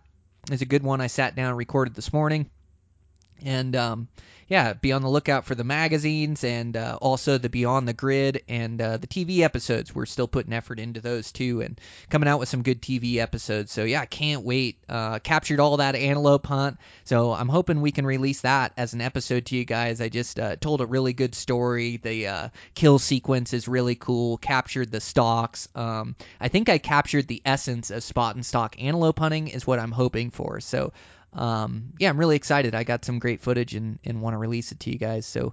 It's 0.50 0.62
a 0.62 0.66
good 0.66 0.82
one. 0.82 1.00
I 1.00 1.06
sat 1.06 1.34
down 1.34 1.48
and 1.48 1.56
recorded 1.56 1.94
this 1.94 2.12
morning, 2.12 2.50
and 3.44 3.74
um, 3.76 4.08
yeah, 4.48 4.74
be 4.74 4.92
on 4.92 5.02
the 5.02 5.08
lookout 5.08 5.44
for 5.44 5.56
the 5.56 5.64
magazines 5.64 6.44
and 6.44 6.76
uh, 6.76 6.98
also 7.00 7.36
the 7.36 7.48
Beyond 7.48 7.88
the 7.88 7.92
Grid 7.92 8.42
and 8.48 8.80
uh, 8.80 8.96
the 8.96 9.08
TV 9.08 9.40
episodes. 9.40 9.92
We're 9.92 10.06
still 10.06 10.28
putting 10.28 10.52
effort 10.52 10.78
into 10.78 11.00
those 11.00 11.32
too 11.32 11.62
and 11.62 11.80
coming 12.10 12.28
out 12.28 12.38
with 12.38 12.48
some 12.48 12.62
good 12.62 12.80
TV 12.80 13.16
episodes. 13.16 13.72
So 13.72 13.82
yeah, 13.82 14.00
I 14.00 14.06
can't 14.06 14.44
wait. 14.44 14.78
Uh, 14.88 15.18
captured 15.18 15.58
all 15.58 15.78
that 15.78 15.96
antelope 15.96 16.46
hunt, 16.46 16.78
so 17.04 17.32
I'm 17.32 17.48
hoping 17.48 17.80
we 17.80 17.90
can 17.90 18.06
release 18.06 18.42
that 18.42 18.72
as 18.76 18.94
an 18.94 19.00
episode 19.00 19.46
to 19.46 19.56
you 19.56 19.64
guys. 19.64 20.00
I 20.00 20.08
just 20.08 20.38
uh, 20.38 20.54
told 20.56 20.80
a 20.80 20.86
really 20.86 21.12
good 21.12 21.34
story. 21.34 21.96
The 21.96 22.26
uh, 22.28 22.48
kill 22.74 23.00
sequence 23.00 23.52
is 23.52 23.66
really 23.66 23.96
cool. 23.96 24.36
Captured 24.36 24.92
the 24.92 25.00
stalks. 25.00 25.68
Um, 25.74 26.14
I 26.40 26.48
think 26.48 26.68
I 26.68 26.78
captured 26.78 27.26
the 27.26 27.42
essence 27.44 27.90
of 27.90 28.04
spot 28.04 28.36
and 28.36 28.46
stalk 28.46 28.80
antelope 28.80 29.18
hunting 29.18 29.48
is 29.48 29.66
what 29.66 29.80
I'm 29.80 29.92
hoping 29.92 30.30
for. 30.30 30.60
So 30.60 30.92
um, 31.36 31.92
yeah, 31.98 32.08
I'm 32.08 32.18
really 32.18 32.36
excited. 32.36 32.74
I 32.74 32.84
got 32.84 33.04
some 33.04 33.18
great 33.18 33.40
footage 33.40 33.74
and, 33.74 33.98
and 34.04 34.20
want 34.20 34.34
to 34.34 34.38
release 34.38 34.72
it 34.72 34.80
to 34.80 34.90
you 34.90 34.98
guys. 34.98 35.26
So 35.26 35.52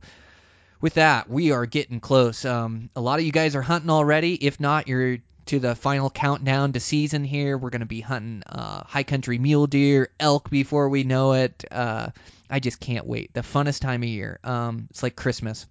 with 0.82 0.96
that, 0.96 1.30
we 1.30 1.52
are 1.52 1.66
getting 1.66 2.00
close. 2.00 2.46
Um, 2.46 2.90
a 2.96 3.02
lot 3.02 3.20
of 3.20 3.26
you 3.26 3.32
guys 3.32 3.56
are 3.56 3.62
hunting 3.62 3.90
already. 3.90 4.34
If 4.34 4.60
not, 4.60 4.88
you're 4.88 5.20
to 5.46 5.60
the 5.60 5.76
final 5.76 6.10
countdown 6.10 6.74
to 6.74 6.80
season 6.80 7.24
here. 7.24 7.58
We're 7.58 7.70
going 7.70 7.82
to 7.82 7.86
be 7.86 8.02
hunting 8.02 8.44
uh, 8.46 8.84
high 8.86 9.04
country 9.04 9.38
mule 9.38 9.68
deer, 9.68 10.10
elk 10.20 10.50
before 10.50 10.90
we 10.90 11.04
know 11.04 11.34
it. 11.34 11.66
Uh, 11.70 12.10
I 12.50 12.60
just 12.60 12.80
can't 12.80 13.06
wait. 13.06 13.34
The 13.34 13.42
funnest 13.42 13.82
time 13.82 14.04
of 14.04 14.10
year. 14.10 14.40
Um, 14.44 14.88
it's 14.90 15.04
like 15.04 15.16
Christmas. 15.16 15.66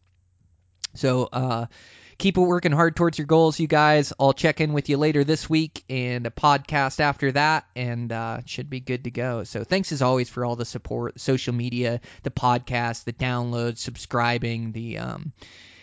So 0.94 1.28
uh, 1.32 1.66
keep 2.22 2.36
working 2.36 2.70
hard 2.70 2.94
towards 2.94 3.18
your 3.18 3.26
goals, 3.26 3.58
you 3.58 3.66
guys. 3.66 4.12
I'll 4.18 4.32
check 4.32 4.60
in 4.60 4.72
with 4.72 4.88
you 4.88 4.96
later 4.96 5.24
this 5.24 5.50
week 5.50 5.82
and 5.90 6.24
a 6.24 6.30
podcast 6.30 7.00
after 7.00 7.32
that, 7.32 7.66
and 7.74 8.12
uh, 8.12 8.42
should 8.46 8.70
be 8.70 8.78
good 8.78 9.04
to 9.04 9.10
go. 9.10 9.42
So 9.42 9.64
thanks 9.64 9.90
as 9.90 10.02
always 10.02 10.28
for 10.28 10.44
all 10.44 10.54
the 10.54 10.64
support, 10.64 11.18
social 11.18 11.52
media, 11.52 12.00
the 12.22 12.30
podcast, 12.30 13.02
the 13.02 13.12
downloads, 13.12 13.78
subscribing, 13.78 14.70
the 14.70 14.98
um, 14.98 15.32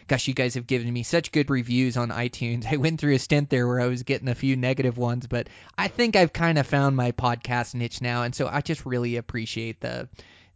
gosh, 0.07 0.29
you 0.29 0.33
guys 0.33 0.53
have 0.53 0.65
given 0.65 0.91
me 0.91 1.03
such 1.03 1.33
good 1.33 1.49
reviews 1.49 1.97
on 1.97 2.07
iTunes. 2.07 2.65
I 2.71 2.77
went 2.77 3.01
through 3.01 3.15
a 3.15 3.19
stint 3.19 3.49
there 3.49 3.67
where 3.67 3.81
I 3.81 3.87
was 3.87 4.03
getting 4.03 4.29
a 4.29 4.35
few 4.35 4.55
negative 4.55 4.97
ones, 4.97 5.27
but 5.27 5.49
I 5.77 5.89
think 5.89 6.15
I've 6.15 6.31
kind 6.31 6.57
of 6.57 6.65
found 6.65 6.95
my 6.95 7.11
podcast 7.11 7.75
niche 7.75 8.01
now, 8.01 8.23
and 8.23 8.33
so 8.33 8.47
I 8.47 8.61
just 8.61 8.85
really 8.85 9.17
appreciate 9.17 9.81
the 9.81 10.07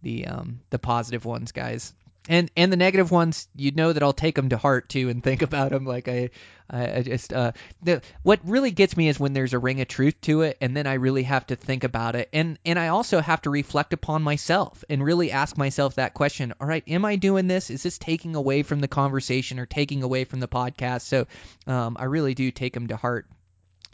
the 0.02 0.28
um, 0.28 0.62
the 0.70 0.80
positive 0.80 1.26
ones, 1.26 1.52
guys 1.52 1.94
and 2.30 2.50
and 2.56 2.72
the 2.72 2.78
negative 2.78 3.12
ones, 3.12 3.48
you 3.56 3.72
know 3.72 3.92
that 3.92 4.02
I'll 4.02 4.14
take 4.14 4.36
them 4.36 4.50
to 4.50 4.58
heart 4.58 4.90
too 4.90 5.10
and 5.10 5.24
think 5.24 5.42
about 5.44 5.72
them. 5.72 5.86
Like 5.86 6.08
I, 6.08 6.30
I, 6.70 6.98
I 6.98 7.02
just 7.02 7.34
uh, 7.34 7.52
the 7.82 8.02
what 8.24 8.40
really 8.44 8.72
gets 8.72 8.96
me 8.96 9.08
is 9.08 9.20
when 9.20 9.34
there's 9.34 9.54
a 9.54 9.60
ring 9.60 9.82
of 9.82 9.88
truth 9.88 10.20
to 10.22 10.42
it, 10.42 10.58
and 10.62 10.76
then 10.76 10.88
I 10.88 10.94
really 10.94 11.24
have 11.24 11.46
to 11.48 11.56
think 11.56 11.84
about 11.84 12.16
it, 12.16 12.30
and 12.34 12.58
and 12.66 12.80
I 12.80 12.90
also 12.90 13.20
have 13.20 13.42
to 13.44 13.50
reflect 13.50 13.94
upon 13.94 14.22
myself 14.22 14.84
and 14.90 15.04
really 15.04 15.32
ask 15.32 15.58
myself 15.58 15.96
that 15.96 16.14
question. 16.14 16.54
All 16.60 16.68
right, 16.68 16.84
am 16.88 17.06
I 17.06 17.16
doing 17.16 17.48
this? 17.48 17.70
Is 17.70 17.84
this 17.84 17.98
taking 17.98 18.36
away 18.36 18.64
from 18.64 18.80
the 18.80 18.88
conversation 18.88 19.60
or 19.60 19.66
taking 19.66 20.04
away 20.04 20.24
from 20.24 20.40
the 20.40 20.48
podcast? 20.48 21.02
So 21.02 21.28
um, 21.68 21.98
I 22.00 22.06
really 22.06 22.34
do 22.34 22.52
take 22.52 22.74
them 22.74 22.88
to 22.88 22.96
heart 22.96 23.28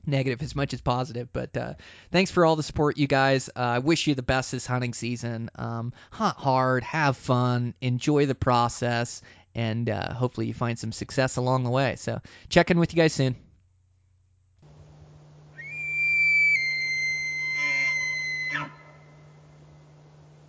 negative 0.10 0.42
as 0.42 0.56
much 0.56 0.74
as 0.74 0.82
positive. 0.82 1.32
But 1.32 1.56
uh, 1.56 1.74
thanks 2.12 2.32
for 2.32 2.46
all 2.46 2.56
the 2.56 2.64
support, 2.64 2.98
you 2.98 3.08
guys. 3.08 3.50
Uh, 3.50 3.60
I 3.60 3.80
wish 3.80 4.08
you 4.08 4.16
the 4.16 4.24
best 4.24 4.52
this 4.52 4.66
hunting 4.66 4.94
season. 4.94 5.50
Um, 5.56 5.94
hunt 6.12 6.38
hard, 6.38 6.84
have 6.84 7.18
fun, 7.18 7.74
enjoy 7.82 8.26
the 8.26 8.36
process, 8.36 9.22
and 9.56 9.90
uh, 9.90 10.14
hopefully 10.14 10.48
you 10.48 10.54
find 10.54 10.78
some 10.78 10.92
success 10.92 11.38
along 11.38 11.64
the 11.64 11.70
way. 11.70 11.96
So 11.98 12.20
check 12.50 12.72
in 12.72 12.80
with 12.80 12.94
you 12.94 13.02
guys 13.02 13.14
soon. 13.14 13.36